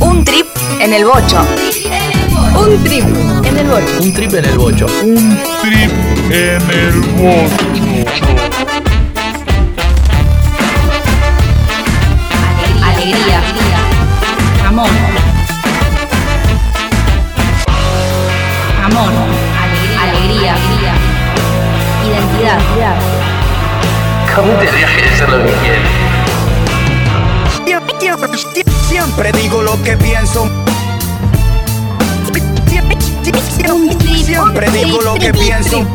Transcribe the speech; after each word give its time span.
Un 0.00 0.24
trip 0.24 0.46
en 0.80 0.92
el 0.92 1.04
bocho. 1.04 1.46
Un 2.56 2.82
trip 2.84 3.04
en 3.44 3.58
el 3.58 3.66
bocho. 3.66 4.00
Un 4.00 4.14
trip 4.14 4.34
en 4.34 4.44
el 4.44 4.58
bocho. 4.58 4.86
Un 5.02 5.38
trip 5.60 5.90
en 6.30 6.70
el 6.70 7.00
bocho. 7.18 7.56
Alegría. 12.82 13.42
Amor. 14.66 14.88
Amor. 18.84 19.12
Alegría. 20.02 20.54
Identidad. 22.06 22.60
Comete 24.34 24.68
el 24.68 24.76
viaje 24.76 25.02
de 25.02 25.16
ser 25.16 25.28
lo 25.28 25.36
que 25.38 25.52
quieres. 25.52 26.19
Siempre 28.88 29.30
digo 29.32 29.62
lo 29.62 29.82
que 29.82 29.96
pienso. 29.98 30.48
Siempre 34.24 34.70
digo 34.70 35.02
lo 35.02 35.14
que 35.14 35.32
pienso. 35.34 35.86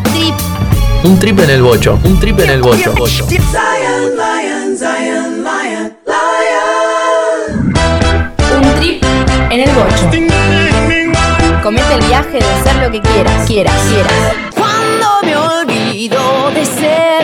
Un 1.03 1.19
trip 1.19 1.39
en 1.39 1.49
el 1.49 1.63
bocho. 1.63 1.99
Un 2.03 2.19
trip 2.19 2.39
en 2.39 2.49
el 2.51 2.61
bocho. 2.61 2.93
bocho. 2.93 3.23
Un 3.23 3.29
trip 8.75 9.03
en 9.49 9.59
el 9.59 9.71
bocho. 9.71 10.09
Comete 11.63 11.93
el 11.95 12.05
viaje 12.05 12.33
de 12.33 12.63
ser 12.63 12.75
lo 12.75 12.91
que 12.91 13.01
quieras. 13.01 13.47
Quieras, 13.47 13.81
quieras. 13.89 14.35
Cuando 14.55 15.07
me 15.23 15.35
olvido 15.35 16.51
de 16.51 16.65
ser, 16.65 17.14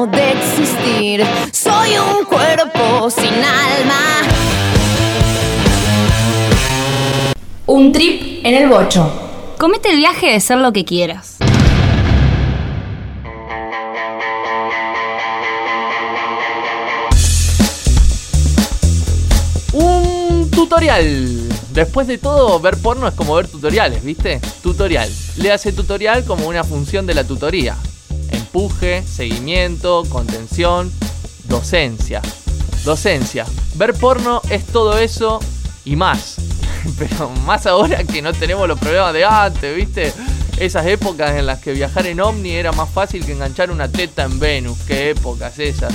dejo 0.00 0.06
de 0.06 0.32
existir, 0.32 1.26
soy 1.52 1.96
un 1.96 2.24
cuerpo 2.24 3.10
sin 3.10 3.34
alma. 3.34 4.22
Un 7.66 7.92
trip 7.92 8.44
en 8.44 8.54
el 8.54 8.68
bocho. 8.68 9.10
Comete 9.58 9.90
el 9.90 9.96
viaje 9.96 10.32
de 10.32 10.40
ser 10.40 10.58
lo 10.58 10.72
que 10.72 10.84
quieras. 10.84 11.36
Un 19.72 20.50
tutorial. 20.50 21.48
Después 21.72 22.06
de 22.08 22.18
todo, 22.18 22.58
ver 22.58 22.76
porno 22.78 23.06
es 23.06 23.14
como 23.14 23.34
ver 23.36 23.46
tutoriales, 23.46 24.02
¿viste? 24.02 24.40
Tutorial. 24.62 25.08
Le 25.36 25.52
hace 25.52 25.72
tutorial 25.72 26.24
como 26.24 26.48
una 26.48 26.64
función 26.64 27.06
de 27.06 27.14
la 27.14 27.24
tutoría. 27.24 27.76
Empuje, 28.52 29.04
seguimiento, 29.06 30.02
contención, 30.08 30.92
docencia. 31.44 32.20
Docencia. 32.84 33.46
Ver 33.76 33.94
porno 33.94 34.42
es 34.50 34.66
todo 34.66 34.98
eso 34.98 35.38
y 35.84 35.94
más. 35.94 36.38
Pero 36.98 37.30
más 37.46 37.66
ahora 37.66 38.02
que 38.02 38.20
no 38.20 38.32
tenemos 38.32 38.66
los 38.66 38.76
problemas 38.76 39.12
de 39.14 39.24
antes, 39.24 39.76
¿viste? 39.76 40.12
Esas 40.58 40.84
épocas 40.86 41.36
en 41.36 41.46
las 41.46 41.60
que 41.60 41.72
viajar 41.72 42.08
en 42.08 42.20
Omni 42.20 42.50
era 42.50 42.72
más 42.72 42.90
fácil 42.90 43.24
que 43.24 43.34
enganchar 43.34 43.70
una 43.70 43.86
teta 43.86 44.24
en 44.24 44.40
Venus. 44.40 44.78
¿Qué 44.84 45.10
épocas 45.10 45.56
esas? 45.60 45.94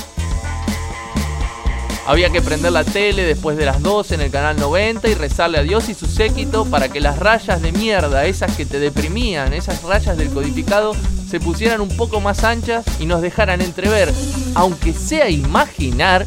Había 2.07 2.29
que 2.29 2.41
prender 2.41 2.71
la 2.71 2.85
tele 2.85 3.23
después 3.23 3.57
de 3.57 3.65
las 3.65 3.81
12 3.81 4.15
en 4.15 4.21
el 4.21 4.31
canal 4.31 4.57
90 4.57 5.09
y 5.09 5.15
rezarle 5.15 5.57
a 5.57 5.63
Dios 5.63 5.89
y 5.89 5.93
su 5.93 6.05
séquito 6.05 6.63
para 6.63 6.87
que 6.87 7.01
las 7.01 7.19
rayas 7.19 7.61
de 7.61 7.73
mierda, 7.73 8.25
esas 8.25 8.55
que 8.55 8.65
te 8.65 8.79
deprimían, 8.79 9.51
esas 9.51 9.83
rayas 9.83 10.15
del 10.15 10.29
codificado, 10.29 10.95
se 11.35 11.41
pusieran 11.41 11.81
un 11.81 11.89
poco 11.89 12.21
más 12.21 12.45
anchas 12.45 12.85
y 12.97 13.05
nos 13.05 13.21
dejaran 13.21 13.61
entrever, 13.61 14.09
aunque 14.53 14.93
sea 14.93 15.29
imaginar, 15.29 16.25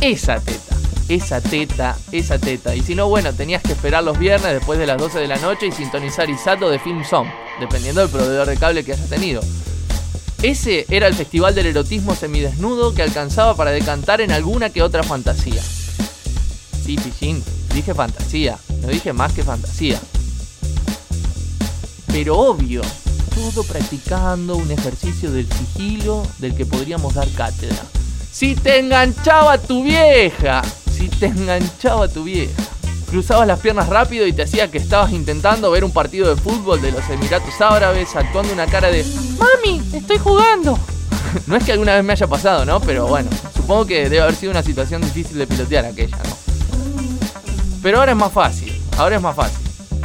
esa 0.00 0.40
teta. 0.40 0.74
Esa 1.06 1.42
teta, 1.42 1.98
esa 2.12 2.38
teta. 2.38 2.74
Y 2.74 2.80
si 2.80 2.94
no, 2.94 3.10
bueno, 3.10 3.34
tenías 3.34 3.62
que 3.62 3.72
esperar 3.72 4.02
los 4.02 4.18
viernes 4.18 4.54
después 4.54 4.78
de 4.78 4.86
las 4.86 4.96
12 4.96 5.18
de 5.18 5.28
la 5.28 5.36
noche 5.36 5.66
y 5.66 5.72
sintonizar 5.72 6.30
Isato 6.30 6.70
de 6.70 6.78
Film 6.78 7.04
Zone, 7.04 7.30
dependiendo 7.60 8.00
del 8.00 8.08
proveedor 8.08 8.48
de 8.48 8.56
cable 8.56 8.84
que 8.84 8.94
hayas 8.94 9.10
tenido. 9.10 9.42
Ese 10.40 10.86
era 10.88 11.08
el 11.08 11.14
festival 11.14 11.54
del 11.54 11.66
erotismo 11.66 12.14
semidesnudo 12.14 12.94
que 12.94 13.02
alcanzaba 13.02 13.54
para 13.54 13.70
decantar 13.70 14.22
en 14.22 14.32
alguna 14.32 14.70
que 14.70 14.80
otra 14.82 15.02
fantasía. 15.02 15.62
Sí, 15.62 16.96
Pichín, 16.96 17.44
dije 17.74 17.92
fantasía, 17.92 18.56
no 18.80 18.88
dije 18.88 19.12
más 19.12 19.34
que 19.34 19.42
fantasía. 19.42 20.00
Pero 22.06 22.38
obvio, 22.38 22.80
todo 23.34 23.64
practicando 23.64 24.56
un 24.56 24.70
ejercicio 24.70 25.30
del 25.30 25.50
sigilo 25.50 26.22
del 26.38 26.54
que 26.54 26.66
podríamos 26.66 27.14
dar 27.14 27.28
cátedra. 27.30 27.82
Si 28.30 28.54
te 28.54 28.78
enganchaba 28.78 29.58
tu 29.58 29.82
vieja, 29.82 30.62
si 30.90 31.08
te 31.08 31.26
enganchaba 31.26 32.08
tu 32.08 32.24
vieja. 32.24 32.62
Cruzabas 33.08 33.46
las 33.46 33.60
piernas 33.60 33.88
rápido 33.88 34.26
y 34.26 34.32
te 34.32 34.42
hacía 34.42 34.70
que 34.70 34.78
estabas 34.78 35.12
intentando 35.12 35.70
ver 35.70 35.84
un 35.84 35.92
partido 35.92 36.34
de 36.34 36.40
fútbol 36.40 36.80
de 36.80 36.92
los 36.92 37.08
Emiratos 37.10 37.60
Árabes 37.60 38.16
actuando 38.16 38.52
una 38.52 38.66
cara 38.66 38.90
de 38.90 39.04
¡Mami, 39.38 39.82
estoy 39.92 40.18
jugando! 40.18 40.78
no 41.46 41.56
es 41.56 41.64
que 41.64 41.72
alguna 41.72 41.94
vez 41.94 42.04
me 42.04 42.14
haya 42.14 42.26
pasado, 42.26 42.64
¿no? 42.64 42.80
Pero 42.80 43.06
bueno, 43.06 43.28
supongo 43.54 43.86
que 43.86 44.04
debe 44.04 44.22
haber 44.22 44.34
sido 44.34 44.52
una 44.52 44.62
situación 44.62 45.02
difícil 45.02 45.36
de 45.36 45.46
pilotear 45.46 45.84
aquella, 45.84 46.16
¿no? 46.16 46.36
Pero 47.82 47.98
ahora 47.98 48.12
es 48.12 48.18
más 48.18 48.32
fácil, 48.32 48.80
ahora 48.96 49.16
es 49.16 49.22
más 49.22 49.36
fácil. 49.36 49.58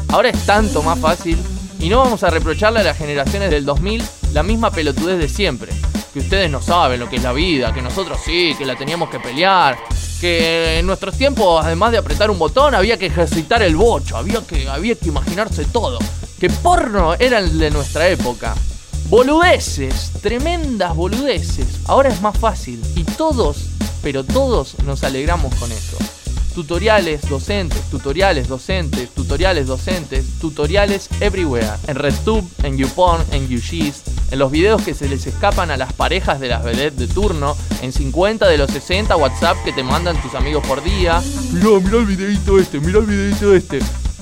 Ahora 0.09 0.29
es 0.29 0.45
tanto 0.45 0.81
más 0.83 0.99
fácil 0.99 1.37
y 1.79 1.89
no 1.89 1.99
vamos 1.99 2.23
a 2.23 2.29
reprocharle 2.29 2.79
a 2.79 2.83
las 2.83 2.97
generaciones 2.97 3.49
del 3.51 3.65
2000 3.65 4.03
la 4.33 4.43
misma 4.43 4.71
pelotudez 4.71 5.19
de 5.19 5.29
siempre. 5.29 5.71
Que 6.13 6.19
ustedes 6.19 6.49
no 6.49 6.61
saben 6.61 6.99
lo 6.99 7.09
que 7.09 7.17
es 7.17 7.23
la 7.23 7.33
vida, 7.33 7.73
que 7.73 7.81
nosotros 7.81 8.19
sí, 8.23 8.55
que 8.57 8.65
la 8.65 8.75
teníamos 8.75 9.09
que 9.09 9.19
pelear, 9.19 9.77
que 10.19 10.79
en 10.79 10.85
nuestros 10.87 11.15
tiempos, 11.15 11.63
además 11.63 11.91
de 11.91 11.99
apretar 11.99 12.31
un 12.31 12.39
botón, 12.39 12.73
había 12.73 12.97
que 12.97 13.07
ejercitar 13.07 13.61
el 13.61 13.75
bocho, 13.75 14.17
había 14.17 14.41
que, 14.41 14.67
había 14.67 14.95
que 14.95 15.09
imaginarse 15.09 15.65
todo. 15.65 15.99
Que 16.39 16.49
porno 16.49 17.13
era 17.15 17.39
el 17.39 17.57
de 17.59 17.71
nuestra 17.71 18.07
época. 18.07 18.55
Boludeces, 19.09 20.11
tremendas 20.21 20.95
boludeces. 20.95 21.67
Ahora 21.85 22.09
es 22.09 22.21
más 22.21 22.37
fácil 22.37 22.81
y 22.95 23.03
todos, 23.03 23.67
pero 24.01 24.23
todos 24.23 24.75
nos 24.83 25.03
alegramos 25.03 25.53
con 25.55 25.71
eso. 25.71 25.97
Tutoriales 26.57 27.21
docentes, 27.29 27.83
tutoriales 27.91 28.47
docentes, 28.47 29.11
tutoriales 29.11 29.67
docentes, 29.67 30.25
tutoriales 30.41 31.07
everywhere. 31.19 31.69
En 31.85 31.95
RedTube, 31.95 32.43
en 32.63 32.79
YouPorn, 32.79 33.23
en 33.31 33.47
YouShees, 33.47 34.01
en 34.31 34.39
los 34.39 34.49
videos 34.49 34.81
que 34.81 34.95
se 34.95 35.07
les 35.07 35.27
escapan 35.27 35.69
a 35.69 35.77
las 35.77 35.93
parejas 35.93 36.39
de 36.39 36.47
las 36.47 36.63
vedettes 36.63 36.97
de 36.97 37.05
turno, 37.05 37.55
en 37.83 37.93
50 37.93 38.47
de 38.47 38.57
los 38.57 38.71
60 38.71 39.15
WhatsApp 39.17 39.55
que 39.63 39.71
te 39.71 39.83
mandan 39.83 40.19
tus 40.19 40.33
amigos 40.33 40.65
por 40.65 40.83
día. 40.83 41.21
Mirá, 41.51 41.79
mirá 41.79 41.97
el 41.99 42.05
videito 42.07 42.57
este, 42.57 42.79
mirá 42.79 42.97
el 43.01 43.05
videito 43.05 43.53
este. 43.53 43.77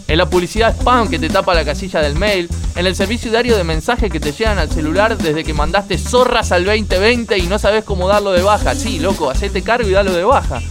En 0.10 0.18
la 0.18 0.30
publicidad 0.30 0.76
spam 0.78 1.08
que 1.08 1.18
te 1.18 1.30
tapa 1.30 1.54
la 1.54 1.64
casilla 1.64 2.02
del 2.02 2.16
mail, 2.16 2.50
en 2.76 2.86
el 2.86 2.98
servicio 2.98 3.32
diario 3.32 3.56
de 3.56 3.64
mensajes 3.64 4.12
que 4.12 4.20
te 4.20 4.34
llegan 4.34 4.60
al 4.60 4.70
celular 4.70 5.18
desde 5.18 5.46
que 5.46 5.54
mandaste 5.54 5.98
zorras 5.98 6.52
al 6.52 6.66
2020 6.66 7.38
y 7.38 7.44
no 7.44 7.60
sabes 7.60 7.86
cómo 7.86 8.10
darlo 8.10 8.34
de 8.34 8.44
baja. 8.44 8.76
Sí, 8.76 9.00
loco, 9.00 9.30
hacete 9.30 9.62
cargo 9.62 9.88
y 9.88 9.94
dalo 9.94 10.12
de 10.12 10.26
baja. 10.26 10.62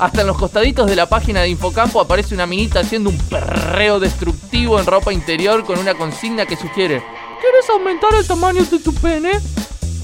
Hasta 0.00 0.22
en 0.22 0.28
los 0.28 0.38
costaditos 0.38 0.88
de 0.88 0.96
la 0.96 1.04
página 1.04 1.42
de 1.42 1.50
Infocampo 1.50 2.00
aparece 2.00 2.34
una 2.34 2.46
minita 2.46 2.80
haciendo 2.80 3.10
un 3.10 3.18
perreo 3.18 4.00
destructivo 4.00 4.80
en 4.80 4.86
ropa 4.86 5.12
interior 5.12 5.62
con 5.66 5.78
una 5.78 5.92
consigna 5.92 6.46
que 6.46 6.56
sugiere 6.56 7.02
¿Quieres 7.38 7.68
aumentar 7.68 8.14
el 8.14 8.26
tamaño 8.26 8.64
de 8.64 8.78
tu 8.78 8.94
pene? 8.94 9.32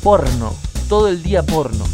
Porno, 0.03 0.55
todo 0.91 1.09
el 1.09 1.23
día 1.23 1.43
porno. 1.43 1.87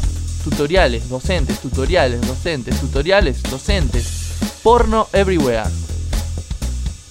Tutoriales, 0.43 1.09
docentes, 1.09 1.61
tutoriales, 1.61 2.21
docentes, 2.23 2.81
tutoriales, 2.81 3.41
docentes. 3.45 4.07
Porno 4.65 5.09
everywhere. 5.13 5.71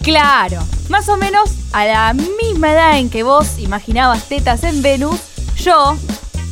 Claro, 0.01 0.61
más 0.89 1.07
o 1.07 1.15
menos 1.15 1.51
a 1.71 1.85
la 1.85 2.13
misma 2.13 2.73
edad 2.73 2.99
en 2.99 3.09
que 3.09 3.23
vos 3.23 3.59
imaginabas 3.59 4.27
tetas 4.27 4.63
en 4.65 4.81
Venus, 4.81 5.19
yo 5.55 5.97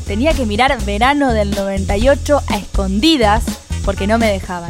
tenía 0.07 0.33
que 0.33 0.45
mirar 0.45 0.81
verano 0.85 1.33
del 1.33 1.51
98 1.51 2.41
a 2.47 2.57
escondidas 2.57 3.43
porque 3.89 4.05
no 4.05 4.19
me 4.19 4.27
dejaban. 4.27 4.69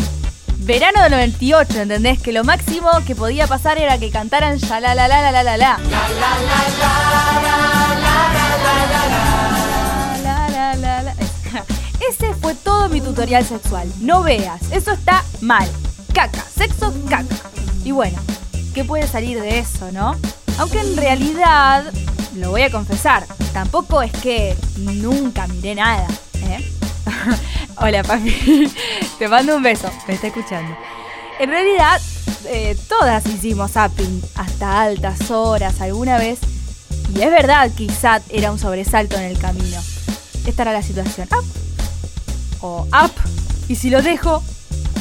Verano 0.59 1.03
del 1.03 1.11
98, 1.11 1.81
¿entendés? 1.81 2.21
Que 2.21 2.31
lo 2.31 2.45
máximo 2.45 2.89
que 3.05 3.17
podía 3.17 3.47
pasar 3.47 3.77
era 3.77 3.97
que 3.97 4.11
cantaran 4.11 4.57
ya 4.57 4.79
la 4.79 4.95
la 4.95 5.09
la 5.09 5.21
la 5.21 5.31
la 5.33 5.43
la 5.43 5.57
la. 5.57 5.79
Ese 12.09 12.33
fue 12.33 12.55
todo 12.55 12.87
mi 12.87 13.01
tutorial 13.01 13.43
sexual. 13.43 13.91
No 13.99 14.23
veas, 14.23 14.61
eso 14.71 14.93
está 14.93 15.25
mal. 15.41 15.67
Caca, 16.13 16.45
sexo, 16.55 16.93
caca. 17.09 17.35
Y 17.83 17.91
bueno, 17.91 18.17
¿qué 18.73 18.85
puede 18.85 19.05
salir 19.05 19.41
de 19.41 19.59
eso, 19.59 19.91
no? 19.91 20.15
Aunque 20.59 20.79
en 20.79 20.95
realidad, 20.95 21.91
lo 22.37 22.51
voy 22.51 22.61
a 22.61 22.71
confesar, 22.71 23.25
tampoco 23.51 24.01
es 24.01 24.13
que 24.13 24.55
nunca 24.77 25.45
miré 25.47 25.75
nada, 25.75 26.07
¿eh? 26.43 26.79
Hola, 27.77 28.03
papi. 28.03 28.71
Te 29.19 29.27
mando 29.27 29.55
un 29.55 29.63
beso. 29.63 29.89
Me 30.07 30.15
está 30.15 30.27
escuchando. 30.27 30.75
En 31.39 31.49
realidad, 31.49 32.01
eh, 32.47 32.77
todas 32.87 33.25
hicimos 33.27 33.71
zapping 33.71 34.21
hasta 34.35 34.81
altas 34.81 35.31
horas 35.31 35.79
alguna 35.81 36.17
vez. 36.17 36.39
Y 37.13 37.21
es 37.21 37.31
verdad 37.31 37.71
que 37.75 37.83
ISAT 37.83 38.23
era 38.29 38.51
un 38.51 38.59
sobresalto 38.59 39.17
en 39.17 39.23
el 39.23 39.39
camino. 39.39 39.81
Esta 40.45 40.63
era 40.63 40.73
la 40.73 40.83
situación. 40.83 41.27
Up. 41.31 41.45
O 42.61 42.87
up. 42.87 43.11
Y 43.67 43.75
si 43.75 43.89
lo 43.89 44.01
dejo. 44.01 44.43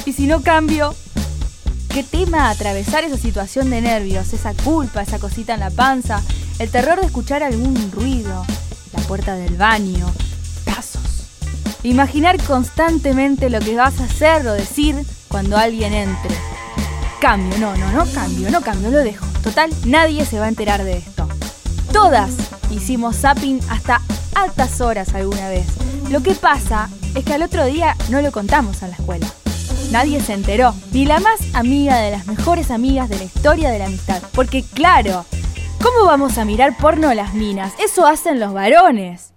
Y 0.05 0.13
si 0.13 0.27
no 0.27 0.43
cambio, 0.43 0.95
¿qué 1.93 2.03
tema 2.03 2.49
atravesar 2.49 3.05
esa 3.05 3.19
situación 3.19 3.69
de 3.69 3.83
nervios, 3.83 4.33
esa 4.33 4.55
culpa, 4.55 5.03
esa 5.03 5.19
cosita 5.19 5.53
en 5.53 5.61
la 5.61 5.71
panza, 5.71 6.23
el 6.59 6.71
terror 6.71 6.99
de 6.99 7.07
escuchar 7.07 7.43
algún 7.43 7.91
ruido, 7.93 8.47
la 8.93 9.03
puerta 9.03 9.35
del 9.35 9.57
baño? 9.57 10.11
Imaginar 11.83 12.43
constantemente 12.43 13.51
lo 13.51 13.61
que 13.61 13.77
vas 13.77 14.01
a 14.01 14.05
hacer 14.05 14.47
o 14.47 14.53
decir 14.53 14.97
cuando 15.29 15.57
alguien 15.57 15.95
entre. 15.95 16.35
Cambio, 17.21 17.57
no, 17.59 17.77
no, 17.77 17.93
no 17.93 18.05
cambio, 18.13 18.51
no 18.51 18.61
cambio, 18.61 18.91
lo 18.91 18.99
dejo. 18.99 19.27
Total, 19.43 19.71
nadie 19.85 20.25
se 20.25 20.39
va 20.41 20.47
a 20.47 20.49
enterar 20.49 20.83
de 20.83 20.99
esto. 20.99 21.29
Todas 21.93 22.31
hicimos 22.71 23.17
zapping 23.17 23.61
hasta 23.71 24.03
altas 24.35 24.81
horas 24.81 25.15
alguna 25.15 25.49
vez. 25.49 25.67
Lo 26.11 26.23
que 26.23 26.35
pasa 26.35 26.89
es 27.15 27.25
que 27.25 27.35
al 27.35 27.43
otro 27.43 27.65
día 27.65 27.97
no 28.11 28.23
lo 28.23 28.33
contamos 28.33 28.83
a 28.83 28.89
la 28.89 28.95
escuela. 28.95 29.27
Nadie 29.91 30.21
se 30.21 30.35
enteró, 30.35 30.75
ni 30.93 31.07
la 31.07 31.19
más 31.21 31.41
amiga 31.55 31.97
de 31.97 32.11
las 32.11 32.27
mejores 32.27 32.71
amigas 32.71 33.09
de 33.09 33.19
la 33.19 33.25
historia 33.25 33.71
de 33.71 33.79
la 33.79 33.87
amistad. 33.87 34.23
Porque 34.35 34.63
claro, 34.63 35.25
¿cómo 35.83 36.07
vamos 36.07 36.39
a 36.39 36.45
mirar 36.45 36.77
porno 36.77 37.09
a 37.09 37.15
las 37.15 37.35
minas? 37.35 37.73
Eso 37.79 38.07
hacen 38.07 38.39
los 38.41 38.53
varones. 38.53 39.33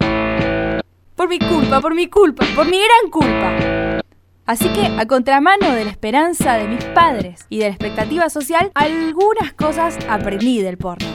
Por 1.22 1.30
mi 1.30 1.38
culpa, 1.38 1.80
por 1.80 1.94
mi 1.94 2.08
culpa, 2.08 2.44
por 2.56 2.66
mi 2.66 2.80
gran 2.80 3.12
culpa. 3.12 4.02
Así 4.48 4.68
que, 4.70 4.88
a 4.88 5.06
contramano 5.06 5.72
de 5.76 5.86
la 5.86 5.92
esperanza 5.92 6.56
de 6.56 6.68
mis 6.68 6.84
padres 6.84 7.46
y 7.48 7.60
de 7.60 7.66
la 7.66 7.70
expectativa 7.70 8.28
social, 8.32 8.72
algunas 8.74 9.54
cosas 9.54 10.00
aprendí 10.10 10.64
del 10.64 10.80
porno. 10.80 11.08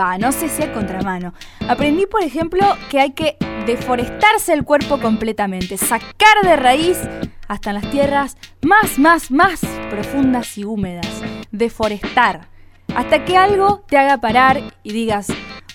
Va, 0.00 0.16
no 0.16 0.32
sé 0.32 0.48
si 0.48 0.62
a 0.62 0.72
contramano. 0.72 1.34
Aprendí, 1.68 2.06
por 2.06 2.22
ejemplo, 2.22 2.64
que 2.88 2.98
hay 2.98 3.10
que 3.10 3.36
deforestarse 3.66 4.54
el 4.54 4.64
cuerpo 4.64 4.98
completamente, 4.98 5.76
sacar 5.76 6.40
de 6.42 6.56
raíz 6.56 6.98
hasta 7.46 7.74
las 7.74 7.90
tierras 7.90 8.38
más, 8.62 8.98
más, 8.98 9.30
más 9.30 9.60
profundas 9.90 10.56
y 10.56 10.64
húmedas. 10.64 11.20
Deforestar. 11.50 12.48
Hasta 12.94 13.26
que 13.26 13.36
algo 13.36 13.84
te 13.86 13.98
haga 13.98 14.16
parar 14.16 14.62
y 14.82 14.94
digas, 14.94 15.26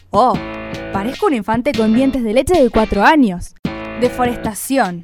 oh, 0.10 0.34
parezco 0.94 1.26
un 1.26 1.34
infante 1.34 1.72
con 1.74 1.92
dientes 1.92 2.24
de 2.24 2.34
leche 2.34 2.62
de 2.62 2.70
cuatro 2.70 3.04
años. 3.04 3.56
Deforestación. 4.00 5.02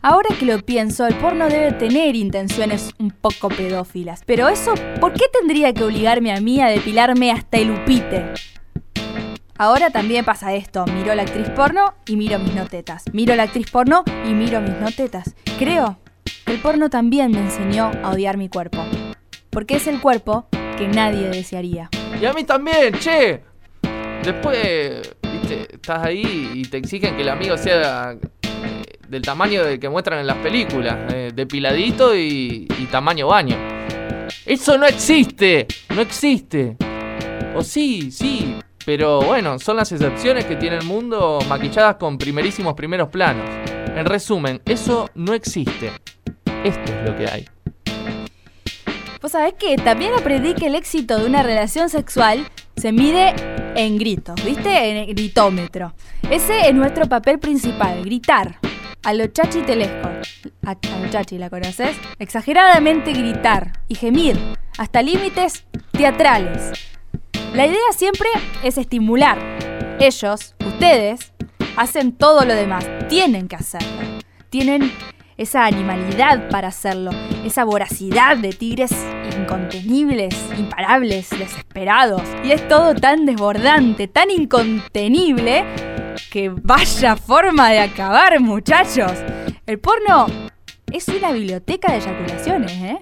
Ahora 0.00 0.30
que 0.38 0.46
lo 0.46 0.60
pienso, 0.60 1.08
el 1.08 1.16
porno 1.16 1.48
debe 1.48 1.72
tener 1.72 2.14
intenciones 2.14 2.94
un 3.00 3.10
poco 3.10 3.48
pedófilas. 3.48 4.22
Pero 4.24 4.48
eso, 4.48 4.74
¿por 5.00 5.12
qué 5.12 5.24
tendría 5.32 5.74
que 5.74 5.82
obligarme 5.82 6.32
a 6.32 6.40
mí 6.40 6.60
a 6.60 6.68
depilarme 6.68 7.32
hasta 7.32 7.58
el 7.58 7.72
upite? 7.72 8.32
Ahora 9.58 9.90
también 9.90 10.24
pasa 10.24 10.54
esto, 10.54 10.86
miro 10.86 11.12
la 11.16 11.22
actriz 11.22 11.50
porno 11.50 11.94
y 12.06 12.16
miro 12.16 12.38
mis 12.38 12.54
notetas. 12.54 13.02
Miro 13.12 13.34
la 13.34 13.42
actriz 13.42 13.68
porno 13.72 14.04
y 14.24 14.32
miro 14.34 14.60
mis 14.60 14.78
notetas. 14.78 15.34
Creo 15.58 15.98
que 16.46 16.52
el 16.52 16.60
porno 16.60 16.90
también 16.90 17.32
me 17.32 17.40
enseñó 17.40 17.90
a 18.04 18.10
odiar 18.10 18.36
mi 18.36 18.48
cuerpo. 18.48 18.84
Porque 19.50 19.76
es 19.76 19.88
el 19.88 20.00
cuerpo 20.00 20.46
que 20.76 20.86
nadie 20.86 21.28
desearía. 21.28 21.90
Y 22.20 22.24
a 22.24 22.32
mí 22.32 22.44
también, 22.44 22.94
che. 23.00 23.42
Después, 24.24 25.14
viste, 25.22 25.74
estás 25.74 26.04
ahí 26.04 26.50
y 26.54 26.62
te 26.62 26.76
exigen 26.78 27.16
que 27.16 27.22
el 27.22 27.28
amigo 27.28 27.56
sea 27.56 28.12
eh, 28.12 28.82
del 29.08 29.22
tamaño 29.22 29.64
del 29.64 29.78
que 29.78 29.88
muestran 29.88 30.18
en 30.18 30.26
las 30.26 30.36
películas, 30.38 31.12
eh, 31.12 31.32
depiladito 31.34 32.14
y, 32.16 32.68
y 32.78 32.86
tamaño 32.90 33.28
baño. 33.28 33.56
Eso 34.44 34.76
no 34.78 34.86
existe, 34.86 35.66
no 35.94 36.00
existe. 36.00 36.76
O 37.54 37.62
sí, 37.62 38.10
sí, 38.10 38.56
pero 38.84 39.20
bueno, 39.20 39.58
son 39.58 39.76
las 39.76 39.92
excepciones 39.92 40.44
que 40.46 40.56
tiene 40.56 40.76
el 40.76 40.84
mundo 40.84 41.38
maquilladas 41.48 41.96
con 41.96 42.16
primerísimos 42.18 42.74
primeros 42.74 43.08
planos. 43.08 43.44
En 43.94 44.06
resumen, 44.06 44.60
eso 44.64 45.10
no 45.14 45.34
existe. 45.34 45.92
Esto 46.64 46.92
es 46.92 47.10
lo 47.10 47.16
que 47.16 47.26
hay. 47.28 47.57
Vos 49.20 49.32
sabés 49.32 49.54
que 49.54 49.76
también 49.76 50.12
aprendí 50.14 50.54
que 50.54 50.66
el 50.66 50.76
éxito 50.76 51.18
de 51.18 51.26
una 51.26 51.42
relación 51.42 51.90
sexual 51.90 52.48
se 52.76 52.92
mide 52.92 53.34
en 53.74 53.98
gritos, 53.98 54.36
¿viste? 54.44 54.90
En 54.90 54.96
el 54.96 55.06
gritómetro. 55.06 55.92
Ese 56.30 56.68
es 56.68 56.74
nuestro 56.74 57.06
papel 57.06 57.40
principal, 57.40 58.04
gritar. 58.04 58.58
A 59.02 59.12
lo 59.14 59.26
chachi 59.26 59.62
telesco. 59.62 60.08
A, 60.64 60.70
a 60.70 60.98
lo 61.00 61.10
chachi, 61.10 61.36
¿la 61.36 61.50
conoces? 61.50 61.96
Exageradamente 62.20 63.12
gritar 63.12 63.72
y 63.88 63.96
gemir, 63.96 64.38
hasta 64.78 65.02
límites 65.02 65.64
teatrales. 65.90 66.70
La 67.54 67.66
idea 67.66 67.92
siempre 67.96 68.28
es 68.62 68.78
estimular. 68.78 69.38
Ellos, 69.98 70.54
ustedes, 70.64 71.32
hacen 71.76 72.12
todo 72.12 72.44
lo 72.44 72.54
demás. 72.54 72.86
Tienen 73.08 73.48
que 73.48 73.56
hacerlo. 73.56 74.20
Tienen 74.50 74.92
esa 75.38 75.64
animalidad 75.64 76.48
para 76.48 76.68
hacerlo, 76.68 77.12
esa 77.44 77.64
voracidad 77.64 78.36
de 78.36 78.52
tigres 78.52 78.92
incontenibles, 79.38 80.34
imparables, 80.58 81.30
desesperados. 81.30 82.22
Y 82.44 82.50
es 82.50 82.66
todo 82.66 82.94
tan 82.96 83.24
desbordante, 83.24 84.08
tan 84.08 84.32
incontenible, 84.32 85.64
que 86.32 86.48
vaya 86.48 87.14
forma 87.16 87.70
de 87.70 87.78
acabar, 87.78 88.40
muchachos. 88.40 89.12
El 89.64 89.78
porno 89.78 90.26
es 90.92 91.06
una 91.06 91.30
biblioteca 91.30 91.92
de 91.92 91.98
eyaculaciones, 91.98 92.72
¿eh? 92.72 92.98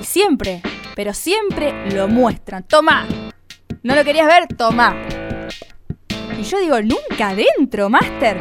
Y 0.00 0.04
siempre, 0.04 0.62
pero 0.94 1.12
siempre 1.12 1.90
lo 1.92 2.06
muestran. 2.06 2.62
Toma, 2.62 3.04
¿no 3.82 3.96
lo 3.96 4.04
querías 4.04 4.28
ver? 4.28 4.46
Toma. 4.56 4.94
Y 6.38 6.42
yo 6.44 6.60
digo, 6.60 6.80
nunca 6.82 7.30
adentro, 7.30 7.90
Master. 7.90 8.38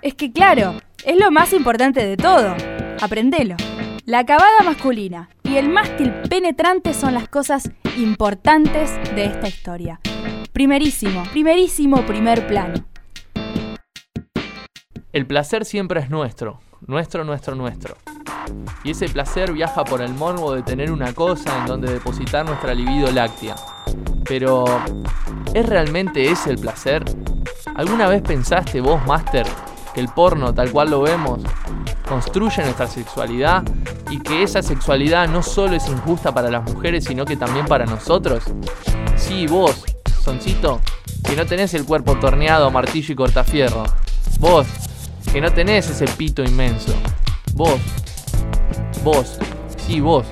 Es 0.00 0.14
que 0.14 0.32
claro, 0.32 0.80
es 1.04 1.18
lo 1.18 1.30
más 1.30 1.52
importante 1.52 2.04
de 2.06 2.16
todo. 2.16 2.54
Aprendelo. 3.00 3.56
La 4.04 4.20
acabada 4.20 4.62
masculina 4.64 5.28
y 5.42 5.56
el 5.56 5.68
mástil 5.68 6.12
penetrante 6.28 6.94
son 6.94 7.14
las 7.14 7.28
cosas 7.28 7.70
importantes 7.96 8.90
de 9.14 9.26
esta 9.26 9.48
historia. 9.48 10.00
Primerísimo, 10.52 11.24
primerísimo 11.32 12.04
primer 12.06 12.46
plano. 12.46 12.84
El 15.12 15.26
placer 15.26 15.64
siempre 15.64 16.00
es 16.00 16.10
nuestro, 16.10 16.60
nuestro, 16.86 17.24
nuestro, 17.24 17.54
nuestro. 17.54 17.96
Y 18.84 18.92
ese 18.92 19.08
placer 19.08 19.52
viaja 19.52 19.84
por 19.84 20.02
el 20.02 20.14
morbo 20.14 20.54
de 20.54 20.62
tener 20.62 20.90
una 20.90 21.12
cosa 21.12 21.58
en 21.58 21.66
donde 21.66 21.92
depositar 21.92 22.46
nuestra 22.46 22.74
libido 22.74 23.10
láctea. 23.10 23.56
Pero, 24.24 24.64
¿es 25.54 25.66
realmente 25.66 26.30
ese 26.30 26.50
el 26.50 26.58
placer? 26.58 27.04
¿Alguna 27.74 28.08
vez 28.08 28.22
pensaste 28.22 28.80
vos, 28.80 29.04
Master, 29.06 29.46
que 29.92 30.00
el 30.00 30.08
porno 30.08 30.54
tal 30.54 30.70
cual 30.70 30.90
lo 30.90 31.02
vemos 31.02 31.40
construye 32.08 32.62
nuestra 32.62 32.86
sexualidad 32.86 33.62
y 34.10 34.20
que 34.20 34.42
esa 34.42 34.62
sexualidad 34.62 35.28
no 35.28 35.42
solo 35.42 35.76
es 35.76 35.88
injusta 35.88 36.32
para 36.32 36.50
las 36.50 36.62
mujeres, 36.64 37.04
sino 37.04 37.24
que 37.24 37.36
también 37.36 37.66
para 37.66 37.86
nosotros? 37.86 38.44
Sí, 39.16 39.46
vos, 39.46 39.84
Soncito, 40.22 40.80
que 41.24 41.34
no 41.34 41.46
tenés 41.46 41.74
el 41.74 41.84
cuerpo 41.84 42.16
torneado 42.16 42.70
martillo 42.70 43.12
y 43.12 43.16
cortafierro. 43.16 43.84
Vos, 44.38 44.66
que 45.32 45.40
no 45.40 45.52
tenés 45.52 45.90
ese 45.90 46.04
pito 46.04 46.42
inmenso. 46.44 46.92
Vos, 47.54 47.80
vos, 49.02 49.38
sí, 49.84 50.00
vos. 50.00 50.26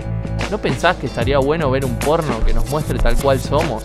¿No 0.51 0.59
pensás 0.59 0.97
que 0.97 1.07
estaría 1.07 1.39
bueno 1.39 1.71
ver 1.71 1.85
un 1.85 1.99
porno 1.99 2.45
que 2.45 2.53
nos 2.53 2.69
muestre 2.71 2.99
tal 2.99 3.17
cual 3.17 3.41
somos? 3.41 3.85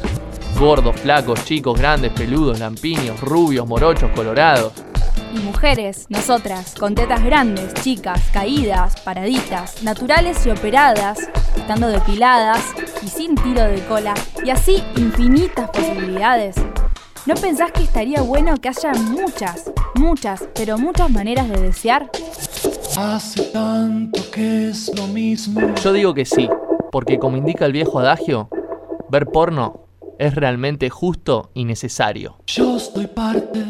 Gordos, 0.60 1.00
flacos, 1.00 1.44
chicos, 1.46 1.78
grandes, 1.78 2.12
peludos, 2.12 2.60
lampiños, 2.60 3.20
rubios, 3.22 3.68
morochos, 3.68 4.12
colorados. 4.16 4.74
Y 5.34 5.40
mujeres, 5.40 6.06
nosotras, 6.10 6.76
con 6.80 6.96
tetas 6.96 7.24
grandes, 7.24 7.74
chicas, 7.76 8.22
caídas, 8.32 9.00
paraditas, 9.02 9.84
naturales 9.84 10.46
y 10.46 10.50
operadas, 10.50 11.20
estando 11.56 11.88
depiladas 11.88 12.62
y 13.02 13.08
sin 13.08 13.36
tiro 13.36 13.64
de 13.64 13.84
cola, 13.86 14.14
y 14.44 14.50
así 14.50 14.84
infinitas 14.96 15.70
posibilidades. 15.70 16.56
¿No 17.26 17.34
pensás 17.36 17.72
que 17.72 17.84
estaría 17.84 18.22
bueno 18.22 18.56
que 18.58 18.70
haya 18.70 18.94
muchas, 18.94 19.72
muchas, 19.96 20.48
pero 20.54 20.78
muchas 20.78 21.10
maneras 21.10 21.50
de 21.50 21.60
desear? 21.60 22.10
Hace 22.98 23.44
tanto 23.46 24.22
que 24.32 24.70
es 24.70 24.96
lo 24.96 25.08
mismo. 25.08 25.74
Yo 25.84 25.92
digo 25.92 26.14
que 26.14 26.26
sí, 26.26 26.48
porque 26.92 27.18
como 27.18 27.36
indica 27.36 27.66
el 27.66 27.72
viejo 27.72 28.00
adagio, 28.00 28.50
ver 29.10 29.26
porno 29.26 29.88
es 30.20 30.36
realmente 30.36 30.90
justo 30.90 31.50
y 31.54 31.66
necesario. 31.66 32.38
Yo 32.48 32.78
estoy 32.78 33.08
parte. 33.08 33.64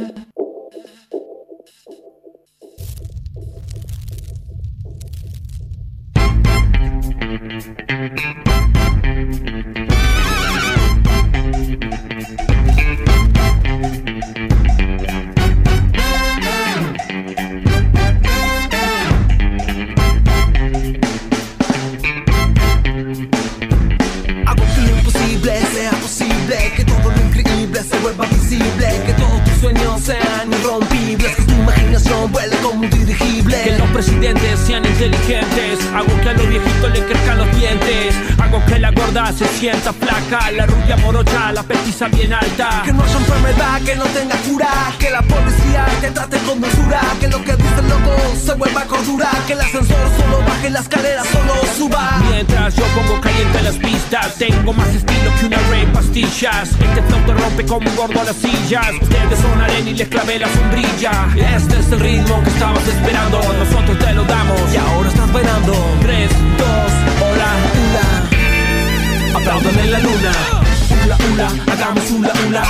Que 29.06 29.14
todos 29.14 29.44
tus 29.44 29.54
sueños 29.60 30.02
sean 30.02 30.54
irrompibles, 30.54 31.36
que 31.36 31.44
tu 31.44 31.54
imaginación 31.54 32.32
como 32.32 32.65
un 32.86 33.00
dirigible. 33.00 33.62
Que 33.64 33.78
los 33.78 33.88
presidentes 33.90 34.60
sean 34.60 34.86
inteligentes, 34.86 35.80
Hago 35.94 36.22
que 36.22 36.30
a 36.30 36.34
los 36.34 36.48
viejitos 36.50 36.92
le 36.92 37.06
crezcan 37.06 37.38
los 37.38 37.60
dientes. 37.60 38.16
Hago 38.40 38.64
que 38.66 38.80
la 38.80 38.92
gorda 38.92 39.32
se 39.34 39.48
sienta 39.48 39.94
flaca. 39.94 40.52
La 40.52 40.66
rubia 40.66 40.98
morocha, 40.98 41.52
la 41.52 41.64
petiza 41.64 42.08
bien 42.08 42.34
alta. 42.34 42.82
Que 42.84 42.94
no 42.94 43.04
haya 43.04 43.18
enfermedad, 43.18 43.82
que 43.82 43.96
no 43.96 44.06
tenga 44.06 44.36
cura. 44.38 44.70
Que 45.00 45.10
la 45.10 45.22
policía 45.22 45.86
te 46.02 46.12
trate 46.12 46.38
con 46.40 46.62
dulzura. 46.62 47.02
Que 47.20 47.28
lo 47.28 47.44
que 47.44 47.56
dice 47.56 47.80
el 47.80 47.90
loco 47.90 48.16
se 48.46 48.54
vuelva 48.54 48.84
cordura. 48.86 49.30
Que 49.48 49.54
el 49.54 49.62
ascensor 49.62 50.10
solo 50.18 50.40
baje, 50.48 50.70
la 50.70 50.80
escalera 50.80 51.24
solo 51.24 51.54
suba. 51.78 52.22
Mientras 52.30 52.76
yo 52.76 52.84
pongo 52.96 53.22
caliente 53.22 53.62
las 53.62 53.76
pistas, 53.76 54.36
tengo 54.36 54.74
más 54.74 54.88
estilo 54.90 55.32
que 55.40 55.46
una 55.46 55.58
rey 55.70 55.86
pastillas. 55.94 56.70
Este 56.72 57.02
flow 57.04 57.22
te 57.26 57.34
rompe 57.34 57.66
como 57.66 57.90
un 57.90 57.96
gordo 57.96 58.22
a 58.22 58.24
las 58.24 58.36
sillas. 58.36 58.88
Ustedes 59.02 59.40
son 59.40 59.62
arena 59.62 59.90
y 59.90 59.94
les 59.94 60.08
clavé 60.08 60.40
la 60.40 60.48
sombrilla. 60.50 61.28
Este 61.56 61.80
es 61.80 61.92
el 61.92 62.00
ritmo 62.00 62.44
que 62.44 62.50
estabas 62.76 62.88
esperando. 62.88 63.38
Nosotros 63.54 64.00
te 64.00 64.14
lo 64.14 64.24
damos. 64.26 64.74
Y 64.74 64.78
ahora 64.78 65.10
estás 65.10 65.32
bailando. 65.34 65.74
3, 66.02 66.30
2, 66.58 66.68
hola, 67.22 67.50
hula. 67.76 69.38
Aplaudan 69.38 69.80
en 69.80 69.92
la 69.92 70.00
luna. 70.00 70.32
Hula, 71.04 71.18
hula, 71.18 71.74
hagamos 71.74 72.12
hula, 72.12 72.34
hula. 72.48 72.64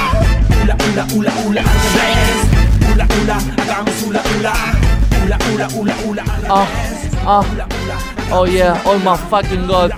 Hula, 0.61 0.75
hula, 0.85 1.05
hula, 1.13 1.31
hula. 1.45 1.63
Hula, 2.91 3.05
hula, 3.05 3.37
hagamos 3.63 4.01
hula, 4.03 4.21
hula. 4.21 4.53
Hula, 5.21 5.37
hula, 5.49 5.67
hula, 5.69 5.95
hula. 6.05 6.23
Hula, 7.23 7.65
hula, 7.65 7.67
Oh 8.31 8.45
yeah, 8.45 8.81
oh 8.85 8.97
my 8.99 9.15
fucking 9.29 9.67
god. 9.67 9.91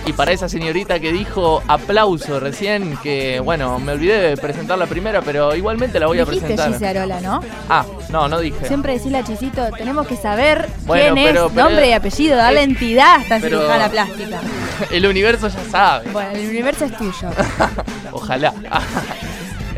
Y 0.07 0.13
para 0.13 0.31
esa 0.31 0.49
señorita 0.49 1.01
que 1.01 1.11
dijo 1.13 1.63
aplauso 1.67 2.39
recién, 2.39 2.97
que 3.03 3.41
bueno, 3.41 3.81
me 3.81 3.91
olvidé 3.93 4.21
de 4.21 4.37
presentar 4.37 4.79
la 4.79 4.87
primera, 4.87 5.21
pero 5.21 5.53
igualmente 5.57 5.99
la 5.99 6.07
voy 6.07 6.21
a 6.21 6.25
Dijiste 6.25 6.47
presentar. 6.47 6.73
Gise 6.73 6.87
Arola, 6.87 7.21
¿no? 7.21 7.41
Ah, 7.69 7.85
no, 8.11 8.29
no 8.29 8.39
dije. 8.39 8.69
Siempre 8.69 8.93
decirle 8.93 9.19
a 9.19 9.25
Chisito, 9.25 9.69
tenemos 9.77 10.07
que 10.07 10.17
saber 10.17 10.69
Bueno, 10.85 11.15
quién 11.15 11.27
pero- 11.27 11.47
es, 11.47 11.53
pero- 11.53 11.65
nombre 11.69 11.89
y 11.89 11.93
apellido, 11.93 12.37
darle 12.37 12.61
es- 12.63 12.69
entidad 12.69 13.17
a 13.17 13.23
esta 13.23 13.39
pero- 13.41 13.59
cirujana 13.59 13.89
plástica. 13.89 14.41
El 14.93 15.07
universo 15.07 15.49
ya 15.49 15.65
sabe. 15.71 16.09
Bueno, 16.13 16.31
el 16.39 16.51
universo 16.51 16.85
es 16.85 16.97
tuyo. 16.97 17.29
Ojalá. 18.13 18.53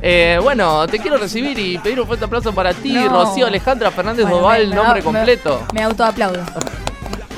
Eh, 0.01 0.39
bueno, 0.41 0.87
te 0.87 1.01
quiero 1.01 1.17
recibir 1.17 1.59
y 1.59 1.77
pedir 1.79 2.01
un 2.01 2.07
fuerte 2.07 2.25
aplauso 2.25 2.53
para 2.55 2.73
ti, 2.73 2.93
No. 2.93 3.09
Rocío 3.09 3.49
Alejandra 3.49 3.91
Fernández 3.91 4.27
Bueno, 4.27 4.39
Doval, 4.43 4.63
me- 4.63 4.69
me- 4.69 4.75
nombre 4.77 5.01
me- 5.01 5.03
completo. 5.05 5.67
Me 5.75 5.83
autoaplaudo. 5.83 6.41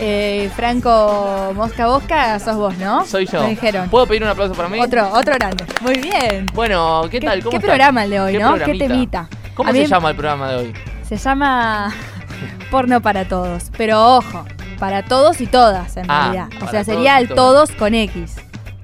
Eh, 0.02 0.50
Franco 0.56 1.52
Mosca 1.54 1.86
Bosca, 1.86 2.38
sos 2.38 2.56
vos, 2.56 2.76
¿no? 2.78 3.04
Soy 3.04 3.26
yo. 3.26 3.42
Me 3.42 3.50
dijeron. 3.50 3.88
¿Puedo 3.90 4.06
pedir 4.06 4.22
un 4.22 4.30
aplauso 4.30 4.54
para 4.54 4.68
mí? 4.68 4.80
Otro, 4.80 5.06
otro 5.12 5.34
grande. 5.34 5.64
Muy 5.82 5.98
bien. 5.98 6.46
Bueno, 6.54 7.02
¿qué 7.10 7.20
tal? 7.20 7.42
¿Cómo 7.42 7.50
qué 7.50 7.60
programa 7.60 8.04
el 8.04 8.10
de 8.10 8.20
hoy, 8.20 8.32
¿Qué 8.32 8.38
¿no? 8.38 8.52
Qué 8.54 8.58
programita? 8.60 8.88
temita. 8.88 9.28
¿Cómo 9.54 9.68
A 9.68 9.72
se 9.72 9.78
mí- 9.80 9.86
llama 9.86 10.08
el 10.10 10.16
programa 10.16 10.50
de 10.50 10.56
hoy? 10.56 10.72
Se 11.06 11.16
llama 11.18 11.92
Porno 12.70 13.02
para 13.02 13.26
Todos. 13.28 13.64
Pero 13.76 14.16
ojo, 14.16 14.44
para 14.78 15.02
todos 15.04 15.40
y 15.42 15.46
todas, 15.46 15.96
en 15.98 16.06
Ah, 16.10 16.30
realidad. 16.32 16.48
O 16.66 16.70
sea, 16.70 16.82
sería 16.82 17.18
el 17.18 17.28
todos 17.28 17.70
con 17.72 17.94
X. 17.94 18.36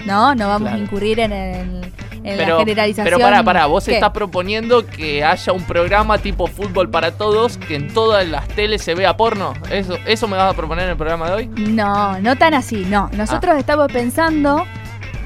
¿No? 0.04 0.34
No 0.34 0.48
vamos 0.48 0.68
Claro. 0.68 0.76
a 0.76 0.80
incurrir 0.84 1.18
en, 1.20 1.32
el- 1.32 1.92
en 2.26 2.36
Pero, 2.36 2.54
la 2.54 2.58
generalización. 2.60 3.04
pero 3.04 3.18
pará, 3.18 3.42
pará, 3.42 3.66
vos 3.66 3.84
¿Qué? 3.84 3.94
estás 3.94 4.10
proponiendo 4.10 4.84
que 4.86 5.24
haya 5.24 5.52
un 5.52 5.62
programa 5.64 6.18
tipo 6.18 6.46
fútbol 6.46 6.90
para 6.90 7.12
todos, 7.12 7.56
que 7.56 7.76
en 7.76 7.88
todas 7.92 8.26
las 8.26 8.48
teles 8.48 8.82
se 8.82 8.94
vea 8.94 9.16
porno. 9.16 9.52
¿Eso, 9.70 9.96
eso 10.06 10.26
me 10.28 10.36
vas 10.36 10.52
a 10.52 10.56
proponer 10.56 10.84
en 10.84 10.90
el 10.90 10.96
programa 10.96 11.28
de 11.30 11.32
hoy? 11.34 11.46
No, 11.48 12.18
no 12.20 12.36
tan 12.36 12.54
así, 12.54 12.84
no. 12.88 13.08
Nosotros 13.12 13.54
Ah. 13.56 13.58
estamos 13.60 13.90
pensando, 13.92 14.64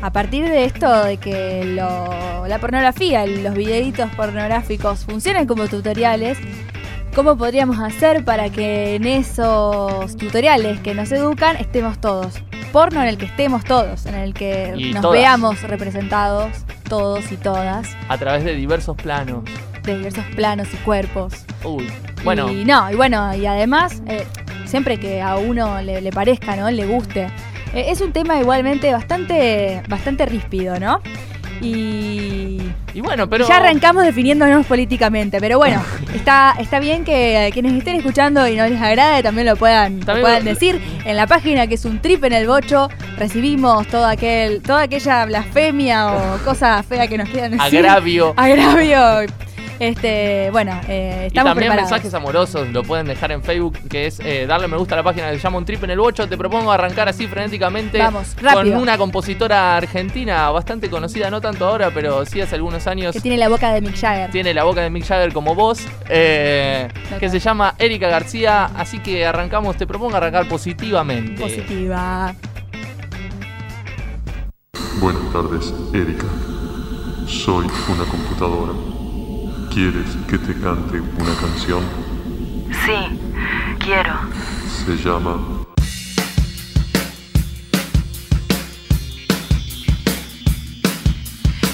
a 0.02 0.12
partir 0.12 0.44
de 0.48 0.64
esto 0.64 1.04
de 1.04 1.16
que 1.16 1.64
lo- 1.64 2.46
la 2.46 2.58
pornografía, 2.58 3.26
los 3.26 3.54
videitos 3.54 4.10
pornográficos 4.16 5.04
funcionen 5.04 5.46
como 5.46 5.68
tutoriales, 5.68 6.38
¿cómo 7.14 7.36
podríamos 7.36 7.78
hacer 7.80 8.24
para 8.24 8.50
que 8.50 8.94
en 8.96 9.06
esos 9.06 10.16
tutoriales 10.16 10.80
que 10.80 10.94
nos 10.94 11.10
educan 11.12 11.56
estemos 11.56 12.00
todos? 12.00 12.34
Porno 12.72 13.02
en 13.02 13.08
el 13.08 13.18
que 13.18 13.26
estemos 13.26 13.64
todos, 13.64 14.06
en 14.06 14.14
el 14.14 14.32
que 14.32 14.72
Y 14.76 14.92
nos 14.92 15.02
todas. 15.02 15.18
veamos 15.18 15.60
representados 15.62 16.50
todos 16.90 17.32
y 17.32 17.36
todas, 17.38 17.88
A 18.08 18.18
través 18.18 18.44
de 18.44 18.54
diversos 18.54 18.94
planos. 18.98 19.44
de 19.84 19.96
diversos 19.96 20.24
planos 20.36 20.68
y 20.74 20.76
cuerpos. 20.78 21.32
Uy, 21.64 21.90
bueno, 22.22 22.50
Y 22.52 22.66
no, 22.66 22.90
y 22.90 22.96
bueno, 22.96 23.34
y 23.34 23.46
además, 23.46 24.02
eh, 24.06 24.26
siempre 24.66 24.98
que 25.00 25.22
a 25.22 25.36
uno 25.36 25.80
le, 25.80 26.02
le 26.02 26.10
parezca, 26.12 26.54
¿no? 26.56 26.70
Le 26.70 26.84
guste. 26.86 27.28
eh, 27.72 27.86
es 27.88 28.00
un 28.02 28.12
tema 28.12 28.38
igualmente 28.38 28.92
bastante, 28.92 29.82
bastante 29.88 30.26
ríspido, 30.26 30.78
¿no? 30.78 31.00
Y 31.60 32.60
y 32.92 33.00
bueno, 33.00 33.28
pero... 33.28 33.46
ya 33.46 33.58
arrancamos 33.58 34.04
definiéndonos 34.04 34.66
políticamente, 34.66 35.38
pero 35.40 35.58
bueno, 35.58 35.82
está, 36.14 36.56
está 36.58 36.80
bien 36.80 37.04
que 37.04 37.50
quienes 37.52 37.72
estén 37.74 37.96
escuchando 37.96 38.46
y 38.48 38.56
no 38.56 38.66
les 38.66 38.80
agrade 38.80 39.22
también 39.22 39.46
lo 39.46 39.56
puedan, 39.56 40.00
lo 40.00 40.20
puedan 40.20 40.44
lo- 40.44 40.50
decir. 40.50 40.80
En 41.04 41.16
la 41.16 41.26
página 41.26 41.66
que 41.66 41.74
es 41.74 41.84
un 41.84 42.00
trip 42.00 42.24
en 42.24 42.32
el 42.32 42.46
bocho, 42.46 42.88
recibimos 43.16 43.86
todo 43.86 44.06
aquel, 44.06 44.60
toda 44.62 44.82
aquella 44.82 45.24
blasfemia 45.26 46.12
o 46.12 46.38
cosa 46.44 46.82
fea 46.82 47.06
que 47.06 47.18
nos 47.18 47.28
quieran 47.28 47.52
decir. 47.52 47.78
Agravio. 47.78 48.34
Agravio. 48.36 49.26
Este, 49.80 50.50
bueno, 50.52 50.78
eh, 50.88 51.22
Y 51.22 51.26
estamos 51.28 51.52
también 51.52 51.70
preparados. 51.70 51.90
mensajes 51.90 52.12
amorosos 52.12 52.68
lo 52.68 52.82
pueden 52.82 53.06
dejar 53.06 53.32
en 53.32 53.42
Facebook, 53.42 53.78
que 53.88 54.06
es 54.08 54.20
eh, 54.20 54.46
darle 54.46 54.68
me 54.68 54.76
gusta 54.76 54.94
a 54.94 54.98
la 54.98 55.02
página 55.02 55.30
se 55.30 55.38
llama 55.38 55.56
Un 55.56 55.64
Trip 55.64 55.82
en 55.84 55.90
el 55.90 55.98
Bocho. 55.98 56.28
Te 56.28 56.36
propongo 56.36 56.70
arrancar 56.70 57.08
así 57.08 57.26
frenéticamente 57.26 57.96
Vamos, 57.96 58.34
con 58.34 58.44
rápido. 58.44 58.78
una 58.78 58.98
compositora 58.98 59.78
argentina 59.78 60.50
bastante 60.50 60.90
conocida, 60.90 61.30
no 61.30 61.40
tanto 61.40 61.66
ahora, 61.66 61.90
pero 61.94 62.26
sí 62.26 62.42
hace 62.42 62.56
algunos 62.56 62.86
años. 62.86 63.14
Que 63.14 63.20
tiene 63.22 63.38
la 63.38 63.48
boca 63.48 63.72
de 63.72 63.80
Mick 63.80 63.98
Jagger. 63.98 64.30
Tiene 64.30 64.52
la 64.52 64.64
boca 64.64 64.82
de 64.82 64.90
Mick 64.90 65.06
Jagger 65.06 65.32
como 65.32 65.54
voz, 65.54 65.80
eh, 66.10 66.88
que 67.18 67.30
se 67.30 67.38
llama 67.38 67.74
Erika 67.78 68.08
García. 68.08 68.66
Así 68.76 68.98
que 68.98 69.24
arrancamos, 69.24 69.76
te 69.78 69.86
propongo 69.86 70.14
arrancar 70.14 70.46
positivamente. 70.46 71.40
Positiva. 71.40 72.34
Buenas 75.00 75.32
tardes, 75.32 75.72
Erika. 75.94 76.26
Soy 77.26 77.64
una 77.88 78.04
computadora. 78.04 78.72
¿Quieres 79.72 80.16
que 80.28 80.36
te 80.36 80.52
cante 80.60 81.00
una 81.00 81.34
canción? 81.40 81.84
Sí, 82.84 83.20
quiero. 83.78 84.14
Se 84.84 84.96
llama 84.96 85.38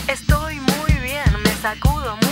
Estoy 0.08 0.60
muy 0.60 0.92
bien, 1.02 1.24
me 1.42 1.50
sacudo 1.62 2.25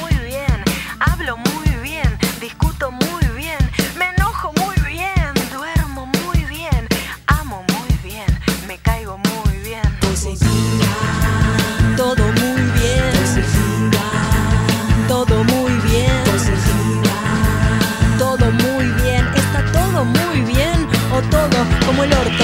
como 21.94 22.02
el 22.02 22.12
orto. 22.12 22.43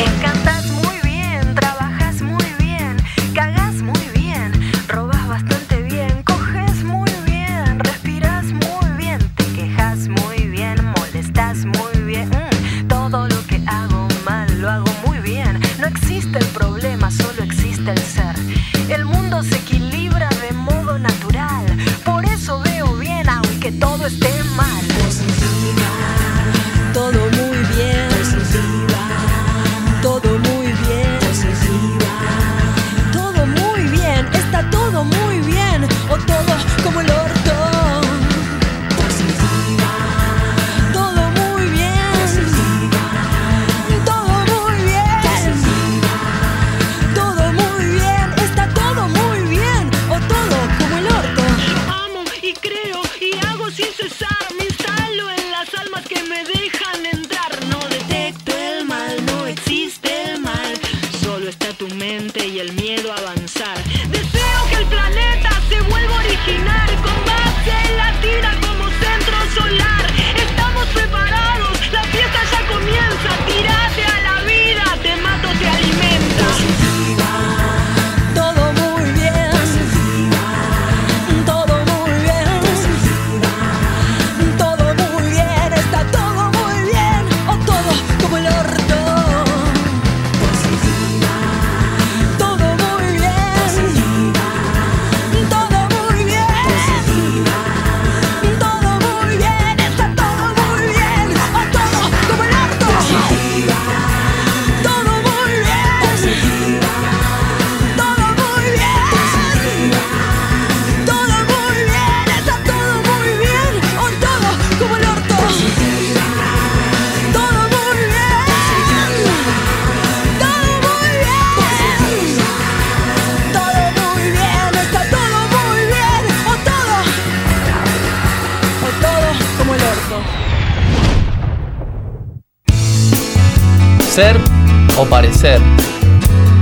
Parecer. 135.40 135.60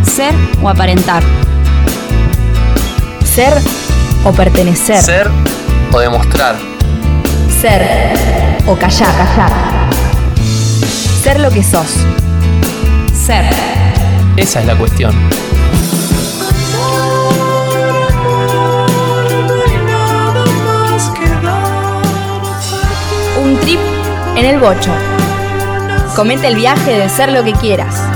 Ser 0.04 0.34
o 0.62 0.68
aparentar. 0.68 1.22
Ser 3.24 3.52
o 4.24 4.32
pertenecer. 4.32 5.02
Ser 5.02 5.30
o 5.92 5.98
demostrar. 5.98 6.56
Ser 7.60 7.82
o 8.66 8.76
callar. 8.76 9.14
callar. 9.16 9.50
Ser 11.22 11.40
lo 11.40 11.50
que 11.50 11.62
sos. 11.62 11.86
Ser. 13.14 13.44
Esa 14.36 14.60
es 14.60 14.66
la 14.66 14.76
cuestión. 14.76 15.14
Un 23.42 23.56
trip 23.60 23.80
en 24.36 24.46
el 24.46 24.58
bocho. 24.58 24.92
Comete 26.14 26.48
el 26.48 26.56
viaje 26.56 26.98
de 26.98 27.08
ser 27.08 27.32
lo 27.32 27.42
que 27.44 27.52
quieras. 27.52 28.07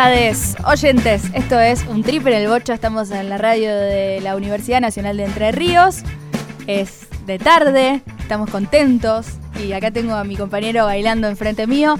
Amistades, 0.00 0.56
oyentes, 0.64 1.24
esto 1.34 1.60
es 1.60 1.84
un 1.86 2.02
trip 2.02 2.26
en 2.26 2.32
el 2.32 2.48
bocho, 2.48 2.72
estamos 2.72 3.10
en 3.10 3.28
la 3.28 3.36
radio 3.36 3.76
de 3.76 4.22
la 4.22 4.34
Universidad 4.34 4.80
Nacional 4.80 5.18
de 5.18 5.24
Entre 5.24 5.52
Ríos, 5.52 5.98
es 6.66 7.06
de 7.26 7.38
tarde, 7.38 8.00
estamos 8.18 8.48
contentos 8.48 9.26
y 9.62 9.74
acá 9.74 9.90
tengo 9.90 10.14
a 10.14 10.24
mi 10.24 10.36
compañero 10.36 10.86
bailando 10.86 11.28
enfrente 11.28 11.66
mío. 11.66 11.98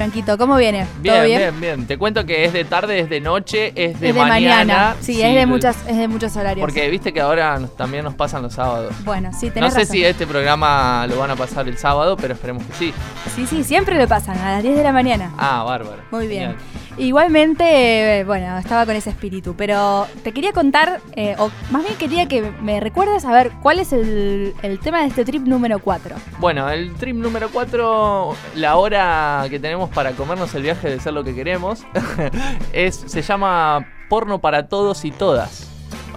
Franquito, 0.00 0.38
¿cómo 0.38 0.56
viene? 0.56 0.86
Bien, 1.02 1.14
¿Todo 1.14 1.24
bien, 1.26 1.60
bien, 1.60 1.86
Te 1.86 1.98
cuento 1.98 2.24
que 2.24 2.46
es 2.46 2.54
de 2.54 2.64
tarde, 2.64 3.00
es 3.00 3.10
de 3.10 3.20
noche, 3.20 3.66
es 3.74 4.00
de, 4.00 4.08
es 4.08 4.14
de 4.14 4.18
mañana. 4.18 4.96
Sí, 4.98 5.20
es 5.20 5.34
de 5.34 5.44
muchas, 5.44 5.76
es 5.86 5.98
de 5.98 6.08
muchos 6.08 6.34
horarios. 6.36 6.64
Porque 6.64 6.88
viste 6.88 7.12
que 7.12 7.20
ahora 7.20 7.60
también 7.76 8.04
nos 8.04 8.14
pasan 8.14 8.40
los 8.40 8.54
sábados. 8.54 8.94
Bueno, 9.04 9.30
sí, 9.38 9.52
No 9.56 9.70
sé 9.70 9.80
razón. 9.80 9.86
si 9.94 10.02
este 10.02 10.26
programa 10.26 11.06
lo 11.06 11.18
van 11.18 11.32
a 11.32 11.36
pasar 11.36 11.68
el 11.68 11.76
sábado, 11.76 12.16
pero 12.16 12.32
esperemos 12.32 12.64
que 12.64 12.72
sí. 12.72 12.94
Sí, 13.36 13.46
sí, 13.46 13.62
siempre 13.62 13.98
lo 13.98 14.08
pasan, 14.08 14.38
a 14.38 14.52
las 14.52 14.62
10 14.62 14.74
de 14.78 14.82
la 14.84 14.92
mañana. 14.92 15.34
Ah, 15.36 15.64
bárbaro. 15.64 16.00
Muy 16.10 16.28
bien. 16.28 16.52
Genial. 16.56 16.80
Igualmente, 16.96 18.20
eh, 18.20 18.24
bueno, 18.24 18.58
estaba 18.58 18.84
con 18.84 18.96
ese 18.96 19.10
espíritu, 19.10 19.54
pero 19.56 20.06
te 20.22 20.32
quería 20.32 20.52
contar, 20.52 21.00
eh, 21.14 21.34
o 21.38 21.50
más 21.70 21.82
bien 21.82 21.94
quería 21.96 22.26
que 22.26 22.42
me 22.62 22.80
recuerdes 22.80 23.24
a 23.24 23.32
ver 23.32 23.52
cuál 23.62 23.78
es 23.78 23.92
el, 23.92 24.54
el 24.62 24.80
tema 24.80 25.00
de 25.00 25.06
este 25.06 25.24
trip 25.24 25.46
número 25.46 25.78
4. 25.78 26.16
Bueno, 26.38 26.68
el 26.68 26.92
trip 26.94 27.16
número 27.16 27.48
4, 27.50 28.34
la 28.56 28.76
hora 28.76 29.46
que 29.48 29.58
tenemos 29.58 29.89
para 29.94 30.12
comernos 30.12 30.54
el 30.54 30.62
viaje 30.62 30.88
de 30.88 31.00
ser 31.00 31.12
lo 31.12 31.24
que 31.24 31.34
queremos, 31.34 31.84
es, 32.72 33.02
se 33.06 33.22
llama 33.22 33.86
porno 34.08 34.40
para 34.40 34.68
todos 34.68 35.04
y 35.04 35.10
todas. 35.10 35.68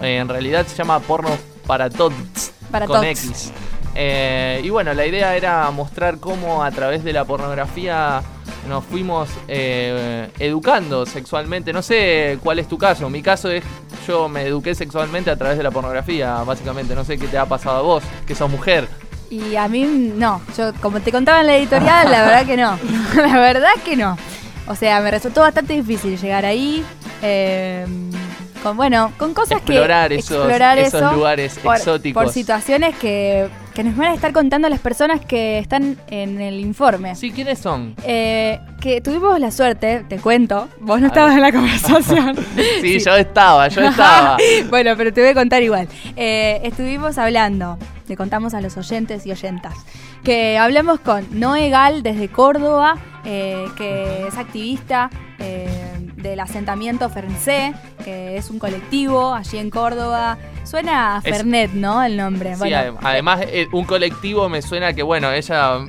Eh, 0.01 0.17
en 0.17 0.29
realidad 0.29 0.65
se 0.65 0.75
llama 0.75 0.99
porno 0.99 1.29
para 1.65 1.89
todos 1.89 2.13
Para 2.71 2.87
con 2.87 2.97
tots. 2.97 3.07
X. 3.07 3.51
Eh, 3.95 4.61
y 4.63 4.69
bueno, 4.69 4.93
la 4.93 5.05
idea 5.05 5.35
era 5.35 5.69
mostrar 5.71 6.19
cómo 6.19 6.63
a 6.63 6.71
través 6.71 7.03
de 7.03 7.13
la 7.13 7.25
pornografía 7.25 8.21
nos 8.67 8.83
fuimos 8.85 9.29
eh, 9.47 10.29
educando 10.39 11.05
sexualmente. 11.05 11.73
No 11.73 11.81
sé 11.81 12.39
cuál 12.41 12.59
es 12.59 12.67
tu 12.67 12.77
caso. 12.77 13.09
Mi 13.09 13.21
caso 13.21 13.49
es 13.51 13.63
yo 14.07 14.27
me 14.27 14.43
eduqué 14.43 14.75
sexualmente 14.75 15.29
a 15.29 15.35
través 15.35 15.57
de 15.57 15.63
la 15.63 15.71
pornografía, 15.71 16.43
básicamente. 16.43 16.95
No 16.95 17.03
sé 17.05 17.17
qué 17.17 17.27
te 17.27 17.37
ha 17.37 17.45
pasado 17.45 17.77
a 17.77 17.81
vos, 17.81 18.03
que 18.25 18.35
sos 18.35 18.49
mujer. 18.49 18.87
Y 19.33 19.55
a 19.55 19.67
mí 19.67 19.83
no, 20.15 20.41
yo 20.55 20.73
como 20.81 20.99
te 20.99 21.11
contaba 21.11 21.41
en 21.41 21.47
la 21.47 21.57
editorial, 21.57 22.11
la 22.11 22.21
verdad 22.23 22.45
que 22.45 22.55
no. 22.57 22.77
la 23.15 23.39
verdad 23.39 23.71
que 23.83 23.95
no. 23.95 24.15
O 24.67 24.75
sea, 24.75 25.01
me 25.01 25.09
resultó 25.11 25.41
bastante 25.41 25.73
difícil 25.73 26.17
llegar 26.19 26.45
ahí. 26.45 26.83
eh, 27.21 27.85
con, 28.61 28.77
bueno, 28.77 29.11
con 29.17 29.33
cosas 29.33 29.57
Explorar 29.57 30.07
que... 30.09 30.15
esos- 30.19 30.37
explorar 30.37 30.77
esos 30.79 31.01
eso 31.01 31.11
lugares 31.13 31.59
por, 31.61 31.75
exóticos. 31.75 32.23
Por 32.23 32.31
situaciones 32.31 32.95
que, 32.95 33.49
que 33.73 33.83
nos 33.83 33.97
van 33.97 34.11
a 34.11 34.13
estar 34.13 34.31
contando 34.31 34.69
las 34.69 34.79
personas 34.79 35.19
que 35.25 35.59
están 35.59 35.97
en 36.07 36.39
el 36.39 36.61
informe. 36.61 37.13
Sí, 37.15 37.31
¿quiénes 37.31 37.59
son? 37.59 37.93
Eh, 38.05 38.59
que 38.79 39.01
tuvimos 39.01 39.37
la 39.39 39.51
suerte, 39.51 40.05
te 40.07 40.17
cuento, 40.19 40.69
vos 40.79 41.01
no 41.01 41.07
A 41.07 41.09
estabas 41.09 41.31
ver. 41.35 41.39
en 41.39 41.41
la 41.43 41.51
conversación. 41.51 42.35
Sí, 42.81 42.99
yo 42.99 43.15
estaba, 43.17 43.67
yo 43.67 43.81
estaba. 43.81 44.37
bueno, 44.69 44.93
pero 44.95 45.11
te 45.11 45.19
voy 45.19 45.31
a 45.31 45.33
contar 45.33 45.61
igual. 45.61 45.89
Eh, 46.15 46.61
estuvimos 46.63 47.17
hablando, 47.17 47.77
le 48.07 48.15
contamos 48.17 48.53
a 48.53 48.61
los 48.61 48.75
oyentes 48.77 49.25
y 49.25 49.31
oyentas, 49.31 49.73
que 50.23 50.57
hablamos 50.57 50.99
con 50.99 51.25
Noé 51.39 51.69
Gal 51.69 52.03
desde 52.03 52.27
Córdoba, 52.29 52.95
eh, 53.25 53.65
que 53.77 54.27
es 54.27 54.37
activista 54.37 55.09
eh, 55.39 55.67
del 56.15 56.39
asentamiento 56.39 57.09
Ferncé, 57.09 57.73
que 58.03 58.37
es 58.37 58.49
un 58.49 58.59
colectivo 58.59 59.33
allí 59.33 59.57
en 59.57 59.69
Córdoba. 59.69 60.37
Suena 60.63 61.15
a 61.15 61.19
Es- 61.19 61.23
Fernet, 61.37 61.71
¿no? 61.73 62.03
El 62.03 62.15
nombre. 62.17 62.53
Sí, 62.53 62.59
Bueno, 62.59 62.97
además, 63.01 63.41
eh, 63.47 63.67
un 63.73 63.83
colectivo 63.85 64.47
me 64.49 64.61
suena 64.61 64.93
que, 64.93 65.03
bueno, 65.03 65.31
ella 65.31 65.79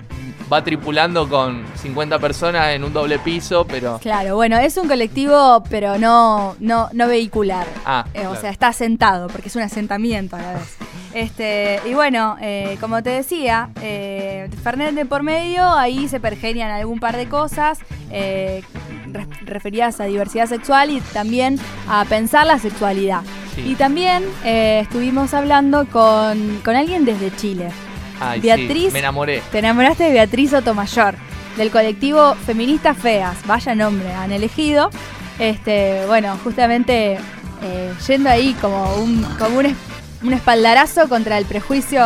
va 0.53 0.63
tripulando 0.63 1.29
con 1.29 1.65
50 1.77 2.19
personas 2.19 2.69
en 2.75 2.85
un 2.85 2.93
doble 2.93 3.19
piso, 3.19 3.65
pero. 3.67 3.99
Claro, 4.01 4.37
bueno, 4.37 4.59
es 4.59 4.77
un 4.77 4.87
colectivo, 4.89 5.63
pero 5.71 5.99
no, 5.99 6.55
no, 6.61 6.89
no 6.93 7.07
vehicular. 7.09 7.67
Ah, 7.85 8.05
Eh, 8.15 8.27
O 8.27 8.37
sea, 8.37 8.51
está 8.51 8.69
asentado, 8.69 9.29
porque 9.29 9.49
es 9.49 9.57
un 9.57 9.63
asentamiento 9.63 10.37
a 10.37 10.43
la 10.43 10.53
vez. 10.55 10.77
Este, 11.15 11.81
y 11.87 11.95
bueno, 11.95 12.37
eh, 12.41 12.77
como 12.81 13.03
te 13.03 13.11
decía, 13.11 13.71
eh, 13.81 14.51
Fernet 14.65 14.95
de 14.95 15.05
por 15.07 15.23
medio, 15.23 15.65
ahí 15.69 16.09
se 16.09 16.19
pergenian 16.19 16.71
algún 16.73 16.99
par 16.99 17.17
de 17.17 17.29
cosas 17.29 17.79
eh, 18.11 18.63
re- 19.13 19.27
referidas 19.45 20.01
a 20.01 20.05
diversidad 20.07 20.49
sexual 20.49 20.91
y 20.91 21.01
también 21.13 21.61
a 21.89 22.05
pensar 22.05 22.47
la 22.47 22.59
sexualidad. 22.59 23.21
Sí. 23.55 23.61
Y 23.63 23.75
también 23.77 24.25
eh, 24.45 24.81
estuvimos 24.83 25.33
hablando 25.35 25.87
con, 25.87 26.61
con 26.65 26.75
alguien 26.75 27.05
desde 27.05 27.35
Chile. 27.37 27.69
Ay, 28.31 28.41
sí, 28.41 28.47
Beatriz- 28.49 28.93
me 28.93 28.99
enamoré. 29.01 29.43
Te 29.53 29.59
enamoraste 29.59 30.05
de 30.05 30.13
Beatriz 30.13 30.51
Sotomayor, 30.51 31.15
del 31.57 31.71
colectivo 31.71 32.35
Feministas 32.47 32.97
Feas. 32.99 33.37
Vaya 33.47 33.75
nombre 33.75 34.13
han 34.13 34.33
elegido. 34.33 34.91
Este, 35.39 36.05
bueno, 36.07 36.39
justamente 36.45 37.19
eh, 37.63 37.93
yendo 38.07 38.31
ahí 38.31 38.55
como 38.61 38.95
un, 38.97 39.23
como 39.39 39.59
un, 39.59 39.77
un 40.23 40.33
espaldarazo 40.33 41.09
contra 41.09 41.39
el 41.39 41.45
prejuicio 41.45 42.03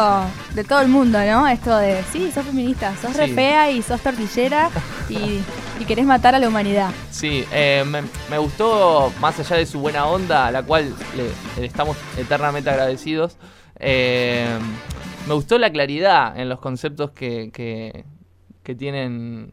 de 0.55 0.65
todo 0.65 0.81
el 0.81 0.89
mundo, 0.89 1.19
¿no? 1.25 1.47
Esto 1.47 1.77
de, 1.77 2.03
sí, 2.13 2.31
sos 2.35 2.45
feminista, 2.47 2.95
sos 3.03 3.15
re 3.17 3.27
Sí. 3.27 3.35
fea 3.35 3.71
y 3.71 3.83
sos 3.83 4.01
tortillera 4.01 4.71
y, 5.11 5.41
y 5.79 5.85
querés 5.87 6.07
matar 6.07 6.35
a 6.35 6.39
la 6.39 6.49
humanidad. 6.49 6.91
Sí, 7.11 7.45
eh, 7.53 7.85
me, 7.87 8.03
me 8.31 8.39
gustó, 8.39 9.13
más 9.21 9.39
allá 9.39 9.57
de 9.57 9.67
su 9.67 9.79
buena 9.79 10.07
onda, 10.07 10.47
a 10.47 10.51
la 10.51 10.63
cual 10.63 10.95
le, 11.17 11.61
le 11.61 11.67
estamos 11.67 11.97
eternamente 12.17 12.71
agradecidos, 12.71 13.37
eh, 13.79 14.49
me 15.29 15.35
gustó 15.35 15.59
la 15.59 15.71
claridad 15.71 16.39
en 16.41 16.49
los 16.49 16.59
conceptos 16.59 17.11
que, 17.11 17.51
que, 17.53 18.05
que 18.63 18.75
tienen 18.75 19.53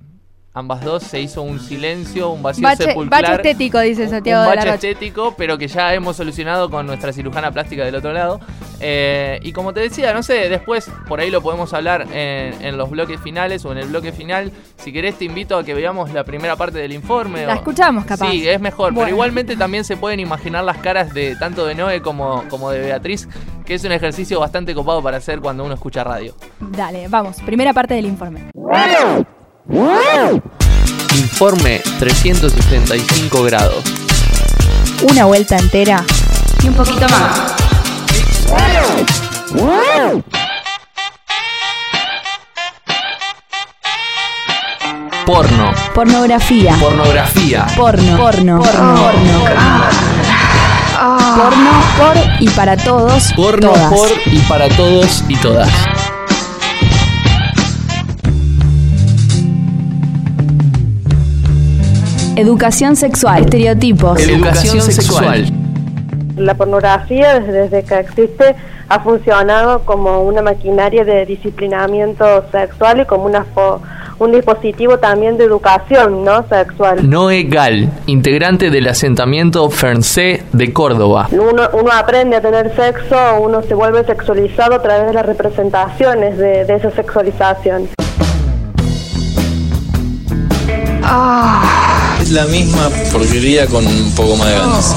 ambas 0.56 0.84
dos. 0.84 1.04
Se 1.04 1.20
hizo 1.22 1.44
un 1.44 1.60
silencio, 1.60 2.32
un 2.32 2.42
vacío 2.42 2.64
Bache, 2.64 2.86
sepulcrar. 2.86 3.22
bache 3.22 3.34
estético, 3.36 3.80
dice 3.82 4.08
Santiago 4.08 4.42
un 4.44 4.50
de 4.50 4.56
la 4.56 4.62
bache 4.64 4.72
Rocha. 4.78 4.88
estético, 4.90 5.36
pero 5.38 5.58
que 5.60 5.68
ya 5.68 5.94
hemos 5.94 6.16
solucionado 6.16 6.72
con 6.72 6.88
nuestra 6.88 7.14
cirujana 7.14 7.52
plástica 7.52 7.84
del 7.86 7.94
otro 7.96 8.12
lado. 8.14 8.40
Eh, 8.80 9.40
y 9.44 9.52
como 9.52 9.74
te 9.74 9.82
decía, 9.82 10.14
no 10.14 10.24
sé, 10.24 10.50
después 10.50 10.90
por 11.08 11.20
ahí 11.20 11.30
lo 11.30 11.42
podemos 11.42 11.74
hablar 11.74 12.08
en, 12.12 12.62
en 12.66 12.78
los 12.78 12.90
bloques 12.90 13.20
finales 13.22 13.64
o 13.66 13.72
en 13.72 13.78
el 13.78 13.88
bloque 13.90 14.12
final. 14.12 14.52
Si 14.78 14.92
querés, 14.92 15.16
te 15.18 15.26
invito 15.26 15.58
a 15.58 15.64
que 15.64 15.74
veamos 15.74 16.12
la 16.12 16.24
primera 16.24 16.56
parte 16.56 16.80
del 16.80 16.92
informe. 16.94 17.46
La 17.46 17.54
o- 17.54 17.56
escuchamos, 17.58 18.06
capaz. 18.06 18.32
Sí, 18.32 18.48
es 18.48 18.60
mejor, 18.60 18.94
Bueno. 18.94 19.06
pero 19.06 19.16
igualmente 19.16 19.56
también 19.56 19.84
se 19.84 19.98
pueden 19.98 20.20
imaginar 20.20 20.64
las 20.64 20.78
caras 20.78 21.14
de 21.14 21.36
tanto 21.36 21.66
de 21.66 21.76
Noé 21.76 22.02
como, 22.02 22.44
como 22.50 22.72
de 22.72 22.80
Beatriz, 22.80 23.28
que 23.66 23.74
es 23.76 23.84
un 23.84 23.92
ejercicio 23.92 24.40
bastante 24.40 24.74
copado 24.74 25.02
para 25.04 25.18
hacer 25.18 25.40
cuando 25.42 25.64
uno 25.66 25.74
escucha 25.74 26.04
radio. 26.04 26.34
Dale, 26.60 27.08
vamos, 27.08 27.38
primera 27.42 27.74
parte 27.74 27.94
del 27.96 28.06
informe. 28.06 28.46
Informe 31.18 31.82
365 32.00 33.44
grados. 33.44 33.84
Una 35.10 35.26
vuelta 35.26 35.58
entera 35.58 36.04
y 36.64 36.68
un 36.68 36.76
poquito 36.76 37.08
más. 37.10 37.56
Porno. 45.26 45.74
Pornografía. 45.96 46.78
Pornografía. 46.80 47.66
Porno. 47.76 48.18
Porno. 48.18 48.62
Porno. 48.62 48.96
Porno. 48.96 49.46
Porno 51.36 51.84
por 51.98 52.18
y 52.40 52.50
para 52.50 52.78
todos. 52.78 53.34
Porno 53.36 53.72
todas. 53.72 53.92
por 53.92 54.10
y 54.28 54.38
para 54.48 54.70
todos 54.70 55.24
y 55.28 55.36
todas. 55.38 55.70
Educación 62.36 62.96
sexual. 62.96 63.44
Estereotipos. 63.44 64.20
Educación 64.20 64.82
sexual. 64.82 65.46
La 66.38 66.54
pornografía 66.56 67.40
desde, 67.40 67.70
desde 67.70 67.84
que 67.84 68.00
existe 68.00 68.56
ha 68.90 69.00
funcionado 69.00 69.80
como 69.86 70.22
una 70.24 70.42
maquinaria 70.42 71.06
de 71.06 71.26
disciplinamiento 71.26 72.44
sexual 72.52 73.02
y 73.02 73.06
como 73.06 73.24
una 73.26 73.46
fo- 73.56 73.80
un 74.20 74.32
dispositivo 74.32 74.98
también 75.00 75.38
de 75.38 75.46
educación 75.46 76.24
no 76.24 76.46
sexual. 76.48 77.10
Noé 77.10 77.44
Gal, 77.44 77.90
integrante 78.06 78.70
del 78.70 78.88
asentamiento 78.88 79.70
Ferncé 79.70 80.44
de 80.54 80.72
Córdoba. 80.74 81.28
Uno, 81.32 81.64
uno 81.74 81.92
aprende 81.92 82.36
a 82.36 82.42
tener 82.42 82.74
sexo, 82.76 83.16
uno 83.42 83.62
se 83.64 83.74
vuelve 83.74 84.04
sexualizado 84.06 84.76
a 84.76 84.82
través 84.82 85.08
de 85.08 85.14
las 85.14 85.26
representaciones 85.26 86.38
de, 86.38 86.66
de 86.66 86.76
esa 86.76 86.92
sexualización. 86.92 87.88
Es 92.26 92.32
la 92.32 92.48
misma 92.48 92.90
porquería 93.14 93.68
con 93.68 93.86
un 93.86 94.12
poco 94.16 94.36
más 94.36 94.48
de 94.50 94.56
ganas. 94.56 94.96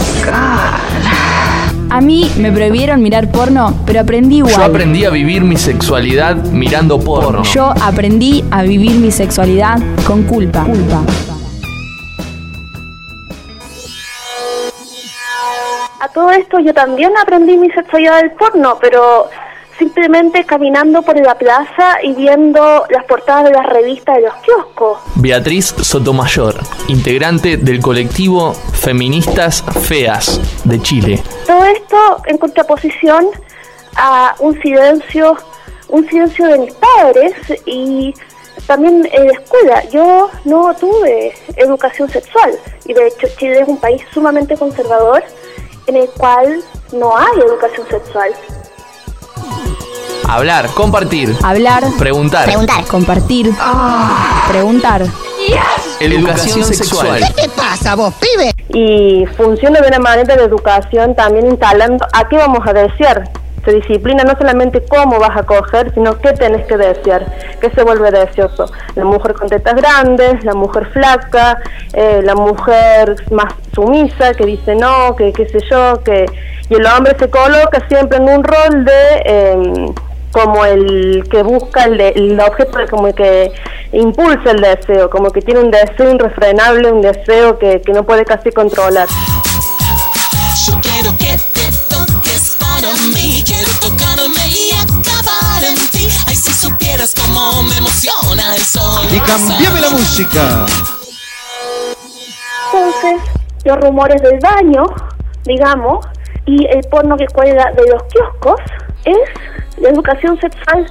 A 1.91 2.01
mí 2.01 2.33
me 2.39 2.51
prohibieron 2.51 3.03
mirar 3.03 3.31
porno, 3.31 3.79
pero 3.85 4.01
aprendí 4.01 4.39
igual. 4.39 4.55
Yo 4.55 4.63
aprendí 4.63 5.05
a 5.05 5.11
vivir 5.11 5.43
mi 5.43 5.59
sexualidad 5.59 6.37
mirando 6.37 6.99
porno. 6.99 7.43
Yo 7.43 7.75
aprendí 7.83 8.43
a 8.51 8.63
vivir 8.63 8.93
mi 8.93 9.11
sexualidad 9.11 9.79
con 10.07 10.23
culpa. 10.23 10.65
Culpa. 10.65 11.03
A 16.01 16.09
todo 16.09 16.31
esto 16.31 16.61
yo 16.61 16.73
también 16.73 17.13
aprendí 17.21 17.59
mi 17.59 17.69
sexualidad 17.73 18.23
del 18.23 18.31
porno, 18.31 18.79
pero 18.81 19.29
simplemente 19.79 20.45
caminando 20.45 21.03
por 21.03 21.17
la 21.19 21.37
plaza 21.37 22.03
y 22.03 22.13
viendo 22.15 22.85
las 22.91 23.05
portadas 23.05 23.45
de 23.45 23.53
las 23.53 23.67
revistas 23.67 24.17
de 24.17 24.23
los 24.23 24.35
kioscos. 24.37 24.99
Beatriz 25.15 25.75
Sotomayor, 25.81 26.57
integrante 26.89 27.57
del 27.57 27.81
colectivo 27.81 28.55
Feministas 28.73 29.65
Feas 29.83 30.41
de 30.65 30.83
Chile. 30.83 31.23
Todo 31.47 31.65
esto 31.65 32.23
en 32.27 32.39
contraposición 32.39 33.27
a 33.97 34.35
un 34.41 34.61
silencio, 34.61 35.37
un 35.89 36.09
silencio 36.09 36.47
de 36.49 36.59
mis 36.59 36.75
padres 36.75 37.35
y 37.65 38.15
también 38.67 39.09
en 39.13 39.27
la 39.27 39.33
escuela. 39.33 39.85
Yo 39.91 40.31
no 40.45 40.75
tuve 40.75 41.33
educación 41.57 42.09
sexual 42.11 42.59
y 42.85 42.95
de 42.95 43.09
hecho 43.09 43.27
Chile 43.39 43.61
es 43.61 43.69
un 43.69 43.79
país 43.79 44.03
sumamente 44.13 44.57
conservador 44.57 45.23
en 45.87 45.97
el 45.97 46.09
cual 46.11 46.63
no 46.93 47.17
hay 47.17 47.41
educación 47.41 47.87
sexual. 47.89 48.33
Hablar, 50.29 50.69
compartir, 50.75 51.35
Hablar. 51.43 51.85
preguntar, 51.99 52.47
Compartir. 52.87 53.51
Preguntar. 54.47 55.03
educación 56.01 56.65
sexual. 56.65 57.23
te 57.35 57.49
pasa 57.49 57.97
vos, 57.97 58.13
pibe? 58.15 58.53
Y 58.69 59.25
funciona 59.39 59.81
de 59.81 59.89
una 59.89 59.99
manera 59.99 60.37
de 60.37 60.45
educación 60.45 61.15
también 61.15 61.47
instalando 61.47 62.07
a 62.13 62.29
qué 62.29 62.37
vamos 62.37 62.61
a 62.67 62.75
desear. 62.75 63.25
Se 63.65 63.73
disciplina 63.73 64.23
no 64.23 64.37
solamente 64.37 64.85
cómo 64.87 65.19
vas 65.19 65.35
a 65.35 65.45
coger, 65.45 65.93
sino 65.95 66.19
qué 66.19 66.35
tenés 66.35 66.67
que 66.67 66.77
desear, 66.77 67.25
qué 67.61 67.71
se 67.71 67.83
vuelve 67.83 68.11
deseoso. 68.11 68.67
La 68.97 69.05
mujer 69.05 69.33
con 69.33 69.49
tetas 69.49 69.77
grandes, 69.77 70.45
la 70.45 70.55
mujer 70.55 70.91
flaca, 70.93 71.59
eh, 71.95 72.21
la 72.23 72.35
mujer 72.35 73.17
más 73.31 73.55
sumisa 73.75 74.35
que 74.35 74.45
dice 74.45 74.75
no, 74.75 75.17
que 75.17 75.33
qué 75.33 75.49
sé 75.49 75.59
yo, 75.71 76.03
que 76.05 76.27
y 76.71 76.75
el 76.75 76.87
hombre 76.87 77.17
se 77.19 77.31
coloca 77.31 77.83
siempre 77.89 78.19
en 78.19 78.29
un 78.29 78.45
rol 78.45 78.85
de 78.85 79.23
em, 79.25 79.95
como 80.45 80.65
el 80.65 81.25
que 81.31 81.43
busca 81.43 81.85
el, 81.85 81.99
de- 81.99 82.09
el 82.11 82.41
objeto 82.41 82.79
como 82.91 83.13
que 83.15 83.51
impulsa 83.93 84.51
el 84.53 84.61
deseo, 84.61 85.11
como 85.11 85.31
que 85.31 85.43
tiene 85.43 85.61
un 85.61 85.71
deseo 85.71 86.15
irrefrenable, 86.15 86.93
un 86.93 87.01
deseo 87.01 87.59
que, 87.59 87.81
que 87.81 87.93
no 87.93 88.05
puede 88.05 88.25
casi 88.25 88.51
controlar. 88.53 89.09
Yo 90.67 90.75
quiero 90.81 91.17
que 91.19 91.37
te 91.55 91.67
toques 91.89 92.57
para 92.61 92.93
mí, 93.15 93.43
quiero 93.47 93.71
tocarme 93.81 94.49
y 94.49 94.71
acabar 94.75 95.65
en 95.65 95.77
ti. 95.91 96.09
Ay, 96.27 96.37
si 96.37 96.53
supieras 96.53 97.15
cómo 97.15 97.63
me 97.65 97.77
emociona 97.79 98.55
el 98.55 98.63
sol. 98.63 99.07
Y 99.13 99.19
cambiame 99.21 99.81
la 99.81 99.91
música. 99.91 100.67
Entonces, 102.73 103.21
los 103.65 103.77
rumores 103.81 104.23
del 104.23 104.39
baño, 104.41 104.85
digamos, 105.45 106.07
y 106.47 106.65
el 106.67 106.81
porno 106.91 107.17
que 107.17 107.27
cuelga 107.27 107.73
de 107.73 107.87
los 107.91 108.03
kioscos 108.05 108.61
es 109.05 109.17
la 109.81 109.91
educación 109.91 110.39
sexual 110.41 110.87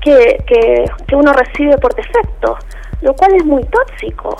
que, 0.00 0.36
que, 0.46 0.84
que 1.06 1.16
uno 1.16 1.32
recibe 1.32 1.76
por 1.78 1.94
defecto, 1.94 2.56
lo 3.02 3.14
cual 3.14 3.34
es 3.34 3.44
muy 3.44 3.64
tóxico. 3.64 4.36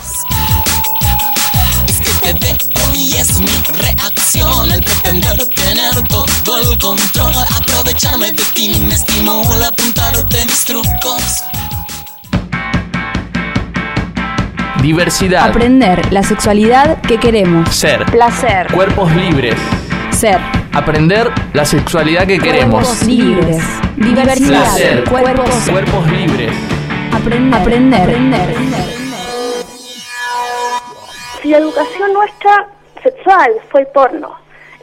Es 1.87 2.01
que 2.01 2.35
te 2.35 2.46
veo 2.46 2.68
y 2.94 3.14
es 3.16 3.40
mi 3.40 3.46
reacción 3.81 4.70
el 4.72 4.83
pretender 4.83 5.46
tener 5.55 6.09
todo 6.09 6.59
el 6.59 6.79
control. 6.79 7.33
Aprovecharme 7.57 8.33
de 8.33 8.42
ti 8.55 8.77
me 8.87 8.94
estimula 8.94 9.68
apuntarte 9.68 10.44
mis 10.44 10.64
trucos. 10.64 11.44
Diversidad. 14.83 15.48
Aprender 15.48 16.12
la 16.12 16.22
sexualidad 16.22 17.01
que 17.03 17.18
queremos. 17.18 17.74
Ser. 17.74 18.05
Placer. 18.07 18.72
Cuerpos 18.72 19.14
libres. 19.14 19.57
Ser. 20.11 20.58
Aprender 20.72 21.31
la 21.54 21.64
sexualidad 21.64 22.26
que 22.26 22.38
queremos. 22.38 22.85
Cuerpos 22.87 23.07
libres. 23.07 23.62
Diversidad. 23.96 24.62
Placer. 24.62 25.04
Cuerpos. 25.04 25.68
Cuerpos 25.70 26.11
libres. 26.12 26.52
Aprender. 27.12 27.61
Aprender. 28.00 28.54
Si 31.42 31.48
la 31.48 31.59
educación 31.59 32.12
nuestra 32.12 32.68
sexual 33.02 33.52
fue 33.70 33.83
el 33.83 33.87
porno, 33.88 34.35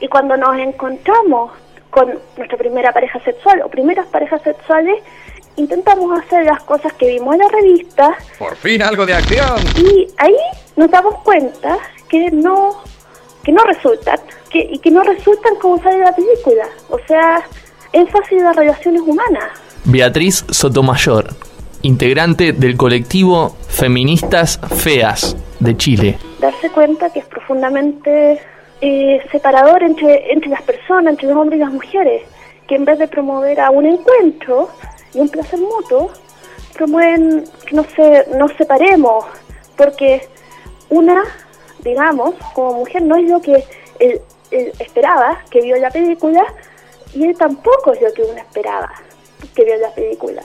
y 0.02 0.08
cuando 0.08 0.36
nos 0.36 0.58
encontramos 0.58 1.52
con 1.90 2.14
nuestra 2.38 2.58
primera 2.58 2.92
pareja 2.92 3.20
sexual 3.24 3.62
o 3.64 3.70
primeras 3.70 4.06
parejas 4.08 4.42
sexuales, 4.42 5.02
intentamos 5.56 6.20
hacer 6.20 6.46
las 6.46 6.62
cosas 6.64 6.92
que 6.94 7.08
vimos 7.08 7.34
en 7.36 7.40
la 7.42 7.48
revista 7.48 8.18
Por 8.38 8.56
fin 8.58 8.82
algo 8.82 9.06
de 9.06 9.14
acción. 9.14 9.56
y 9.78 10.08
ahí 10.18 10.36
nos 10.76 10.92
damos 10.92 11.16
cuenta 11.24 11.78
que 12.10 12.30
no 12.32 12.82
que 13.46 13.52
no 13.52 13.64
resultan 13.64 14.20
que, 14.50 14.68
y 14.72 14.80
que 14.80 14.92
no 14.92 15.04
resultan 15.04 15.56
como 15.62 15.82
sale 15.82 16.00
la 16.00 16.16
película 16.16 16.66
o 16.90 17.00
sea 17.08 17.44
énfasis 17.94 18.40
de 18.40 18.44
las 18.44 18.56
relaciones 18.56 19.02
humanas 19.02 19.50
Beatriz 19.86 20.44
Sotomayor, 20.50 21.28
integrante 21.84 22.54
del 22.54 22.76
colectivo 22.76 23.56
Feministas 23.68 24.60
Feas 24.78 25.38
de 25.60 25.78
Chile. 25.78 26.18
darse 26.40 26.72
cuenta 26.72 27.12
que 27.12 27.20
es 27.20 27.26
profundamente 27.26 28.42
eh, 28.82 29.22
separador 29.32 29.84
entre, 29.84 30.34
entre 30.34 30.50
las 30.50 30.64
personas, 30.64 31.12
entre 31.12 31.28
los 31.28 31.38
hombres 31.38 31.58
y 31.58 31.64
las 31.64 31.72
mujeres, 31.72 32.24
que 32.68 32.76
en 32.76 32.86
vez 32.86 32.98
de 32.98 33.08
promover 33.08 33.60
a 33.60 33.70
un 33.70 33.86
encuentro 33.86 34.70
y 35.14 35.20
un 35.20 35.30
placer 35.30 35.60
mutuo, 35.60 36.12
promueven 36.74 37.44
que 37.66 37.76
no 37.76 37.86
se, 37.96 38.26
nos 38.38 38.52
separemos, 38.54 39.26
porque 39.78 40.28
una, 40.90 41.24
digamos, 41.86 42.34
como 42.54 42.80
mujer 42.80 43.04
no 43.04 43.16
es 43.16 43.30
lo 43.30 43.42
que 43.42 43.64
él, 44.00 44.20
él 44.52 44.74
esperaba 44.80 45.40
que 45.50 45.62
vio 45.62 45.78
la 45.78 45.92
película 45.92 46.44
y 47.14 47.24
él 47.24 47.38
tampoco 47.38 47.94
es 47.94 48.02
lo 48.02 48.12
que 48.14 48.24
uno 48.24 48.38
esperaba 48.38 48.92
que 49.54 49.64
vio 49.64 49.78
la 49.78 49.94
película. 49.94 50.42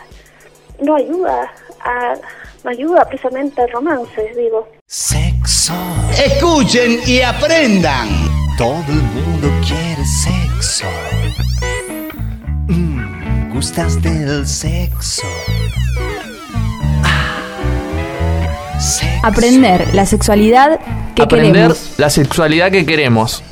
No 0.80 0.94
ayuda 0.94 1.50
a, 1.80 2.14
no 2.62 2.70
ayuda 2.70 3.04
precisamente 3.06 3.62
al 3.62 3.70
romance, 3.70 4.32
digo. 4.36 4.68
Sexo. 4.86 5.72
Escuchen 6.12 7.00
y 7.06 7.22
aprendan. 7.22 8.08
Todo 8.58 8.84
el 8.88 9.02
mundo 9.02 9.48
quiere 9.66 10.04
sexo. 10.04 10.86
Mm, 12.68 13.54
gustas 13.54 14.00
del 14.02 14.46
sexo. 14.46 15.26
Aprender 19.22 19.94
la 19.94 20.06
sexualidad 20.06 20.80
que 21.14 21.22
Aprender 21.22 21.52
queremos. 21.54 21.94
la 21.98 22.10
sexualidad 22.10 22.70
que 22.70 22.84
queremos. 22.86 23.42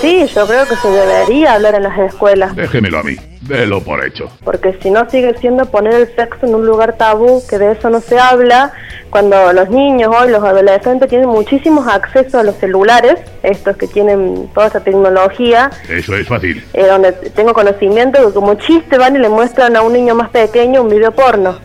Sí, 0.00 0.24
yo 0.32 0.46
creo 0.46 0.64
que 0.66 0.76
se 0.76 0.88
debería 0.88 1.54
hablar 1.54 1.74
en 1.74 1.82
las 1.82 1.98
escuelas, 1.98 2.54
Déjemelo 2.54 3.00
a 3.00 3.02
mí. 3.02 3.16
Délo 3.40 3.82
por 3.82 4.04
hecho. 4.04 4.30
porque 4.44 4.76
si 4.82 4.90
no 4.90 5.08
sigue 5.10 5.34
siendo 5.40 5.64
poner 5.66 5.94
el 5.94 6.14
sexo 6.14 6.46
en 6.46 6.54
un 6.54 6.66
lugar 6.66 6.96
tabú, 6.96 7.42
que 7.48 7.58
de 7.58 7.72
eso 7.72 7.88
no 7.90 8.00
se 8.00 8.18
habla, 8.18 8.72
cuando 9.10 9.52
los 9.52 9.70
niños 9.70 10.14
hoy, 10.14 10.30
los 10.30 10.44
adolescentes 10.44 11.08
tienen 11.08 11.28
muchísimos 11.28 11.88
accesos 11.88 12.34
a 12.34 12.42
los 12.44 12.56
celulares, 12.56 13.14
estos 13.42 13.76
que 13.76 13.86
tienen 13.88 14.48
toda 14.54 14.66
esta 14.66 14.80
tecnología, 14.80 15.70
Eso 15.88 16.14
es 16.14 16.28
fácil. 16.28 16.62
eh, 16.74 16.86
donde 16.86 17.10
tengo 17.12 17.52
conocimiento 17.54 18.24
que 18.28 18.34
como 18.34 18.54
chiste 18.54 18.98
van 18.98 19.16
y 19.16 19.18
le 19.18 19.28
muestran 19.30 19.74
a 19.76 19.82
un 19.82 19.94
niño 19.94 20.14
más 20.14 20.28
pequeño 20.28 20.82
un 20.82 20.90
video 20.90 21.10
porno 21.12 21.58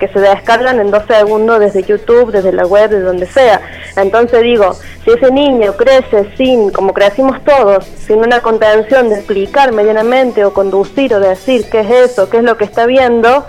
que 0.00 0.08
se 0.08 0.18
descargan 0.18 0.80
en 0.80 0.90
dos 0.90 1.04
segundos 1.06 1.60
desde 1.60 1.84
YouTube, 1.84 2.32
desde 2.32 2.52
la 2.52 2.66
web, 2.66 2.90
de 2.90 3.00
donde 3.00 3.26
sea. 3.26 3.60
Entonces 3.96 4.42
digo, 4.42 4.74
si 5.04 5.10
ese 5.10 5.30
niño 5.30 5.74
crece 5.76 6.34
sin, 6.36 6.70
como 6.70 6.94
crecimos 6.94 7.44
todos, 7.44 7.84
sin 7.84 8.18
una 8.18 8.40
contención 8.40 9.10
de 9.10 9.16
explicar 9.16 9.72
medianamente 9.72 10.44
o 10.44 10.52
conducir 10.52 11.14
o 11.14 11.20
decir 11.20 11.66
qué 11.70 11.80
es 11.80 12.10
eso, 12.10 12.30
qué 12.30 12.38
es 12.38 12.42
lo 12.42 12.56
que 12.56 12.64
está 12.64 12.86
viendo, 12.86 13.44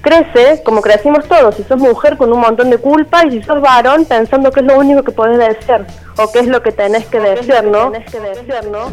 crece 0.00 0.62
como 0.62 0.80
crecimos 0.80 1.26
todos. 1.26 1.56
Si 1.56 1.64
sos 1.64 1.78
mujer 1.78 2.16
con 2.16 2.32
un 2.32 2.40
montón 2.40 2.70
de 2.70 2.78
culpa 2.78 3.26
y 3.26 3.32
si 3.32 3.42
sos 3.42 3.60
varón 3.60 4.04
pensando 4.04 4.52
que 4.52 4.60
es 4.60 4.66
lo 4.66 4.78
único 4.78 5.02
que 5.02 5.10
podés 5.10 5.38
desear 5.38 5.86
o 6.16 6.30
qué 6.30 6.38
es 6.38 6.46
lo 6.46 6.62
que 6.62 6.70
tenés 6.70 7.06
que 7.06 7.18
desear, 7.18 7.64
¿no? 7.64 7.90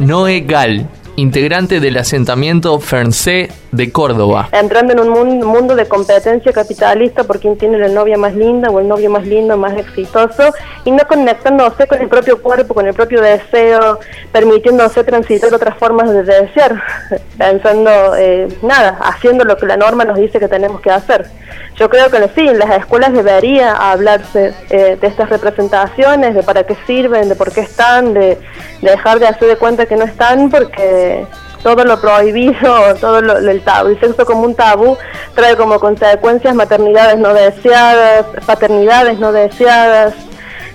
Noé 0.00 0.40
Gal, 0.40 0.88
integrante 1.16 1.80
del 1.80 1.96
asentamiento 1.96 2.78
Ferncé 2.80 3.48
de 3.72 3.90
Córdoba. 3.92 4.48
entrando 4.52 4.92
en 4.92 5.00
un 5.00 5.08
mun- 5.10 5.44
mundo 5.44 5.74
de 5.74 5.86
competencia 5.86 6.52
capitalista 6.52 7.24
por 7.24 7.40
quien 7.40 7.56
tiene 7.58 7.78
la 7.78 7.88
novia 7.88 8.16
más 8.16 8.34
linda 8.34 8.70
o 8.70 8.78
el 8.80 8.86
novio 8.88 9.10
más 9.10 9.26
lindo, 9.26 9.56
más 9.56 9.76
exitoso, 9.76 10.52
y 10.84 10.90
no 10.90 11.04
conectándose 11.08 11.86
con 11.86 12.00
el 12.00 12.08
propio 12.08 12.40
cuerpo, 12.40 12.74
con 12.74 12.86
el 12.86 12.94
propio 12.94 13.20
deseo, 13.20 13.98
permitiéndose 14.32 15.02
transitar 15.04 15.52
otras 15.52 15.76
formas 15.78 16.10
de 16.10 16.22
desear, 16.22 16.82
pensando, 17.38 17.90
eh, 18.16 18.48
nada, 18.62 18.98
haciendo 19.02 19.44
lo 19.44 19.56
que 19.56 19.66
la 19.66 19.76
norma 19.76 20.04
nos 20.04 20.16
dice 20.18 20.38
que 20.38 20.48
tenemos 20.48 20.80
que 20.80 20.90
hacer. 20.90 21.26
Yo 21.76 21.90
creo 21.90 22.08
que 22.08 22.18
sí, 22.36 22.46
en 22.46 22.60
las 22.60 22.70
escuelas 22.78 23.12
debería 23.12 23.72
hablarse 23.72 24.54
eh, 24.70 24.96
de 25.00 25.06
estas 25.08 25.28
representaciones, 25.28 26.34
de 26.36 26.42
para 26.44 26.62
qué 26.62 26.76
sirven, 26.86 27.28
de 27.28 27.34
por 27.34 27.50
qué 27.50 27.62
están, 27.62 28.14
de, 28.14 28.38
de 28.80 28.90
dejar 28.90 29.18
de 29.18 29.26
hacer 29.26 29.48
de 29.48 29.56
cuenta 29.56 29.86
que 29.86 29.96
no 29.96 30.04
están, 30.04 30.50
porque 30.50 31.03
todo 31.64 31.82
lo 31.84 32.00
prohibido, 32.00 32.94
todo 33.00 33.20
lo, 33.20 33.38
el 33.38 33.60
tabú, 33.62 33.88
el 33.88 33.98
sexo 33.98 34.24
como 34.24 34.42
un 34.42 34.54
tabú 34.54 34.96
trae 35.34 35.56
como 35.56 35.80
consecuencias 35.80 36.54
maternidades 36.54 37.18
no 37.18 37.34
deseadas, 37.34 38.26
paternidades 38.46 39.18
no 39.18 39.32
deseadas 39.32 40.14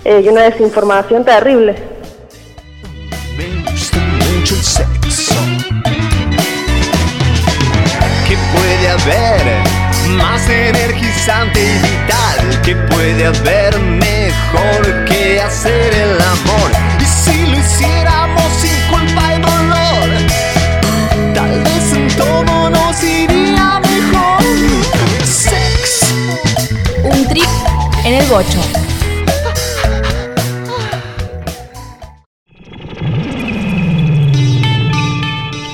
eh, 0.04 0.22
y 0.26 0.28
una 0.28 0.42
desinformación 0.42 1.24
terrible. 1.24 1.76
¿Qué 8.28 8.38
puede 8.54 8.90
haber 8.90 9.80
más 10.18 10.50
energizante 10.50 11.60
y 11.62 11.74
vital? 11.80 12.62
¿Qué 12.64 12.76
puede 12.76 13.26
haber 13.26 13.80
mejor 13.80 15.06
que 15.06 15.40
hacer 15.42 15.94
el 15.94 16.22
amor? 16.22 16.49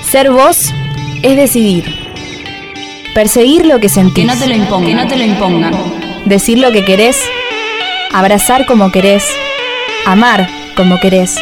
Ser 0.10 0.32
vos 0.32 0.72
es 1.22 1.36
decidir. 1.36 1.84
Perseguir 3.14 3.66
lo 3.66 3.82
que 3.82 3.90
sentís. 3.90 4.26
Que 4.26 4.34
no 4.34 4.40
te 4.40 4.48
lo 4.48 4.56
impongan. 4.56 4.88
Que 4.88 4.94
no 4.96 5.08
te 5.08 5.18
lo 5.18 5.24
impongan. 5.26 5.74
Decir 6.24 6.60
lo 6.60 6.72
que 6.72 6.86
querés. 6.86 7.22
Abrazar 8.14 8.66
como 8.66 8.90
querés. 8.90 9.26
Amar 10.06 10.48
como 10.78 10.98
querés. 11.02 11.36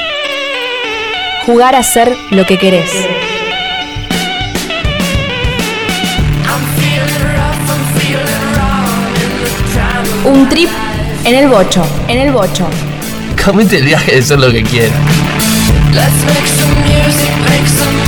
Jugar 1.46 1.76
a 1.76 1.84
ser 1.84 2.18
lo 2.32 2.44
que 2.48 2.58
querés. 2.58 2.90
Un 10.26 10.50
trip 10.50 10.70
en 11.26 11.36
el 11.36 11.48
bocho. 11.48 11.84
En 12.08 12.20
el 12.20 12.32
bocho. 12.32 12.68
Comete 13.44 13.78
el 13.80 13.86
viaje 13.86 14.16
de 14.16 14.22
ser 14.22 14.40
lo 14.40 14.52
que 14.52 14.64
quiera. 14.64 14.94
Let's 15.94 16.24
make 16.26 16.48
some 16.48 16.74
music, 16.82 17.30
make 17.50 17.68
some 17.68 18.03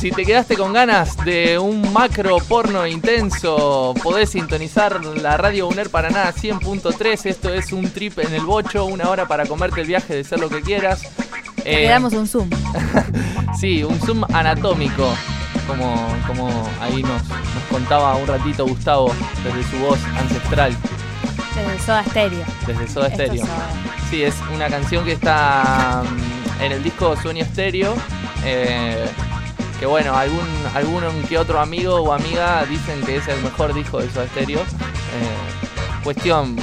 si 0.00 0.10
te 0.10 0.24
quedaste 0.24 0.56
con 0.56 0.72
ganas 0.72 1.16
de 1.24 1.58
un 1.58 1.92
macro 1.92 2.38
porno 2.48 2.86
intenso, 2.86 3.92
podés 4.02 4.30
sintonizar 4.30 5.04
la 5.04 5.36
radio 5.36 5.68
UNER 5.68 5.90
Paraná 5.90 6.32
100.3. 6.32 7.26
Esto 7.26 7.52
es 7.52 7.72
un 7.72 7.90
trip 7.90 8.18
en 8.18 8.32
el 8.32 8.42
bocho, 8.42 8.86
una 8.86 9.10
hora 9.10 9.26
para 9.28 9.44
comerte 9.44 9.82
el 9.82 9.86
viaje 9.86 10.14
de 10.14 10.24
ser 10.24 10.40
lo 10.40 10.48
que 10.48 10.62
quieras. 10.62 11.02
Le 11.64 11.84
Eh, 11.84 11.88
damos 11.88 12.14
un 12.14 12.26
zoom. 12.26 12.48
Sí, 13.60 13.82
un 13.84 13.98
zoom 14.00 14.24
anatómico, 14.32 15.12
como, 15.66 16.06
como 16.26 16.48
ahí 16.80 17.02
nos, 17.02 17.22
nos 17.24 17.64
contaba 17.70 18.14
un 18.14 18.26
ratito 18.26 18.64
Gustavo 18.66 19.12
desde 19.44 19.70
su 19.70 19.76
voz 19.84 19.98
ancestral, 20.16 20.74
Desde 21.54 21.78
Soda 21.84 22.04
Stereo. 22.04 22.44
desde 22.66 22.88
Soda 22.88 23.08
Esto 23.08 23.24
Stereo. 23.24 23.44
Soda. 23.44 23.68
Sí, 24.08 24.22
es 24.22 24.34
una 24.54 24.68
canción 24.68 25.04
que 25.04 25.12
está 25.12 26.02
mm, 26.04 26.62
en 26.62 26.72
el 26.72 26.82
disco 26.82 27.14
Sueño 27.20 27.44
Stereo. 27.44 27.94
eh, 28.44 29.04
que 29.80 29.86
bueno, 29.86 30.14
algún, 30.14 30.46
algún 30.74 31.02
que 31.28 31.38
otro 31.38 31.58
amigo 31.58 31.96
o 31.96 32.12
amiga 32.12 32.64
dicen 32.68 33.00
que 33.02 33.16
es 33.16 33.26
el 33.28 33.40
mejor 33.42 33.72
disco 33.74 33.98
de 33.98 34.10
Soda 34.10 34.26
Stereo. 34.28 34.60
Eh, 34.60 36.04
cuestión, 36.04 36.56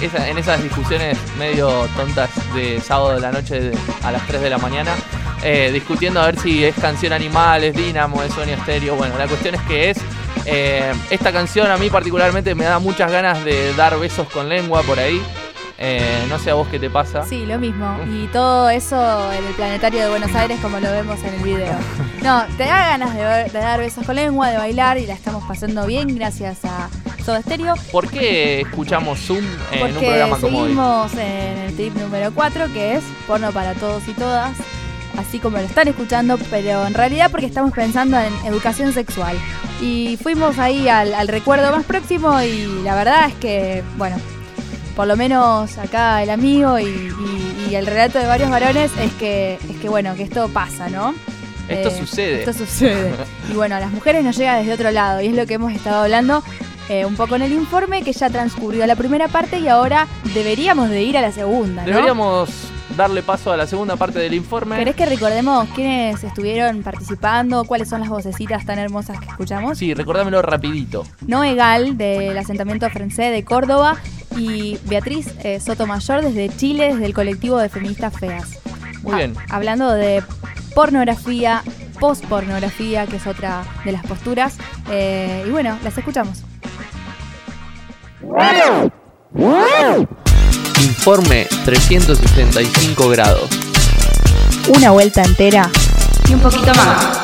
esa- 0.00 0.26
en 0.28 0.38
esas 0.38 0.62
discusiones 0.62 1.18
medio 1.38 1.68
tontas 1.96 2.30
de 2.54 2.80
sábado 2.80 3.14
de 3.14 3.20
la 3.20 3.30
noche 3.30 3.60
de- 3.60 3.78
a 4.02 4.10
las 4.10 4.26
3 4.26 4.40
de 4.40 4.50
la 4.50 4.58
mañana, 4.58 4.92
eh, 5.42 5.70
discutiendo 5.72 6.20
a 6.20 6.26
ver 6.26 6.38
si 6.40 6.64
es 6.64 6.74
canción 6.76 7.12
animal, 7.12 7.62
es 7.62 7.76
Dynamo, 7.76 8.22
es 8.22 8.32
Sonia 8.32 8.58
Stereo. 8.62 8.96
Bueno, 8.96 9.16
la 9.18 9.26
cuestión 9.28 9.54
es 9.54 9.60
que 9.62 9.90
es. 9.90 9.98
eh, 10.48 10.92
esta 11.10 11.32
canción 11.32 11.68
a 11.72 11.76
mí 11.76 11.90
particularmente 11.90 12.54
me 12.54 12.64
da 12.64 12.78
muchas 12.78 13.10
ganas 13.10 13.44
de 13.44 13.74
dar 13.74 13.98
besos 13.98 14.28
con 14.28 14.48
lengua 14.48 14.80
por 14.82 14.98
ahí. 14.98 15.20
Eh, 15.78 16.24
no 16.30 16.38
sé 16.38 16.50
a 16.52 16.54
vos 16.54 16.68
qué 16.68 16.78
te 16.78 16.88
pasa. 16.88 17.24
Sí, 17.26 17.44
lo 17.46 17.58
mismo. 17.58 17.98
Y 18.08 18.28
todo 18.28 18.70
eso 18.70 19.32
en 19.32 19.44
el 19.44 19.52
planetario 19.54 20.02
de 20.04 20.08
Buenos 20.08 20.32
Aires, 20.36 20.58
como 20.62 20.78
lo 20.80 20.90
vemos 20.92 21.18
en 21.24 21.34
el 21.34 21.40
video. 21.42 21.74
No, 22.26 22.42
te 22.56 22.64
da 22.64 22.88
ganas 22.88 23.14
de, 23.14 23.22
de 23.52 23.58
dar 23.64 23.78
besos 23.78 24.04
con 24.04 24.16
lengua, 24.16 24.50
de 24.50 24.58
bailar 24.58 24.98
y 24.98 25.06
la 25.06 25.14
estamos 25.14 25.44
pasando 25.44 25.86
bien 25.86 26.12
gracias 26.16 26.58
a 26.64 26.88
Soda 27.24 27.40
Stereo. 27.40 27.74
¿Por 27.92 28.08
qué 28.08 28.62
escuchamos 28.62 29.20
Zoom 29.20 29.44
en 29.70 29.82
un 29.86 29.92
Porque 29.92 30.06
programa 30.08 30.36
como 30.40 30.58
hoy? 30.58 30.62
seguimos 30.64 31.12
en 31.14 31.58
el 31.68 31.76
trip 31.76 31.94
número 31.96 32.32
4, 32.34 32.72
que 32.72 32.96
es 32.96 33.04
porno 33.28 33.52
para 33.52 33.74
todos 33.74 34.02
y 34.08 34.12
todas, 34.14 34.56
así 35.16 35.38
como 35.38 35.58
lo 35.58 35.62
están 35.62 35.86
escuchando, 35.86 36.36
pero 36.50 36.84
en 36.84 36.94
realidad 36.94 37.30
porque 37.30 37.46
estamos 37.46 37.70
pensando 37.72 38.18
en 38.18 38.34
educación 38.44 38.92
sexual. 38.92 39.36
Y 39.80 40.18
fuimos 40.20 40.58
ahí 40.58 40.88
al, 40.88 41.14
al 41.14 41.28
recuerdo 41.28 41.70
más 41.70 41.84
próximo 41.84 42.42
y 42.42 42.82
la 42.82 42.96
verdad 42.96 43.28
es 43.28 43.34
que, 43.34 43.84
bueno, 43.98 44.16
por 44.96 45.06
lo 45.06 45.16
menos 45.16 45.78
acá 45.78 46.24
el 46.24 46.30
amigo 46.30 46.76
y, 46.80 46.86
y- 46.86 47.66
y 47.70 47.74
el 47.76 47.86
relato 47.86 48.18
de 48.18 48.26
varios 48.26 48.50
varones 48.50 48.90
es 49.00 49.12
que, 49.14 49.58
es 49.70 49.76
que 49.80 49.88
bueno, 49.88 50.14
que 50.16 50.22
esto 50.24 50.48
pasa, 50.48 50.88
¿no? 50.88 51.14
Esto 51.68 51.88
Eh, 51.88 51.98
sucede. 51.98 52.38
Esto 52.40 52.52
sucede. 52.52 53.12
Y 53.50 53.54
bueno, 53.54 53.76
a 53.76 53.80
las 53.80 53.90
mujeres 53.90 54.24
nos 54.24 54.36
llega 54.36 54.56
desde 54.56 54.72
otro 54.72 54.90
lado 54.90 55.20
y 55.20 55.26
es 55.28 55.34
lo 55.34 55.46
que 55.46 55.54
hemos 55.54 55.72
estado 55.72 56.02
hablando 56.02 56.42
eh, 56.88 57.04
un 57.04 57.16
poco 57.16 57.36
en 57.36 57.42
el 57.42 57.52
informe 57.52 58.02
que 58.02 58.12
ya 58.12 58.30
transcurrió 58.30 58.86
la 58.86 58.94
primera 58.96 59.28
parte 59.28 59.58
y 59.58 59.68
ahora 59.68 60.06
deberíamos 60.34 60.88
de 60.90 61.02
ir 61.02 61.16
a 61.18 61.22
la 61.22 61.32
segunda, 61.32 61.82
¿no? 61.82 61.88
Deberíamos 61.88 62.48
darle 62.96 63.22
paso 63.22 63.52
a 63.52 63.56
la 63.56 63.66
segunda 63.66 63.96
parte 63.96 64.18
del 64.20 64.32
informe. 64.34 64.76
¿Querés 64.76 64.94
que 64.96 65.04
recordemos 65.04 65.68
quiénes 65.74 66.22
estuvieron 66.24 66.82
participando? 66.82 67.64
¿Cuáles 67.64 67.88
son 67.88 68.00
las 68.00 68.08
vocecitas 68.08 68.64
tan 68.64 68.78
hermosas 68.78 69.18
que 69.20 69.26
escuchamos? 69.26 69.76
Sí, 69.78 69.92
recordámelo 69.94 70.40
rapidito. 70.42 71.04
Noé 71.26 71.54
Gal 71.56 71.98
del 71.98 72.38
asentamiento 72.38 72.88
francés 72.88 73.32
de 73.32 73.44
Córdoba 73.44 73.96
y 74.36 74.78
Beatriz 74.84 75.28
eh, 75.44 75.60
Sotomayor 75.60 76.22
desde 76.22 76.48
Chile, 76.56 76.92
desde 76.94 77.04
el 77.06 77.14
colectivo 77.14 77.58
de 77.58 77.68
feministas 77.68 78.14
feas. 78.18 78.48
Muy 79.02 79.12
Ah, 79.12 79.16
bien. 79.16 79.34
Hablando 79.50 79.90
de 79.92 80.22
pornografía, 80.76 81.62
pospornografía, 81.98 83.06
que 83.06 83.16
es 83.16 83.26
otra 83.26 83.64
de 83.86 83.92
las 83.92 84.04
posturas. 84.04 84.58
Eh, 84.90 85.44
y 85.46 85.50
bueno, 85.50 85.78
las 85.82 85.96
escuchamos. 85.96 86.42
Informe 90.82 91.46
365 91.64 93.08
grados. 93.08 93.48
Una 94.68 94.90
vuelta 94.90 95.22
entera 95.22 95.70
y 96.28 96.34
un 96.34 96.40
poquito 96.40 96.74
más. 96.74 97.20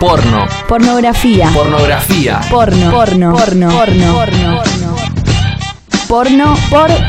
Porno. 0.00 0.46
Pornografía. 0.66 1.50
Pornografía. 1.52 2.40
Porno. 2.48 2.90
Porno. 2.90 3.32
Porno. 3.32 3.70
Porno. 3.70 4.14
Porno. 4.14 4.14
Porno 4.14 4.77
por 6.08 6.26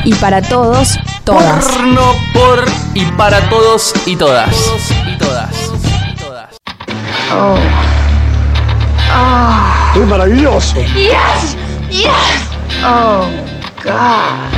y 0.04 0.14
para 0.16 0.42
todos, 0.42 1.00
todas. 1.24 1.66
Porno 1.66 2.02
por 2.34 2.66
y 2.94 3.06
para 3.14 3.40
todos 3.50 3.94
y 4.06 4.16
todas. 4.16 4.50
y 5.08 5.18
todas. 5.18 5.50
Oh. 7.34 7.56
Oh. 9.16 10.00
¡Es 10.00 10.08
maravilloso! 10.08 10.76
Yes. 10.96 11.56
Yes. 11.90 12.10
Oh, 12.86 13.26
God. 13.84 14.50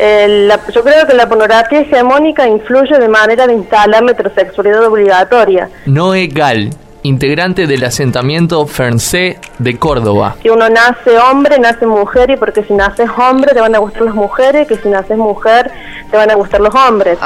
Eh, 0.00 0.26
la- 0.46 0.60
yo 0.72 0.82
creo 0.84 1.06
que 1.06 1.14
la 1.14 1.28
pornografía 1.28 1.80
hegemónica 1.80 2.46
influye 2.46 2.96
de 2.98 3.08
manera 3.08 3.46
de 3.48 3.54
instalar 3.54 4.02
la 4.04 4.12
heterosexualidad 4.12 4.84
obligatoria. 4.86 5.68
Noé 5.86 6.28
Gal, 6.28 6.70
integrante 7.02 7.66
del 7.66 7.84
asentamiento 7.84 8.66
Ferncé 8.66 9.38
de 9.58 9.78
Córdoba. 9.78 10.36
Si 10.42 10.48
uno 10.48 10.68
nace 10.68 11.18
hombre, 11.18 11.58
nace 11.58 11.86
mujer, 11.86 12.30
y 12.30 12.36
porque 12.36 12.64
si 12.64 12.74
naces 12.74 13.08
hombre 13.16 13.52
te 13.52 13.60
van 13.60 13.74
a 13.74 13.78
gustar 13.78 14.02
las 14.02 14.14
mujeres, 14.14 14.66
que 14.66 14.76
si 14.76 14.88
naces 14.88 15.16
mujer 15.16 15.70
te 16.10 16.16
van 16.16 16.30
a 16.30 16.34
gustar 16.34 16.60
los 16.60 16.74
hombres. 16.74 17.18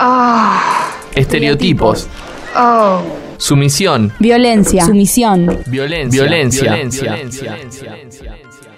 Estereotipos. 1.14 2.08
Oh. 2.56 3.00
Sumisión. 3.38 4.12
Violencia. 4.18 4.84
Sumisión. 4.84 5.62
Violencia. 5.66 6.22
Violencia. 6.22 7.58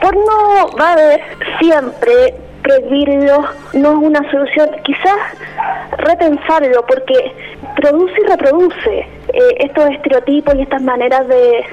Porno 0.00 0.70
va 0.78 0.90
a 0.90 0.92
haber 0.92 1.20
siempre 1.60 2.34
prohibirlo, 2.64 3.44
no 3.74 3.92
es 3.92 3.98
una 4.08 4.30
solución, 4.30 4.70
quizás 4.82 5.16
repensarlo 5.98 6.84
porque 6.86 7.32
produce 7.76 8.14
y 8.20 8.26
reproduce 8.26 8.98
eh, 8.98 9.40
estos 9.60 9.90
estereotipos 9.90 10.54
y 10.56 10.62
estas 10.62 10.82
maneras 10.82 11.28
de, 11.28 11.64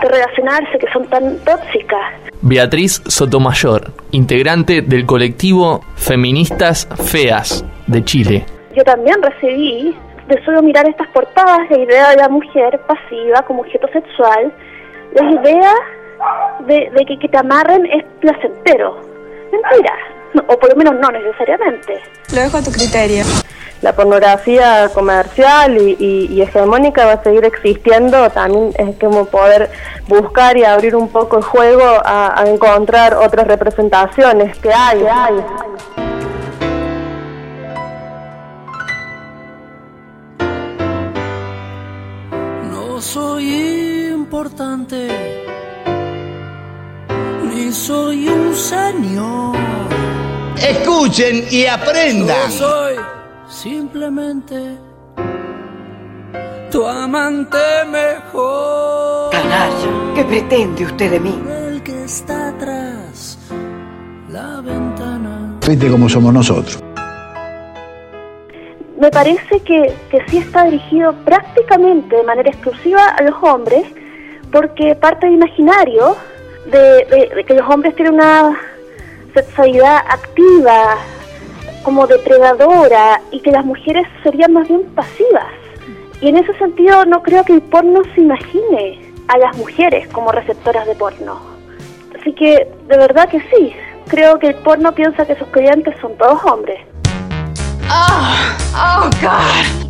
de 0.00 0.08
relacionarse 0.08 0.78
que 0.78 0.90
son 0.92 1.06
tan 1.08 1.36
tóxicas. 1.44 2.00
Beatriz 2.42 3.02
Sotomayor, 3.06 3.92
integrante 4.12 4.82
del 4.82 5.04
colectivo 5.04 5.80
Feministas 5.96 6.88
Feas 7.10 7.64
de 7.86 8.04
Chile. 8.04 8.46
Yo 8.74 8.84
también 8.84 9.16
recibí 9.22 9.96
de 10.28 10.44
solo 10.44 10.62
mirar 10.62 10.88
estas 10.88 11.08
portadas 11.08 11.68
la 11.70 11.78
idea 11.78 12.10
de 12.10 12.16
la 12.16 12.28
mujer 12.28 12.80
pasiva 12.86 13.42
como 13.46 13.60
objeto 13.62 13.88
sexual, 13.88 14.52
la 15.14 15.30
idea 15.40 15.72
de, 16.66 16.90
de 16.94 17.04
que 17.06 17.18
que 17.18 17.28
te 17.28 17.38
amarren 17.38 17.86
es 17.86 18.04
placentero. 18.20 19.00
Mentira, 19.52 19.94
o 20.46 20.58
por 20.58 20.70
lo 20.70 20.76
menos 20.76 20.94
no 21.00 21.10
necesariamente. 21.10 22.00
Lo 22.34 22.40
dejo 22.40 22.56
a 22.58 22.62
tu 22.62 22.70
criterio. 22.72 23.24
La 23.82 23.92
pornografía 23.94 24.88
comercial 24.94 25.76
y, 25.76 25.96
y- 26.00 26.26
y 26.32 26.40
hegemónica 26.42 27.04
va 27.04 27.12
a 27.12 27.22
seguir 27.22 27.44
existiendo. 27.44 28.30
También 28.30 28.72
es 28.78 28.96
como 28.98 29.26
poder 29.26 29.70
buscar 30.08 30.56
y 30.56 30.64
abrir 30.64 30.96
un 30.96 31.08
poco 31.08 31.36
el 31.36 31.44
juego 31.44 31.84
a, 32.04 32.40
a 32.40 32.48
encontrar 32.48 33.14
otras 33.14 33.46
representaciones 33.46 34.56
que 34.58 34.72
hay. 34.72 35.00
Que 35.00 35.08
hay. 35.10 35.34
No 42.70 43.00
soy 43.00 44.08
importante, 44.12 45.08
ni 47.44 47.72
soy 47.72 48.28
un 48.28 48.54
señor. 48.54 49.55
Escuchen 50.68 51.44
y 51.50 51.66
aprendan. 51.66 52.50
Yo 52.50 52.56
soy 52.58 52.94
simplemente 53.48 54.76
tu 56.70 56.86
amante 56.86 57.58
mejor. 57.90 59.30
Canalla, 59.30 60.14
¿qué 60.14 60.24
pretende 60.24 60.84
usted 60.84 61.10
de 61.12 61.20
mí? 61.20 61.40
El 61.68 61.82
que 61.82 62.04
está 62.04 62.48
atrás 62.48 63.38
la 64.30 64.60
ventana. 64.60 65.54
Viste 65.66 65.88
cómo 65.90 66.08
somos 66.08 66.32
nosotros. 66.34 66.82
Me 68.98 69.10
parece 69.10 69.60
que, 69.60 69.94
que 70.10 70.20
sí 70.28 70.38
está 70.38 70.64
dirigido 70.64 71.12
prácticamente 71.24 72.16
de 72.16 72.22
manera 72.24 72.50
exclusiva 72.50 73.06
a 73.08 73.22
los 73.22 73.34
hombres, 73.42 73.84
porque 74.50 74.94
parte 74.96 75.26
del 75.26 75.34
imaginario 75.36 76.16
de, 76.72 76.78
de- 77.04 77.32
de 77.36 77.44
que 77.44 77.54
los 77.54 77.68
hombres 77.70 77.94
tienen 77.94 78.14
una 78.14 78.56
sexualidad 79.36 79.98
activa, 80.08 80.96
como 81.82 82.06
depredadora, 82.06 83.20
y 83.30 83.40
que 83.40 83.50
las 83.50 83.64
mujeres 83.64 84.06
serían 84.22 84.54
más 84.54 84.66
bien 84.66 84.82
pasivas. 84.94 85.52
Y 86.22 86.28
en 86.28 86.38
ese 86.38 86.56
sentido 86.56 87.04
no 87.04 87.22
creo 87.22 87.44
que 87.44 87.52
el 87.52 87.60
porno 87.60 88.00
se 88.14 88.22
imagine 88.22 89.12
a 89.28 89.36
las 89.36 89.54
mujeres 89.58 90.08
como 90.08 90.32
receptoras 90.32 90.86
de 90.86 90.94
porno. 90.94 91.38
Así 92.18 92.32
que 92.32 92.66
de 92.88 92.96
verdad 92.96 93.28
que 93.28 93.40
sí, 93.50 93.74
creo 94.08 94.38
que 94.38 94.48
el 94.48 94.54
porno 94.54 94.92
piensa 94.92 95.26
que 95.26 95.36
sus 95.36 95.48
clientes 95.48 95.94
son 96.00 96.16
todos 96.16 96.42
hombres. 96.44 96.80
Oh, 97.90 99.10
God. 99.20 99.86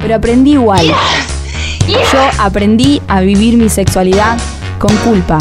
Pero 0.00 0.14
aprendí 0.14 0.52
igual. 0.52 0.86
Yo 1.86 2.20
aprendí 2.40 3.02
a 3.06 3.20
vivir 3.20 3.58
mi 3.58 3.68
sexualidad 3.68 4.38
con 4.78 4.96
culpa. 4.98 5.38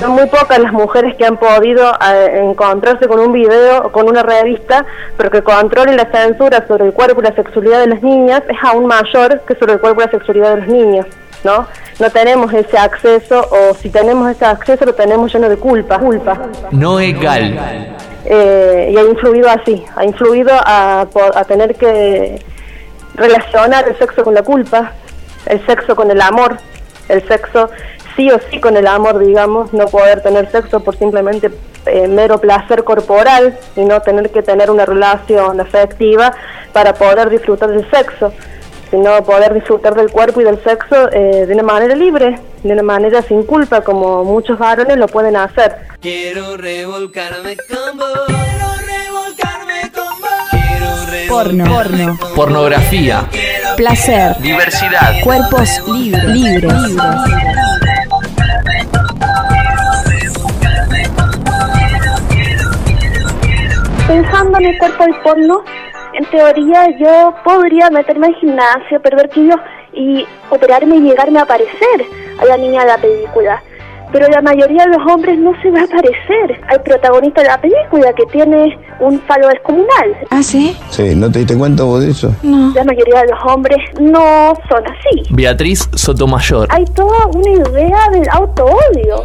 Son 0.00 0.12
muy 0.12 0.24
pocas 0.26 0.58
las 0.58 0.72
mujeres 0.72 1.14
que 1.16 1.26
han 1.26 1.36
podido 1.36 1.92
eh, 1.92 2.40
encontrarse 2.42 3.06
con 3.06 3.20
un 3.20 3.32
video 3.32 3.82
o 3.82 3.92
con 3.92 4.08
una 4.08 4.22
revista, 4.22 4.86
pero 5.18 5.30
que 5.30 5.36
el 5.38 5.42
control 5.44 5.90
y 5.90 5.96
la 5.96 6.10
censura 6.10 6.66
sobre 6.66 6.86
el 6.86 6.94
cuerpo 6.94 7.20
y 7.20 7.24
la 7.24 7.34
sexualidad 7.34 7.80
de 7.80 7.88
las 7.88 8.02
niñas 8.02 8.42
es 8.48 8.56
aún 8.62 8.86
mayor 8.86 9.42
que 9.42 9.54
sobre 9.56 9.74
el 9.74 9.80
cuerpo 9.80 10.00
y 10.00 10.04
la 10.06 10.10
sexualidad 10.10 10.54
de 10.54 10.60
los 10.62 10.68
niños, 10.68 11.06
¿no? 11.44 11.66
No 11.98 12.10
tenemos 12.10 12.50
ese 12.54 12.78
acceso, 12.78 13.46
o 13.50 13.74
si 13.74 13.90
tenemos 13.90 14.30
ese 14.30 14.46
acceso 14.46 14.86
lo 14.86 14.94
tenemos 14.94 15.34
lleno 15.34 15.50
de 15.50 15.58
culpa, 15.58 15.98
culpa. 15.98 16.48
No 16.70 16.98
es 16.98 17.20
gal. 17.20 17.58
Eh, 18.24 18.92
y 18.94 18.96
ha 18.96 19.02
influido 19.02 19.50
así, 19.50 19.84
ha 19.96 20.04
influido 20.06 20.52
a, 20.64 21.06
a 21.34 21.44
tener 21.44 21.74
que 21.74 22.42
relacionar 23.16 23.86
el 23.86 23.98
sexo 23.98 24.24
con 24.24 24.32
la 24.32 24.42
culpa, 24.42 24.92
el 25.44 25.64
sexo 25.66 25.94
con 25.94 26.10
el 26.10 26.22
amor, 26.22 26.56
el 27.10 27.26
sexo 27.28 27.68
sí 28.16 28.30
o 28.30 28.38
sí 28.50 28.60
con 28.60 28.76
el 28.76 28.86
amor, 28.86 29.18
digamos, 29.18 29.72
no 29.72 29.86
poder 29.86 30.22
tener 30.22 30.50
sexo 30.50 30.80
por 30.80 30.96
simplemente 30.96 31.50
eh, 31.86 32.08
mero 32.08 32.38
placer 32.38 32.84
corporal 32.84 33.58
y 33.76 33.84
no 33.84 34.00
tener 34.02 34.30
que 34.30 34.42
tener 34.42 34.70
una 34.70 34.84
relación 34.84 35.60
afectiva 35.60 36.32
para 36.72 36.94
poder 36.94 37.30
disfrutar 37.30 37.70
del 37.70 37.88
sexo, 37.90 38.32
sino 38.90 39.22
poder 39.24 39.54
disfrutar 39.54 39.94
del 39.94 40.10
cuerpo 40.10 40.40
y 40.40 40.44
del 40.44 40.62
sexo 40.62 41.10
eh, 41.12 41.46
de 41.46 41.54
una 41.54 41.62
manera 41.62 41.94
libre, 41.94 42.38
de 42.62 42.72
una 42.72 42.82
manera 42.82 43.22
sin 43.22 43.44
culpa, 43.44 43.80
como 43.80 44.24
muchos 44.24 44.58
varones 44.58 44.96
lo 44.98 45.06
pueden 45.06 45.36
hacer. 45.36 45.76
Quiero 46.00 46.56
revolcarme 46.56 47.56
con 47.56 47.98
vos. 47.98 48.26
Quiero 48.26 48.68
revolcarme 48.86 49.92
con 49.94 50.20
vos. 50.20 50.28
Quiero 50.50 51.28
Porno. 51.28 51.64
Porno. 51.64 52.18
Pornografía. 52.34 53.26
Placer. 53.76 54.36
Diversidad. 54.40 55.14
Cuerpos 55.22 55.68
libres. 55.86 56.24
libres. 56.26 56.72
Pensando 64.10 64.58
en 64.58 64.66
el 64.66 64.76
cuerpo 64.78 65.04
del 65.04 65.14
porno, 65.22 65.62
en 66.14 66.28
teoría 66.30 66.88
yo 66.98 67.32
podría 67.44 67.90
meterme 67.90 68.26
al 68.26 68.34
gimnasio, 68.34 69.00
perder 69.00 69.28
kilos 69.28 69.54
y 69.92 70.26
operarme 70.50 70.96
y 70.96 71.00
llegarme 71.02 71.38
a 71.38 71.44
parecer 71.44 72.04
a 72.40 72.44
la 72.44 72.56
niña 72.56 72.80
de 72.80 72.86
la 72.88 72.98
película. 72.98 73.62
Pero 74.10 74.26
la 74.26 74.42
mayoría 74.42 74.82
de 74.82 74.98
los 74.98 75.12
hombres 75.12 75.38
no 75.38 75.52
se 75.62 75.70
va 75.70 75.82
a 75.82 75.86
parecer 75.86 76.60
al 76.66 76.82
protagonista 76.82 77.42
de 77.42 77.46
la 77.50 77.60
película 77.60 78.12
que 78.14 78.26
tiene 78.32 78.76
un 78.98 79.20
falo 79.28 79.46
descomunal. 79.46 80.16
¿Ah, 80.30 80.42
sí? 80.42 80.76
Sí, 80.90 81.14
¿no 81.14 81.30
te 81.30 81.38
diste 81.38 81.56
cuenta 81.56 81.84
vos 81.84 82.00
de 82.00 82.10
eso? 82.10 82.34
La 82.42 82.82
mayoría 82.82 83.20
de 83.20 83.28
los 83.28 83.40
hombres 83.46 83.78
no 84.00 84.54
son 84.68 84.84
así. 84.88 85.22
Beatriz 85.30 85.88
Sotomayor. 85.94 86.66
Hay 86.72 86.84
toda 86.96 87.26
una 87.26 87.48
idea 87.48 88.08
del 88.10 88.28
auto-odio 88.28 89.24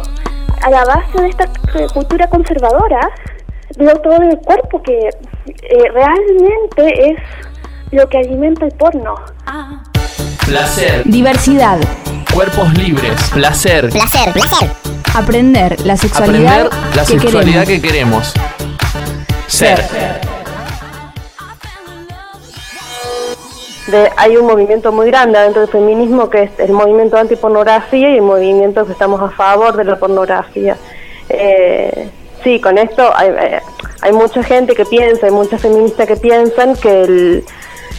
a 0.62 0.70
la 0.70 0.84
base 0.84 1.22
de 1.22 1.28
esta 1.28 1.48
cultura 1.92 2.28
conservadora 2.28 3.00
del 3.76 3.88
auto-odio 3.90 4.28
del 4.28 4.38
cuerpo 4.38 4.82
que 4.82 5.08
eh, 5.08 5.90
realmente 5.92 7.10
es 7.10 7.18
lo 7.92 8.08
que 8.08 8.18
alimenta 8.18 8.64
el 8.66 8.72
porno. 8.72 9.14
Placer. 10.46 11.02
Diversidad. 11.04 11.78
Cuerpos 12.32 12.72
libres. 12.74 13.30
Placer. 13.32 13.88
Placer. 13.90 14.32
Placer. 14.32 14.70
Aprender 15.14 15.80
la 15.86 15.96
sexualidad, 15.96 16.66
Aprender 16.66 16.94
la 16.96 17.02
que 17.04 17.18
sexualidad 17.20 17.64
queremos. 17.64 17.66
que 17.66 17.80
queremos. 17.88 18.34
Ser. 19.46 19.82
de- 23.86 24.10
hay 24.16 24.36
un 24.36 24.46
movimiento 24.46 24.90
muy 24.92 25.06
grande 25.06 25.38
dentro 25.38 25.60
del 25.62 25.70
feminismo 25.70 26.28
que 26.28 26.42
es 26.44 26.50
el 26.58 26.72
movimiento 26.72 27.16
antipornografía 27.16 28.10
y 28.10 28.16
el 28.16 28.22
movimiento 28.22 28.84
que 28.84 28.92
estamos 28.92 29.20
a 29.22 29.30
favor 29.30 29.76
de 29.76 29.84
la 29.84 29.96
pornografía. 29.96 30.76
Eh, 31.28 32.10
sí, 32.46 32.60
con 32.60 32.78
esto 32.78 33.12
hay, 33.16 33.30
eh, 33.30 33.60
hay 34.02 34.12
mucha 34.12 34.40
gente 34.40 34.76
que 34.76 34.84
piensa, 34.84 35.26
hay 35.26 35.32
muchas 35.32 35.60
feministas 35.60 36.06
que 36.06 36.16
piensan 36.16 36.76
que 36.76 37.42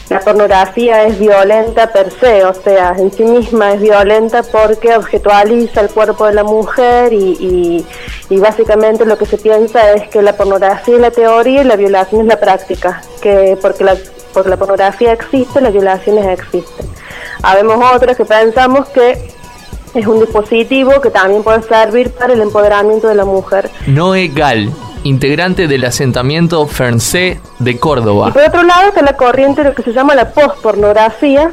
la 0.09 0.21
pornografía 0.21 1.03
es 1.03 1.19
violenta 1.19 1.91
per 1.91 2.09
se, 2.11 2.45
o 2.45 2.53
sea, 2.53 2.95
en 2.97 3.11
sí 3.11 3.23
misma 3.23 3.73
es 3.73 3.81
violenta 3.81 4.43
porque 4.43 4.95
objetualiza 4.95 5.81
el 5.81 5.89
cuerpo 5.89 6.27
de 6.27 6.33
la 6.33 6.45
mujer 6.45 7.11
y, 7.11 7.85
básicamente 8.29 9.05
lo 9.05 9.17
que 9.17 9.25
se 9.25 9.37
piensa 9.37 9.91
es 9.91 10.07
que 10.07 10.21
la 10.21 10.31
pornografía 10.31 10.95
es 10.95 11.01
la 11.01 11.11
teoría 11.11 11.63
y 11.63 11.65
la 11.65 11.75
violación 11.75 12.21
es 12.21 12.27
la 12.27 12.39
práctica, 12.39 13.01
que 13.21 13.57
porque 13.61 13.83
la, 13.83 13.97
la 14.45 14.55
pornografía 14.55 15.11
existe, 15.11 15.59
las 15.59 15.73
violaciones 15.73 16.25
existen. 16.39 16.85
Habemos 17.43 17.83
otras 17.93 18.15
que 18.15 18.23
pensamos 18.23 18.87
que 18.89 19.36
es 19.93 20.05
un 20.07 20.19
dispositivo 20.19 20.99
que 21.01 21.09
también 21.09 21.43
puede 21.43 21.63
servir 21.63 22.11
para 22.11 22.33
el 22.33 22.41
empoderamiento 22.41 23.07
de 23.07 23.15
la 23.15 23.25
mujer. 23.25 23.69
Noé 23.87 24.29
Gal, 24.33 24.71
integrante 25.03 25.67
del 25.67 25.85
asentamiento 25.85 26.65
Ferncé 26.67 27.39
de 27.59 27.71
Y 27.71 27.75
Córdoba. 27.77 28.31
por 28.33 28.43
otro 28.43 28.63
lado 28.63 28.89
está 28.89 29.01
la 29.01 29.13
corriente 29.15 29.63
de 29.63 29.69
lo 29.69 29.75
que 29.75 29.83
se 29.83 29.93
llama 29.93 30.15
la 30.15 30.31
postpornografía, 30.31 31.51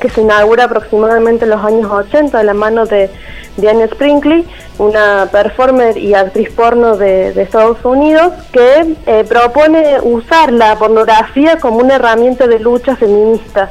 que 0.00 0.10
se 0.10 0.20
inaugura 0.20 0.64
aproximadamente 0.64 1.44
en 1.44 1.50
los 1.50 1.64
años 1.64 1.90
80 1.90 2.36
de 2.38 2.44
la 2.44 2.54
mano 2.54 2.84
de 2.84 3.10
Diane 3.56 3.88
Sprinkley, 3.88 4.44
una 4.78 5.26
performer 5.32 5.96
y 5.96 6.12
actriz 6.12 6.50
porno 6.50 6.98
de, 6.98 7.32
de 7.32 7.42
Estados 7.42 7.78
Unidos, 7.82 8.34
que 8.52 8.94
eh, 9.06 9.24
propone 9.26 9.98
usar 10.02 10.52
la 10.52 10.76
pornografía 10.78 11.58
como 11.58 11.78
una 11.78 11.94
herramienta 11.94 12.46
de 12.46 12.58
lucha 12.58 12.94
feminista 12.96 13.70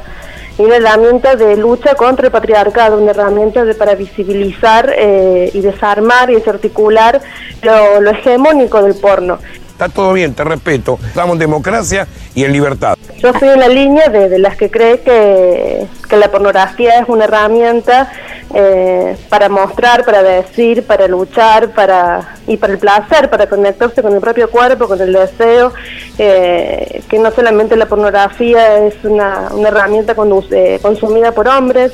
una 0.58 0.76
herramienta 0.76 1.36
de 1.36 1.56
lucha 1.56 1.94
contra 1.94 2.26
el 2.26 2.32
patriarcado, 2.32 2.98
una 2.98 3.10
herramienta 3.10 3.64
de, 3.64 3.74
para 3.74 3.94
visibilizar 3.94 4.94
eh, 4.96 5.50
y 5.52 5.60
desarmar 5.60 6.30
y 6.30 6.34
desarticular 6.34 7.20
lo, 7.62 8.00
lo 8.00 8.10
hegemónico 8.10 8.82
del 8.82 8.94
porno. 8.94 9.38
Está 9.76 9.90
todo 9.90 10.14
bien, 10.14 10.32
te 10.32 10.42
respeto. 10.42 10.98
Estamos 11.06 11.34
en 11.34 11.38
democracia 11.38 12.08
y 12.34 12.44
en 12.44 12.52
libertad. 12.52 12.96
Yo 13.18 13.30
soy 13.38 13.50
en 13.50 13.60
la 13.60 13.68
línea 13.68 14.08
de, 14.08 14.38
las 14.38 14.56
que 14.56 14.70
cree 14.70 15.00
que, 15.00 15.86
que 16.08 16.16
la 16.16 16.30
pornografía 16.30 16.98
es 17.00 17.06
una 17.10 17.24
herramienta 17.24 18.10
eh, 18.54 19.18
para 19.28 19.50
mostrar, 19.50 20.02
para 20.06 20.22
decir, 20.22 20.86
para 20.86 21.06
luchar, 21.08 21.72
para 21.72 22.36
y 22.46 22.56
para 22.56 22.72
el 22.72 22.78
placer, 22.78 23.28
para 23.28 23.48
conectarse 23.48 24.00
con 24.00 24.14
el 24.14 24.20
propio 24.22 24.50
cuerpo, 24.50 24.88
con 24.88 24.98
el 24.98 25.12
deseo, 25.12 25.74
eh, 26.16 27.02
que 27.10 27.18
no 27.18 27.30
solamente 27.32 27.76
la 27.76 27.84
pornografía 27.84 28.78
es 28.86 28.94
una, 29.04 29.48
una 29.52 29.68
herramienta 29.68 30.16
eh, 30.52 30.78
consumida 30.80 31.32
por 31.32 31.48
hombres, 31.48 31.92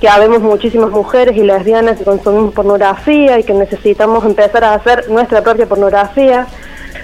que 0.00 0.08
habemos 0.08 0.40
muchísimas 0.40 0.88
mujeres 0.92 1.36
y 1.36 1.42
lesbianas 1.42 1.98
que 1.98 2.04
consumimos 2.04 2.54
pornografía 2.54 3.38
y 3.38 3.44
que 3.44 3.52
necesitamos 3.52 4.24
empezar 4.24 4.64
a 4.64 4.72
hacer 4.72 5.10
nuestra 5.10 5.42
propia 5.42 5.66
pornografía. 5.66 6.46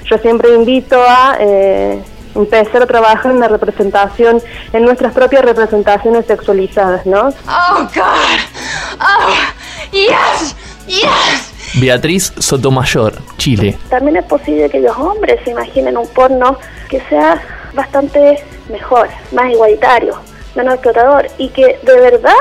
Yo 0.04 0.18
siempre 0.18 0.54
invito 0.54 0.96
a 1.00 1.36
eh, 1.40 2.02
empezar 2.34 2.82
a 2.82 2.86
trabajar 2.86 3.30
en 3.30 3.40
la 3.40 3.48
representación, 3.48 4.42
en 4.72 4.84
nuestras 4.84 5.12
propias 5.12 5.44
representaciones 5.44 6.26
sexualizadas, 6.26 7.06
¿no? 7.06 7.28
Oh, 7.48 7.88
God. 7.94 8.38
Oh, 9.00 9.34
yes, 9.92 10.54
yes. 10.86 11.54
Beatriz 11.80 12.32
Sotomayor, 12.38 13.14
Chile. 13.36 13.76
También 13.88 14.16
es 14.16 14.24
posible 14.24 14.70
que 14.70 14.80
los 14.80 14.96
hombres 14.96 15.40
se 15.44 15.50
imaginen 15.50 15.96
un 15.96 16.06
porno 16.08 16.56
que 16.88 17.00
sea 17.08 17.40
bastante 17.74 18.44
mejor, 18.70 19.08
más 19.32 19.50
igualitario, 19.50 20.16
menos 20.54 20.74
explotador 20.74 21.26
y 21.38 21.48
que 21.48 21.78
de 21.82 22.00
verdad 22.00 22.32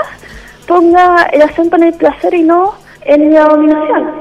ponga 0.68 1.24
el 1.32 1.42
acento 1.42 1.76
en 1.78 1.84
el 1.84 1.94
placer 1.94 2.34
y 2.34 2.44
no 2.44 2.76
en 3.02 3.34
la 3.34 3.46
dominación. 3.46 4.12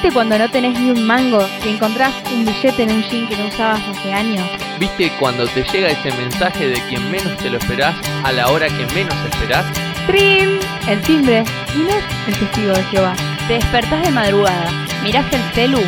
¿Viste 0.00 0.14
cuando 0.14 0.38
no 0.38 0.48
tenés 0.48 0.78
ni 0.78 0.92
un 0.92 1.08
mango 1.08 1.44
y 1.64 1.70
encontrás 1.70 2.14
un 2.32 2.44
billete 2.44 2.84
en 2.84 2.92
un 2.92 3.02
jean 3.02 3.26
que 3.26 3.36
no 3.36 3.48
usabas 3.48 3.80
hace 3.88 4.12
años? 4.12 4.48
¿Viste 4.78 5.10
cuando 5.18 5.44
te 5.48 5.64
llega 5.64 5.88
ese 5.88 6.12
mensaje 6.12 6.68
de 6.68 6.80
quien 6.82 7.10
menos 7.10 7.36
te 7.38 7.50
lo 7.50 7.58
esperás 7.58 7.96
a 8.22 8.30
la 8.30 8.46
hora 8.46 8.68
que 8.68 8.86
menos 8.94 9.16
esperás? 9.28 9.64
¡Trin! 10.06 10.60
El 10.86 11.02
timbre. 11.02 11.42
¿Quién 11.72 11.88
es 11.88 12.04
el 12.28 12.38
testigo 12.38 12.74
de 12.74 12.84
Jehová? 12.84 13.12
Te 13.48 13.54
despertás 13.54 14.04
de 14.04 14.12
madrugada, 14.12 14.70
mirás 15.02 15.24
el 15.32 15.42
celu 15.52 15.80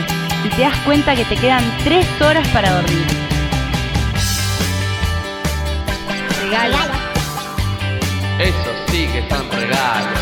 y 0.44 0.48
te 0.48 0.62
das 0.62 0.76
cuenta 0.78 1.14
que 1.14 1.24
te 1.26 1.36
quedan 1.36 1.62
tres 1.84 2.04
horas 2.20 2.48
para 2.48 2.72
dormir. 2.80 3.06
Regalo. 6.42 6.76
Eso 8.40 8.72
sí 8.88 9.06
que 9.06 9.24
son 9.28 9.48
regalos. 9.52 10.18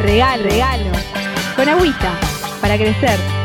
Regalo. 0.00 0.44
Regalo. 0.44 1.19
Con 1.60 1.68
agüita, 1.68 2.18
para 2.62 2.78
crecer. 2.78 3.39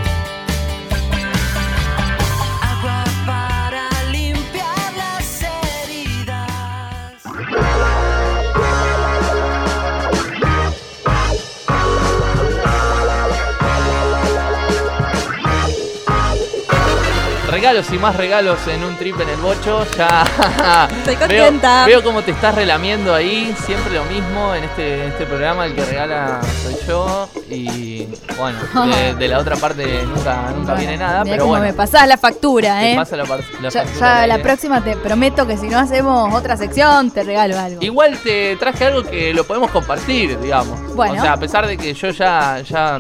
Regalos 17.56 17.90
y 17.94 17.98
más 17.98 18.18
regalos 18.18 18.60
en 18.68 18.84
un 18.84 18.98
trip 18.98 19.18
en 19.22 19.30
el 19.30 19.38
bocho. 19.38 19.86
Ya 19.98 20.90
Estoy 20.98 21.16
contenta. 21.16 21.86
veo 21.86 22.04
cómo 22.04 22.22
te 22.22 22.32
estás 22.32 22.54
relamiendo 22.54 23.16
ahí. 23.16 23.56
Siempre 23.66 23.94
lo 23.94 24.04
mismo 24.04 24.54
en 24.54 24.66
este, 24.66 25.04
en 25.06 25.12
este 25.14 25.26
programa. 25.26 25.66
El 25.66 25.74
que 25.74 25.86
regala 25.86 26.42
soy 26.64 26.76
yo. 26.86 27.30
Y 27.50 28.10
bueno, 28.38 28.60
de, 28.94 29.16
de 29.18 29.28
la 29.30 29.40
otra 29.40 29.56
parte 29.56 30.04
nunca, 30.04 30.52
nunca 30.54 30.74
viene 30.74 30.98
nada. 30.98 31.24
Pero 31.24 31.46
bueno, 31.48 31.64
me 31.64 31.72
pasás 31.74 32.06
la 32.10 32.18
factura, 32.18 32.86
¿eh? 32.86 32.94
pasa 32.98 33.16
la, 33.16 33.24
la 33.24 33.70
Ya, 33.70 33.84
factura 33.84 34.00
ya 34.22 34.28
la 34.28 34.34
aire. 34.34 34.44
próxima 34.44 34.82
te 34.84 34.98
prometo 34.98 35.48
que 35.48 35.56
si 35.56 35.70
no 35.70 35.80
hacemos 35.80 36.34
otra 36.34 36.58
sección, 36.58 37.10
te 37.12 37.24
regalo 37.24 37.58
algo. 37.58 37.82
Igual 37.82 38.18
te 38.22 38.58
traje 38.58 38.84
algo 38.88 39.04
que 39.10 39.34
lo 39.34 39.46
podemos 39.46 39.72
compartir, 39.72 40.38
digamos. 40.42 40.78
Bueno. 40.94 41.14
O 41.14 41.22
sea, 41.22 41.32
a 41.34 41.38
pesar 41.38 41.66
de 41.68 41.78
que 41.78 41.94
yo 41.94 42.10
ya, 42.10 42.60
ya 42.68 43.00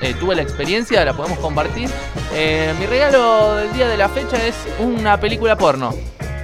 eh, 0.00 0.14
tuve 0.18 0.34
la 0.36 0.42
experiencia, 0.42 1.04
la 1.04 1.12
podemos 1.14 1.38
compartir. 1.38 1.88
Eh, 2.34 2.74
mi 2.78 2.86
regalo 2.86 3.54
del 3.56 3.72
día 3.72 3.88
de 3.88 3.96
la 3.96 4.08
fecha 4.08 4.36
es 4.46 4.54
una 4.78 5.18
película 5.18 5.56
porno. 5.56 5.94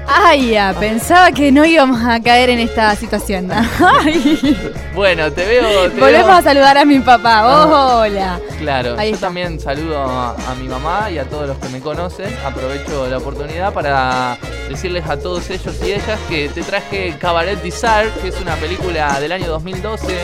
Ay, 0.04 0.50
ya, 0.50 0.74
pensaba 0.78 1.30
que 1.30 1.52
no 1.52 1.64
íbamos 1.64 2.02
a 2.04 2.20
caer 2.20 2.50
en 2.50 2.58
esta 2.58 2.94
situación. 2.96 3.48
Ay. 4.02 4.74
Bueno, 4.96 5.30
te 5.32 5.44
veo. 5.46 5.90
Te 5.90 6.00
Volvemos 6.00 6.26
veo- 6.26 6.36
a 6.36 6.42
saludar 6.42 6.76
a 6.76 6.84
mi 6.84 6.98
papá. 6.98 7.46
Hola. 8.00 8.40
Claro, 8.58 8.96
Ahí 8.98 9.10
yo 9.10 9.14
está. 9.14 9.28
también 9.28 9.60
saludo 9.60 10.02
a, 10.02 10.30
a 10.32 10.54
mi 10.60 10.66
mamá 10.68 11.08
y 11.08 11.18
a 11.18 11.24
todos 11.24 11.46
los 11.46 11.56
que 11.58 11.68
me 11.68 11.78
conocen. 11.80 12.34
Aprovecho 12.44 13.06
la 13.08 13.18
oportunidad 13.18 13.72
para 13.72 14.36
decirles 14.68 15.08
a 15.08 15.16
todos 15.18 15.48
ellos 15.50 15.74
y 15.86 15.92
ellas 15.92 16.18
que 16.28 16.48
te 16.48 16.62
traje 16.62 17.14
Cabaret 17.20 17.62
Desire, 17.62 18.10
que 18.20 18.28
es 18.28 18.40
una 18.40 18.56
película 18.56 19.20
del 19.20 19.30
año 19.30 19.46
2012. 19.46 20.16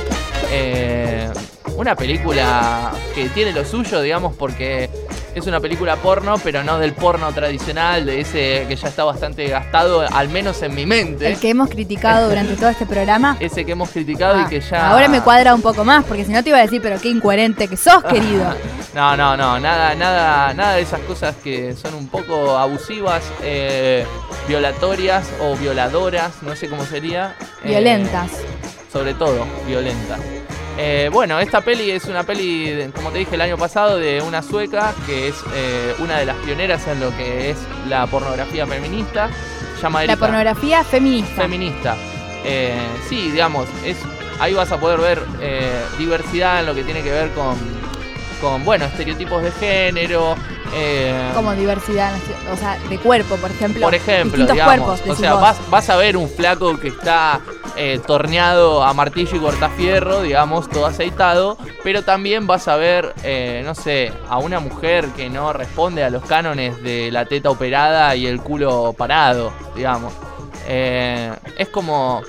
eh, 0.50 1.30
una 1.78 1.94
película 1.94 2.90
que 3.14 3.28
tiene 3.30 3.52
lo 3.52 3.64
suyo, 3.64 4.00
digamos, 4.00 4.34
porque 4.34 4.90
es 5.34 5.46
una 5.46 5.60
película 5.60 5.94
porno, 5.96 6.34
pero 6.42 6.64
no 6.64 6.78
del 6.78 6.92
porno 6.92 7.32
tradicional, 7.32 8.04
de 8.04 8.20
ese 8.20 8.64
que 8.68 8.74
ya 8.74 8.88
está 8.88 9.04
bastante 9.04 9.46
gastado, 9.46 10.00
al 10.12 10.28
menos 10.28 10.60
en 10.62 10.74
mi 10.74 10.84
mente. 10.86 11.28
El 11.28 11.38
que 11.38 11.50
hemos 11.50 11.70
criticado 11.70 12.28
durante 12.28 12.56
todo 12.56 12.68
este 12.70 12.84
programa. 12.84 13.36
Ese 13.40 13.64
que 13.64 13.72
hemos 13.72 13.90
criticado 13.90 14.40
y 14.40 14.46
que 14.46 14.60
ya. 14.60 14.90
Ahora 14.90 15.06
me 15.08 15.20
cuadra 15.20 15.54
un 15.54 15.62
poco 15.62 15.84
más, 15.84 16.04
porque 16.04 16.24
si 16.24 16.32
no 16.32 16.42
te 16.42 16.48
iba 16.48 16.58
a 16.58 16.62
decir, 16.62 16.82
pero 16.82 17.00
qué 17.00 17.08
incoherente 17.08 17.68
que 17.68 17.76
sos, 17.76 18.02
querido. 18.10 18.52
No, 18.94 19.16
no, 19.16 19.36
no, 19.36 19.60
nada, 19.60 19.94
nada, 19.94 20.52
nada 20.54 20.74
de 20.74 20.82
esas 20.82 21.00
cosas 21.02 21.36
que 21.36 21.74
son 21.76 21.94
un 21.94 22.08
poco 22.08 22.58
abusivas, 22.58 23.22
eh, 23.42 24.04
violatorias 24.48 25.28
o 25.40 25.54
violadoras, 25.56 26.42
no 26.42 26.56
sé 26.56 26.68
cómo 26.68 26.84
sería. 26.84 27.36
eh, 27.62 27.68
Violentas. 27.68 28.32
sobre 28.92 29.14
todo, 29.14 29.46
violentas. 29.66 30.18
Eh, 30.80 31.10
bueno, 31.12 31.40
esta 31.40 31.60
peli 31.60 31.90
es 31.90 32.04
una 32.04 32.22
peli, 32.22 32.90
como 32.94 33.10
te 33.10 33.18
dije 33.18 33.34
el 33.34 33.40
año 33.40 33.58
pasado, 33.58 33.98
de 33.98 34.22
una 34.22 34.42
sueca 34.42 34.94
que 35.06 35.26
es 35.28 35.34
eh, 35.54 35.94
una 35.98 36.18
de 36.18 36.24
las 36.24 36.36
pioneras 36.36 36.86
en 36.86 37.00
lo 37.00 37.10
que 37.16 37.50
es 37.50 37.58
la 37.88 38.06
pornografía 38.06 38.64
feminista. 38.64 39.28
Llama 39.82 40.04
La 40.04 40.16
pornografía 40.16 40.84
feminista. 40.84 41.42
feminista. 41.42 41.96
Eh, 42.44 42.78
sí, 43.08 43.30
digamos, 43.32 43.66
es 43.84 43.96
ahí 44.38 44.54
vas 44.54 44.70
a 44.70 44.78
poder 44.78 45.00
ver 45.00 45.22
eh, 45.40 45.84
diversidad 45.98 46.60
en 46.60 46.66
lo 46.66 46.74
que 46.74 46.84
tiene 46.84 47.02
que 47.02 47.10
ver 47.10 47.30
con, 47.32 47.56
con 48.40 48.64
bueno, 48.64 48.84
estereotipos 48.86 49.42
de 49.42 49.50
género. 49.52 50.34
eh, 50.74 51.30
Como 51.34 51.52
diversidad, 51.54 52.12
o 52.52 52.56
sea, 52.56 52.78
de 52.88 52.98
cuerpo, 52.98 53.36
por 53.36 53.50
ejemplo. 53.50 53.82
por 53.82 53.94
ejemplo, 53.94 54.46
digamos, 54.46 54.86
cuerpos. 54.86 55.00
o 55.08 55.14
sea, 55.14 55.34
vas, 55.34 55.58
vas 55.70 55.88
a 55.90 55.96
ver 55.96 56.16
un 56.16 56.28
flaco 56.28 56.78
que 56.78 56.88
está 56.88 57.40
eh, 57.76 58.00
torneado 58.06 58.82
a 58.82 58.92
martillo 58.92 59.36
y 59.36 59.40
cortafierro, 59.40 60.22
digamos, 60.22 60.68
todo 60.68 60.86
aceitado, 60.86 61.56
pero 61.84 62.02
también 62.02 62.46
vas 62.46 62.68
a 62.68 62.76
ver, 62.76 63.14
eh, 63.22 63.62
no 63.64 63.74
sé, 63.74 64.12
a 64.28 64.38
una 64.38 64.60
mujer 64.60 65.06
que 65.16 65.30
no 65.30 65.52
responde 65.52 66.04
a 66.04 66.10
los 66.10 66.24
cánones 66.24 66.82
de 66.82 67.10
la 67.12 67.24
teta 67.26 67.50
operada 67.50 68.14
y 68.16 68.26
el 68.26 68.40
culo 68.40 68.94
parado, 68.96 69.52
digamos. 69.74 70.12
Es 70.66 71.68
como 71.70 72.22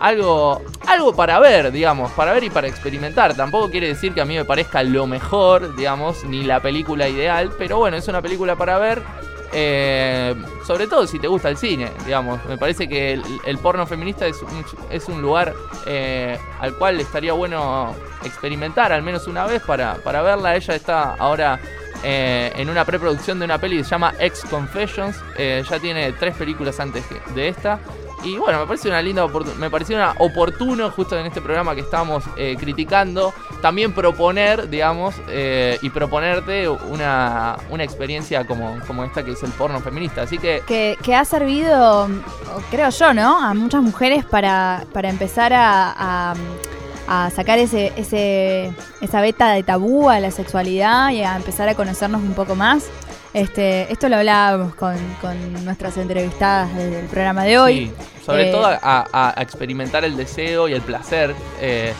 algo, 0.00 0.62
algo 0.88 1.14
para 1.14 1.38
ver, 1.38 1.70
digamos, 1.70 2.10
para 2.12 2.32
ver 2.32 2.44
y 2.44 2.50
para 2.50 2.66
experimentar. 2.66 3.34
Tampoco 3.34 3.70
quiere 3.70 3.88
decir 3.88 4.14
que 4.14 4.20
a 4.20 4.24
mí 4.24 4.36
me 4.36 4.44
parezca 4.44 4.82
lo 4.82 5.06
mejor, 5.06 5.76
digamos, 5.76 6.24
ni 6.24 6.42
la 6.42 6.60
película 6.60 7.08
ideal, 7.08 7.50
pero 7.58 7.78
bueno, 7.78 7.96
es 7.96 8.08
una 8.08 8.22
película 8.22 8.56
para 8.56 8.78
ver. 8.78 9.02
eh, 9.50 10.34
sobre 10.66 10.86
todo 10.86 11.06
si 11.06 11.18
te 11.18 11.26
gusta 11.26 11.48
el 11.48 11.56
cine, 11.56 11.90
digamos. 12.04 12.44
Me 12.46 12.58
parece 12.58 12.88
que 12.88 13.20
el, 13.44 13.58
porno 13.58 13.86
feminista 13.86 14.26
es 14.26 15.08
un, 15.08 15.22
lugar 15.22 15.54
eh, 15.86 16.38
al 16.60 16.74
cual 16.74 17.00
estaría 17.00 17.32
bueno 17.32 17.94
experimentar 18.24 18.92
al 18.92 19.02
menos 19.02 19.26
una 19.26 19.46
vez 19.46 19.62
para, 19.62 19.94
para 19.96 20.22
verla. 20.22 20.56
Ella 20.56 20.74
está 20.74 21.14
ahora 21.14 21.58
eh, 22.02 22.52
en 22.56 22.68
una 22.68 22.84
preproducción 22.84 23.38
de 23.38 23.46
una 23.46 23.58
peli 23.58 23.78
que 23.78 23.84
se 23.84 23.90
llama 23.90 24.14
Ex 24.18 24.44
Confessions. 24.44 25.16
Ya 25.38 25.78
tiene 25.78 26.12
tres 26.12 26.36
películas 26.36 26.78
antes 26.80 27.04
de 27.34 27.48
esta. 27.48 27.78
Y 28.24 28.36
bueno, 28.36 28.60
me 28.60 28.66
parece 28.66 28.88
una 28.88 29.00
linda 29.00 29.26
me 29.58 29.70
pareció 29.70 29.96
una 29.96 30.14
oportuno 30.18 30.90
justo 30.90 31.16
en 31.18 31.26
este 31.26 31.40
programa 31.40 31.74
que 31.74 31.82
estamos 31.82 32.24
eh, 32.36 32.56
criticando, 32.58 33.32
también 33.62 33.92
proponer, 33.92 34.68
digamos, 34.68 35.14
eh, 35.28 35.78
y 35.82 35.90
proponerte 35.90 36.68
una, 36.68 37.56
una 37.70 37.84
experiencia 37.84 38.44
como, 38.46 38.78
como 38.86 39.04
esta 39.04 39.24
que 39.24 39.32
es 39.32 39.42
el 39.44 39.50
porno 39.52 39.80
feminista. 39.80 40.22
Así 40.22 40.36
que 40.38 40.62
que, 40.66 40.98
que 41.02 41.14
ha 41.14 41.24
servido, 41.24 42.08
creo 42.70 42.90
yo, 42.90 43.14
¿no? 43.14 43.38
A 43.42 43.54
muchas 43.54 43.82
mujeres 43.82 44.24
para, 44.24 44.84
para 44.92 45.08
empezar 45.10 45.52
a, 45.52 45.94
a- 46.32 46.34
a 47.10 47.30
sacar 47.30 47.58
ese, 47.58 47.90
ese, 47.96 48.70
esa 49.00 49.20
beta 49.22 49.48
de 49.52 49.62
tabú 49.62 50.10
a 50.10 50.20
la 50.20 50.30
sexualidad 50.30 51.10
y 51.10 51.22
a 51.22 51.36
empezar 51.36 51.66
a 51.66 51.74
conocernos 51.74 52.20
un 52.20 52.34
poco 52.34 52.54
más. 52.54 52.84
Este, 53.34 53.92
esto 53.92 54.08
lo 54.08 54.16
hablábamos 54.16 54.74
con, 54.74 54.96
con 55.20 55.64
nuestras 55.64 55.96
entrevistadas 55.96 56.74
desde 56.74 57.00
el 57.00 57.06
programa 57.06 57.44
de 57.44 57.58
hoy. 57.58 57.86
Sí, 57.86 58.04
sobre 58.24 58.48
Eh, 58.48 58.52
todo 58.52 58.66
a, 58.66 59.34
experimentar 59.38 60.04
el 60.04 60.16
deseo 60.16 60.68
y 60.68 60.72
el 60.72 60.80
placer 60.82 61.34
eh, 61.60 61.92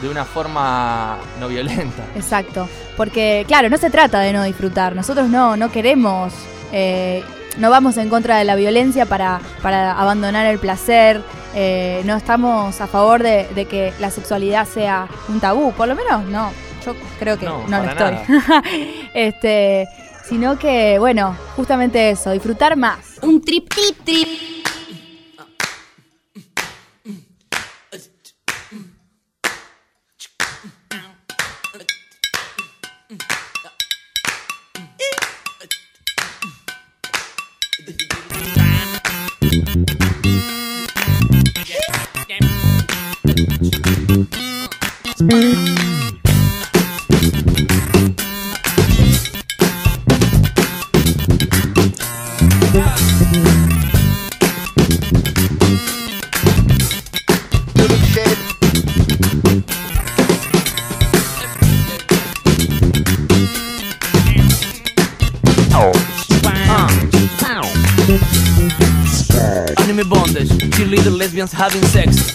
de 0.00 0.08
una 0.08 0.24
forma 0.24 1.18
no 1.40 1.48
violenta. 1.48 2.04
Exacto, 2.14 2.68
porque 2.96 3.44
claro, 3.48 3.68
no 3.68 3.76
se 3.78 3.90
trata 3.90 4.20
de 4.20 4.32
no 4.32 4.44
disfrutar, 4.44 4.94
nosotros 4.94 5.28
no, 5.28 5.56
no 5.56 5.70
queremos, 5.70 6.32
eh, 6.72 7.22
no 7.58 7.70
vamos 7.70 7.96
en 7.96 8.08
contra 8.08 8.38
de 8.38 8.44
la 8.44 8.54
violencia 8.54 9.06
para, 9.06 9.40
para 9.62 9.92
abandonar 9.98 10.46
el 10.46 10.58
placer, 10.58 11.20
eh, 11.54 12.02
no 12.04 12.16
estamos 12.16 12.80
a 12.80 12.86
favor 12.86 13.22
de, 13.22 13.48
de 13.54 13.64
que 13.64 13.92
la 13.98 14.10
sexualidad 14.10 14.66
sea 14.66 15.08
un 15.28 15.40
tabú, 15.40 15.72
por 15.72 15.88
lo 15.88 15.94
menos 15.94 16.24
no, 16.26 16.50
yo 16.84 16.94
creo 17.18 17.38
que 17.38 17.46
No, 17.46 17.66
no, 17.66 17.82
lo 17.82 17.90
estoy. 17.90 18.16
este, 19.14 19.88
sino 20.28 20.58
que, 20.58 20.98
bueno, 20.98 21.36
justamente 21.54 22.10
eso, 22.10 22.32
disfrutar 22.32 22.76
más. 22.76 23.18
Un 23.22 23.40
trip, 23.40 23.68
trip. 24.04 24.55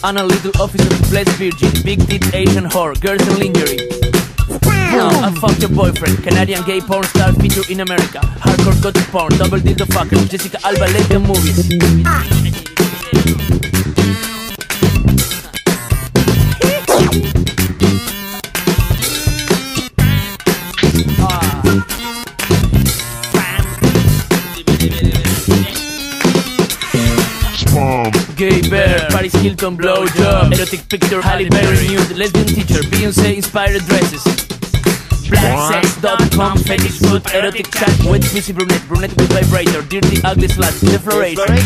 And 0.03 0.17
a 0.17 0.23
little 0.23 0.51
officer 0.61 0.83
who 0.83 1.03
plays 1.05 1.29
virgin, 1.37 1.71
big 1.83 1.99
tit 2.07 2.33
Asian 2.33 2.65
whore, 2.65 2.99
girls 2.99 3.21
and 3.27 3.39
lingerie. 3.39 3.87
No, 4.91 5.07
I 5.07 5.31
fuck 5.39 5.59
your 5.59 5.69
boyfriend, 5.69 6.23
Canadian 6.23 6.63
gay 6.63 6.81
porn 6.81 7.03
star 7.03 7.33
feature 7.33 7.63
in 7.69 7.79
America, 7.81 8.19
hardcore 8.43 8.81
gothic 8.81 9.07
porn, 9.07 9.31
double 9.37 9.59
dildo 9.59 9.85
fucker, 9.85 10.17
Jessica 10.29 10.59
Alba 10.65 10.87
lesbian 10.91 11.23
movies. 11.23 12.40
Paris 29.32 29.43
Hilton 29.43 29.77
blowjob, 29.77 30.53
erotic 30.53 30.88
picture, 30.89 31.21
Halle 31.21 31.49
Berry 31.49 31.88
nude, 31.88 32.17
lesbian 32.17 32.45
teacher, 32.47 32.82
Beyonce 32.89 33.36
inspired 33.36 33.82
dresses. 33.86 34.23
Blacksex.com, 35.29 36.57
fetish 36.57 36.99
food, 36.99 37.23
erotic 37.34 37.71
chat, 37.71 37.93
wet 38.05 38.21
pussy 38.21 38.53
brunette, 38.53 38.86
brunette 38.88 39.15
with 39.15 39.32
vibrator, 39.32 39.82
dirty 39.84 40.21
ugly 40.23 40.47
slut, 40.47 40.79
defloration. 40.82 41.61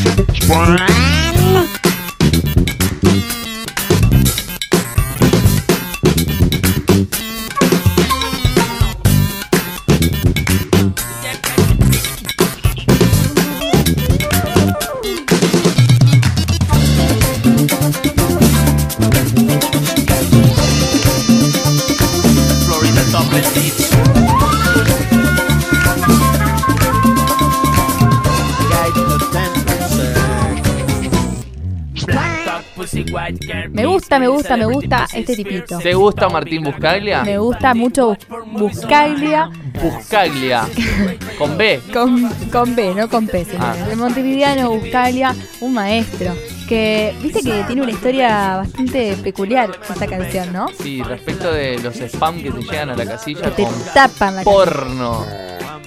Me 33.72 33.86
gusta, 33.86 34.20
me 34.20 34.28
gusta, 34.28 34.58
me 34.58 34.66
gusta 34.66 35.08
este 35.14 35.36
tipito. 35.36 35.78
¿Te 35.80 35.94
gusta 35.94 36.30
Martín 36.30 36.64
Buscaglia? 36.64 37.24
Me 37.24 37.38
gusta 37.38 37.74
mucho 37.74 38.18
Bus- 38.52 38.74
Buscaglia 38.74 39.50
Buscaglia. 39.82 40.68
Con 41.38 41.58
B. 41.58 41.82
con, 41.94 42.30
con 42.52 42.76
B, 42.76 42.94
no 42.96 43.10
con 43.10 43.28
P, 43.28 43.46
señores. 43.46 43.82
Ah. 43.84 43.88
De 43.88 43.96
Montevideano 43.96 44.70
Buscaglia, 44.72 45.36
un 45.62 45.74
maestro. 45.74 46.34
Que, 46.68 47.14
viste 47.22 47.42
que 47.44 47.64
tiene 47.68 47.84
una 47.84 47.92
historia 47.92 48.58
bastante 48.58 49.16
peculiar 49.18 49.70
esta 49.88 50.08
canción, 50.08 50.52
¿no? 50.52 50.68
Sí, 50.82 51.04
respecto 51.04 51.52
de 51.52 51.78
los 51.80 51.96
spam 52.00 52.42
que 52.42 52.52
te 52.52 52.62
llegan 52.62 52.90
a 52.90 52.96
la 52.96 53.06
casilla 53.06 53.42
Que 53.42 53.52
te 53.52 53.64
con 53.64 53.74
tapan 53.94 54.36
la 54.38 54.44
porno. 54.44 55.26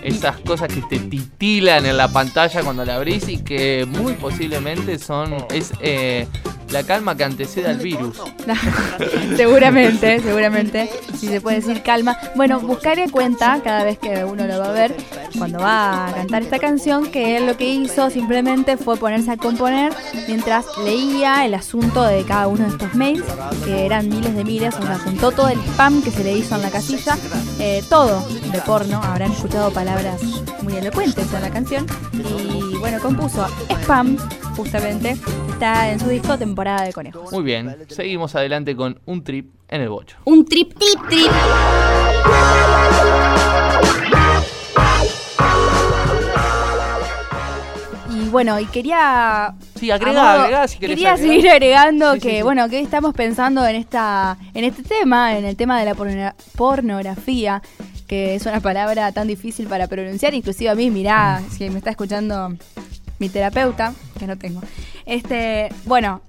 Esas 0.03 0.37
cosas 0.39 0.69
que 0.73 0.81
te 0.83 1.01
titilan 1.01 1.85
en 1.85 1.97
la 1.97 2.07
pantalla 2.09 2.63
cuando 2.63 2.85
la 2.85 2.95
abrís 2.95 3.29
y 3.29 3.39
que 3.39 3.85
muy 3.89 4.13
posiblemente 4.13 4.97
son 5.01 5.35
es 5.51 5.73
eh, 5.81 6.29
la 6.71 6.85
calma 6.85 7.17
que 7.17 7.25
antecede 7.25 7.69
al 7.69 7.79
virus. 7.79 8.21
seguramente, 9.37 10.21
seguramente. 10.21 10.91
Si 11.19 11.27
se 11.27 11.41
puede 11.41 11.57
decir 11.57 11.83
calma. 11.83 12.17
Bueno, 12.37 12.61
Buscaria 12.61 13.07
cuenta, 13.11 13.61
cada 13.63 13.85
vez 13.85 13.99
que 13.99 14.25
uno 14.25 14.47
lo 14.47 14.59
va 14.59 14.71
a 14.71 14.73
ver, 14.73 14.97
cuando 15.37 15.59
va 15.59 16.09
a 16.09 16.13
cantar 16.13 16.43
esta 16.43 16.59
canción, 16.59 17.11
que 17.11 17.37
él 17.37 17.47
lo 17.47 17.57
que 17.57 17.69
hizo 17.69 18.11
simplemente 18.11 18.77
fue 18.77 18.97
ponerse 18.97 19.33
a 19.33 19.37
componer 19.37 19.93
mientras 20.27 20.67
leía 20.85 21.45
el 21.45 21.55
asunto 21.55 22.05
de 22.05 22.25
cada 22.25 22.49
uno 22.49 22.65
de 22.65 22.71
estos 22.71 22.95
mails, 22.95 23.25
que 23.65 23.87
eran 23.87 24.09
miles 24.09 24.35
de 24.35 24.45
miles, 24.45 24.75
o 24.75 24.83
sea, 24.83 24.99
juntó 24.99 25.31
todo 25.31 25.49
el 25.49 25.59
spam 25.61 26.03
que 26.03 26.11
se 26.11 26.25
le 26.25 26.37
hizo 26.37 26.55
en 26.55 26.63
la 26.63 26.71
casilla, 26.71 27.17
eh, 27.59 27.83
todo 27.89 28.27
de 28.53 28.61
porno, 28.63 29.01
habrán 29.03 29.33
escuchado 29.33 29.71
palabras 29.73 30.21
muy 30.63 30.77
elocuentes 30.77 31.33
en 31.33 31.43
la 31.43 31.51
canción, 31.51 31.87
bueno, 32.81 32.99
compuso 33.01 33.47
Spam, 33.83 34.17
justamente, 34.57 35.17
está 35.51 35.91
en 35.91 36.01
su 36.01 36.09
disco 36.09 36.39
Temporada 36.39 36.85
de 36.85 36.93
Conejos. 36.93 37.33
Muy 37.33 37.43
bien, 37.43 37.77
seguimos 37.89 38.35
adelante 38.35 38.77
con 38.77 39.01
un 39.07 39.23
trip 39.25 39.53
en 39.69 39.83
el 39.83 39.89
bocho. 39.89 40.17
Un 40.25 40.45
trip, 40.45 40.75
trip, 40.79 41.09
trip. 41.09 41.31
Y 48.11 48.29
bueno, 48.31 48.59
y 48.59 48.65
quería. 48.67 49.55
Sí, 49.75 49.91
agrega, 49.91 50.23
modo- 50.23 50.43
agrega 50.43 50.69
si 50.69 50.79
Quería 50.79 51.13
agregar. 51.13 51.19
seguir 51.19 51.51
agregando 51.51 52.15
Sí, 52.15 52.21
que, 52.21 52.31
sí, 52.31 52.37
sí. 52.37 52.43
bueno, 52.43 52.69
que 52.69 52.77
hoy 52.79 52.83
estamos 52.83 53.13
pensando 53.15 53.67
en 53.67 53.77
esta, 53.77 54.39
en 54.55 54.65
este 54.65 54.83
tema, 54.83 55.37
en 55.37 55.45
el 55.45 55.57
tema 55.57 55.79
de 55.79 55.85
la 55.85 55.95
porno- 55.95 56.33
pornografía, 56.57 57.63
que 58.09 58.35
es 58.35 58.47
una 58.47 58.59
palabra 58.61 59.13
tan 59.13 59.29
difícil 59.29 59.69
para 59.69 59.87
pronunciar, 59.87 60.35
inclusive 60.35 60.71
a 60.71 60.75
mí, 60.75 60.91
mirá, 60.91 61.41
si 61.57 61.69
me 61.71 61.79
está 61.79 61.91
escuchando 61.91 62.57
mi 63.21 63.29
terapeuta, 63.29 63.93
que 64.19 64.27
no 64.27 64.37
tengo. 64.37 64.61
Este, 65.07 65.69
bueno, 65.85 66.23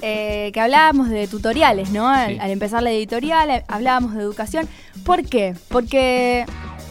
eh, 0.00 0.50
que 0.52 0.60
hablábamos 0.60 1.08
de 1.10 1.28
tutoriales, 1.28 1.90
¿no? 1.90 2.08
Al, 2.08 2.32
Sí. 2.34 2.38
al 2.40 2.50
empezar 2.50 2.82
la 2.82 2.90
editorial, 2.90 3.50
eh, 3.50 3.64
hablábamos 3.68 4.14
de 4.14 4.22
educación. 4.22 4.66
¿Por 5.04 5.24
qué? 5.24 5.54
Porque, 5.68 6.44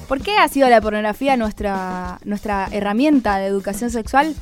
¿por 0.07 0.21
qué 0.21 0.37
ha 0.37 0.47
sido 0.47 0.69
la 0.69 0.79
pornografía 0.81 1.35
nuestra, 1.35 2.19
nuestra 2.23 2.67
herramienta 2.71 3.37
de 3.37 3.47
educación 3.47 3.89
sexual? 3.89 4.35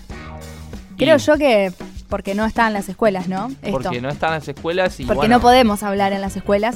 Creo 0.98 1.16
Y- 1.16 1.20
yo 1.20 1.38
que 1.38 1.72
porque 2.10 2.34
no 2.36 2.44
está 2.46 2.68
en 2.68 2.74
las 2.74 2.90
escuelas, 2.90 3.28
¿no? 3.28 3.48
Esto. 3.62 3.72
Porque 3.72 4.02
no 4.02 4.10
están 4.10 4.32
las 4.32 4.48
escuelas 4.48 5.00
y 5.00 5.06
Porque 5.06 5.18
bueno, 5.20 5.36
no 5.38 5.42
podemos 5.42 5.84
hablar 5.84 6.12
en 6.12 6.22
las 6.22 6.36
escuelas. 6.36 6.76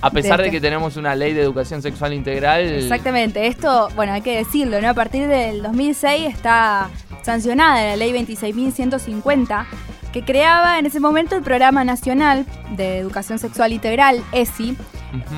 A 0.00 0.10
pesar 0.10 0.42
de 0.42 0.50
que 0.50 0.60
tenemos 0.60 0.96
una 0.96 1.14
ley 1.14 1.32
de 1.32 1.42
educación 1.42 1.82
sexual 1.82 2.12
integral, 2.12 2.62
Exactamente, 2.62 3.46
esto, 3.46 3.88
bueno, 3.96 4.12
hay 4.12 4.22
que 4.22 4.36
decirlo, 4.36 4.80
¿no? 4.80 4.88
A 4.88 4.94
partir 4.94 5.26
del 5.26 5.62
2006 5.62 6.26
está 6.26 6.90
sancionada 7.22 7.84
la 7.84 7.96
ley 7.96 8.12
26.150, 8.12 9.66
que 10.12 10.24
creaba 10.24 10.78
en 10.78 10.86
ese 10.86 11.00
momento 11.00 11.36
el 11.36 11.42
Programa 11.42 11.84
Nacional 11.84 12.46
de 12.76 12.98
Educación 12.98 13.38
Sexual 13.38 13.72
Integral, 13.72 14.22
ESI, 14.32 14.76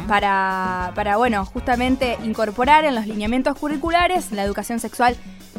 para, 0.08 0.92
para, 0.94 1.16
bueno, 1.16 1.44
justamente 1.44 2.18
incorporar 2.24 2.84
en 2.84 2.94
los 2.94 3.06
lineamientos 3.06 3.56
curriculares 3.56 4.32
la 4.32 4.42
educación 4.42 4.80
sexual 4.80 5.16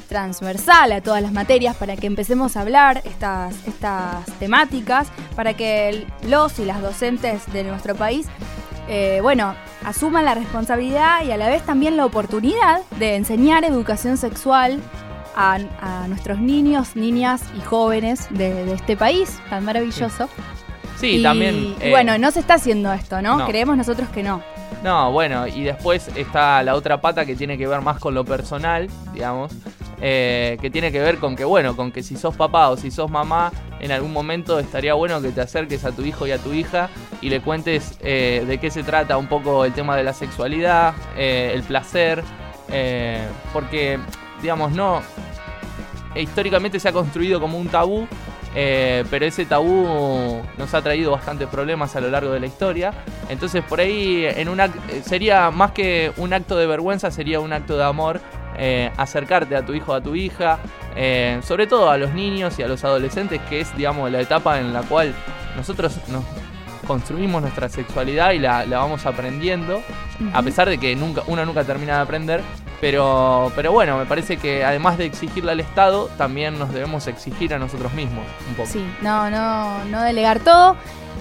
transversal 0.09 0.91
a 0.91 1.01
todas 1.01 1.21
las 1.21 1.31
materias 1.31 1.75
para 1.75 1.95
que 1.95 2.07
empecemos 2.07 2.57
a 2.57 2.61
hablar 2.61 3.01
estas, 3.05 3.55
estas 3.67 4.25
temáticas, 4.39 5.07
para 5.35 5.53
que 5.53 6.05
los 6.27 6.59
y 6.59 6.65
las 6.65 6.81
docentes 6.81 7.51
de 7.53 7.63
nuestro 7.63 7.95
país, 7.95 8.27
eh, 8.87 9.19
bueno, 9.21 9.55
asuman 9.85 10.25
la 10.25 10.35
responsabilidad 10.35 11.23
y 11.23 11.31
a 11.31 11.37
la 11.37 11.47
vez 11.49 11.63
también 11.63 11.97
la 11.97 12.05
oportunidad 12.05 12.81
de 12.99 13.15
enseñar 13.15 13.63
educación 13.63 14.17
sexual 14.17 14.79
a, 15.35 15.59
a 15.81 16.07
nuestros 16.07 16.39
niños, 16.39 16.95
niñas 16.95 17.41
y 17.57 17.61
jóvenes 17.61 18.27
de, 18.31 18.65
de 18.65 18.73
este 18.73 18.97
país 18.97 19.39
tan 19.49 19.63
maravilloso. 19.65 20.29
Sí, 20.97 21.17
Y- 21.19 21.23
también, 21.23 21.55
y 21.55 21.75
eh, 21.79 21.89
bueno, 21.91 22.17
no 22.17 22.31
se 22.31 22.39
está 22.41 22.55
haciendo 22.55 22.91
esto, 22.93 23.21
¿no? 23.21 23.37
no. 23.39 23.47
Creemos 23.47 23.77
nosotros 23.77 24.09
que 24.09 24.23
no. 24.23 24.41
No, 24.83 25.11
bueno, 25.11 25.47
y 25.47 25.63
después 25.63 26.09
está 26.15 26.61
la 26.63 26.75
otra 26.75 26.99
pata 27.01 27.25
que 27.25 27.35
tiene 27.35 27.57
que 27.57 27.67
ver 27.67 27.81
más 27.81 27.99
con 27.99 28.13
lo 28.13 28.25
personal, 28.25 28.89
digamos, 29.13 29.51
eh, 30.03 30.57
que 30.59 30.71
tiene 30.71 30.91
que 30.91 30.99
ver 30.99 31.17
con 31.17 31.35
que, 31.35 31.45
bueno, 31.45 31.75
con 31.75 31.91
que 31.91 32.01
si 32.01 32.17
sos 32.17 32.35
papá 32.35 32.69
o 32.69 32.77
si 32.77 32.89
sos 32.89 33.11
mamá, 33.11 33.51
en 33.79 33.91
algún 33.91 34.11
momento 34.11 34.57
estaría 34.57 34.95
bueno 34.95 35.21
que 35.21 35.29
te 35.29 35.41
acerques 35.41 35.85
a 35.85 35.91
tu 35.91 36.01
hijo 36.03 36.25
y 36.25 36.31
a 36.31 36.39
tu 36.39 36.53
hija 36.53 36.89
y 37.21 37.29
le 37.29 37.39
cuentes 37.39 37.99
eh, 38.01 38.43
de 38.47 38.57
qué 38.57 38.71
se 38.71 38.81
trata 38.81 39.17
un 39.17 39.27
poco 39.27 39.63
el 39.63 39.73
tema 39.73 39.95
de 39.95 40.03
la 40.03 40.13
sexualidad, 40.13 40.95
eh, 41.15 41.51
el 41.53 41.61
placer, 41.61 42.23
porque, 43.51 43.99
digamos, 44.41 44.71
no, 44.71 45.01
históricamente 46.15 46.79
se 46.79 46.87
ha 46.87 46.93
construido 46.93 47.41
como 47.41 47.59
un 47.59 47.67
tabú, 47.67 48.07
pero 48.53 49.25
ese 49.25 49.45
tabú 49.45 50.41
nos 50.57 50.73
ha 50.73 50.81
traído 50.81 51.11
bastantes 51.11 51.49
problemas 51.49 51.97
a 51.97 52.01
lo 52.01 52.09
largo 52.09 52.31
de 52.31 52.39
la 52.39 52.47
historia. 52.47 52.93
Entonces 53.27 53.61
por 53.63 53.81
ahí 53.81 54.25
en 54.25 54.49
sería 55.03 55.51
más 55.51 55.71
que 55.71 56.13
un 56.15 56.33
acto 56.33 56.55
de 56.55 56.65
vergüenza, 56.65 57.11
sería 57.11 57.41
un 57.41 57.51
acto 57.51 57.77
de 57.77 57.83
amor 57.83 58.21
eh, 58.57 58.91
acercarte 58.97 59.55
a 59.55 59.65
tu 59.65 59.73
hijo 59.73 59.91
o 59.91 59.95
a 59.95 60.01
tu 60.01 60.15
hija, 60.15 60.59
eh, 60.95 61.39
sobre 61.43 61.67
todo 61.67 61.89
a 61.89 61.97
los 61.97 62.13
niños 62.13 62.57
y 62.59 62.63
a 62.63 62.67
los 62.67 62.83
adolescentes, 62.83 63.41
que 63.49 63.61
es 63.61 63.75
digamos 63.75 64.11
la 64.11 64.21
etapa 64.21 64.59
en 64.59 64.73
la 64.73 64.81
cual 64.81 65.13
nosotros 65.55 65.97
nos 66.09 66.23
construimos 66.87 67.41
nuestra 67.41 67.69
sexualidad 67.69 68.31
y 68.31 68.39
la, 68.39 68.65
la 68.65 68.79
vamos 68.79 69.05
aprendiendo, 69.05 69.81
a 70.33 70.41
pesar 70.41 70.67
de 70.67 70.77
que 70.77 70.95
nunca, 70.95 71.21
uno 71.27 71.45
nunca 71.45 71.63
termina 71.63 71.95
de 71.95 72.01
aprender. 72.01 72.41
Pero, 72.81 73.51
pero 73.55 73.71
bueno, 73.71 73.99
me 73.99 74.07
parece 74.07 74.37
que 74.37 74.65
además 74.65 74.97
de 74.97 75.05
exigirle 75.05 75.51
al 75.51 75.59
Estado, 75.59 76.09
también 76.17 76.57
nos 76.57 76.73
debemos 76.73 77.05
exigir 77.05 77.53
a 77.53 77.59
nosotros 77.59 77.93
mismos 77.93 78.25
un 78.49 78.55
poco. 78.55 78.67
Sí, 78.67 78.83
no, 79.03 79.29
no, 79.29 79.85
no 79.85 80.01
delegar 80.01 80.39
todo 80.39 80.75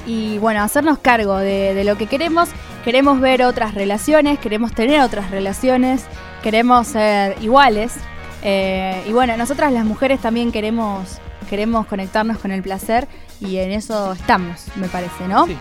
y 0.07 0.39
bueno, 0.39 0.63
hacernos 0.63 0.99
cargo 0.99 1.37
de, 1.37 1.75
de 1.75 1.85
lo 1.85 1.99
que 1.99 2.07
queremos. 2.07 2.49
Queremos 2.83 3.21
ver 3.21 3.43
otras 3.43 3.75
relaciones, 3.75 4.39
queremos 4.39 4.73
tener 4.73 5.03
otras 5.03 5.31
relaciones, 5.31 6.07
queremos 6.43 6.87
ser 6.89 7.37
iguales. 7.43 7.95
eh, 8.43 9.03
y 9.07 9.13
bueno, 9.13 9.37
nosotras 9.37 9.73
las 9.73 9.85
mujeres 9.85 10.21
también 10.21 10.51
queremos, 10.53 11.19
queremos 11.49 11.87
conectarnos 11.87 12.39
con 12.39 12.53
el 12.53 12.63
placer 12.63 13.07
y 13.41 13.57
en 13.59 13.71
eso 13.73 14.13
estamos, 14.13 14.67
me 14.77 14.89
parece, 14.89 15.27
¿no? 15.29 15.47
Sí. 15.47 15.57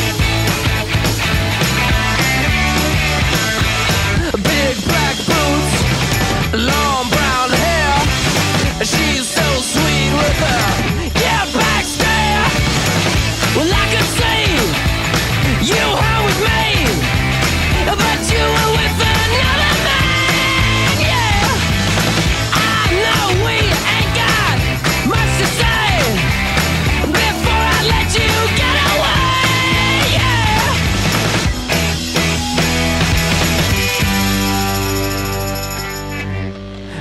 They 4.71 4.79
black. 4.83 5.10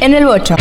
En 0.00 0.14
el 0.14 0.24
bocho. 0.24 0.59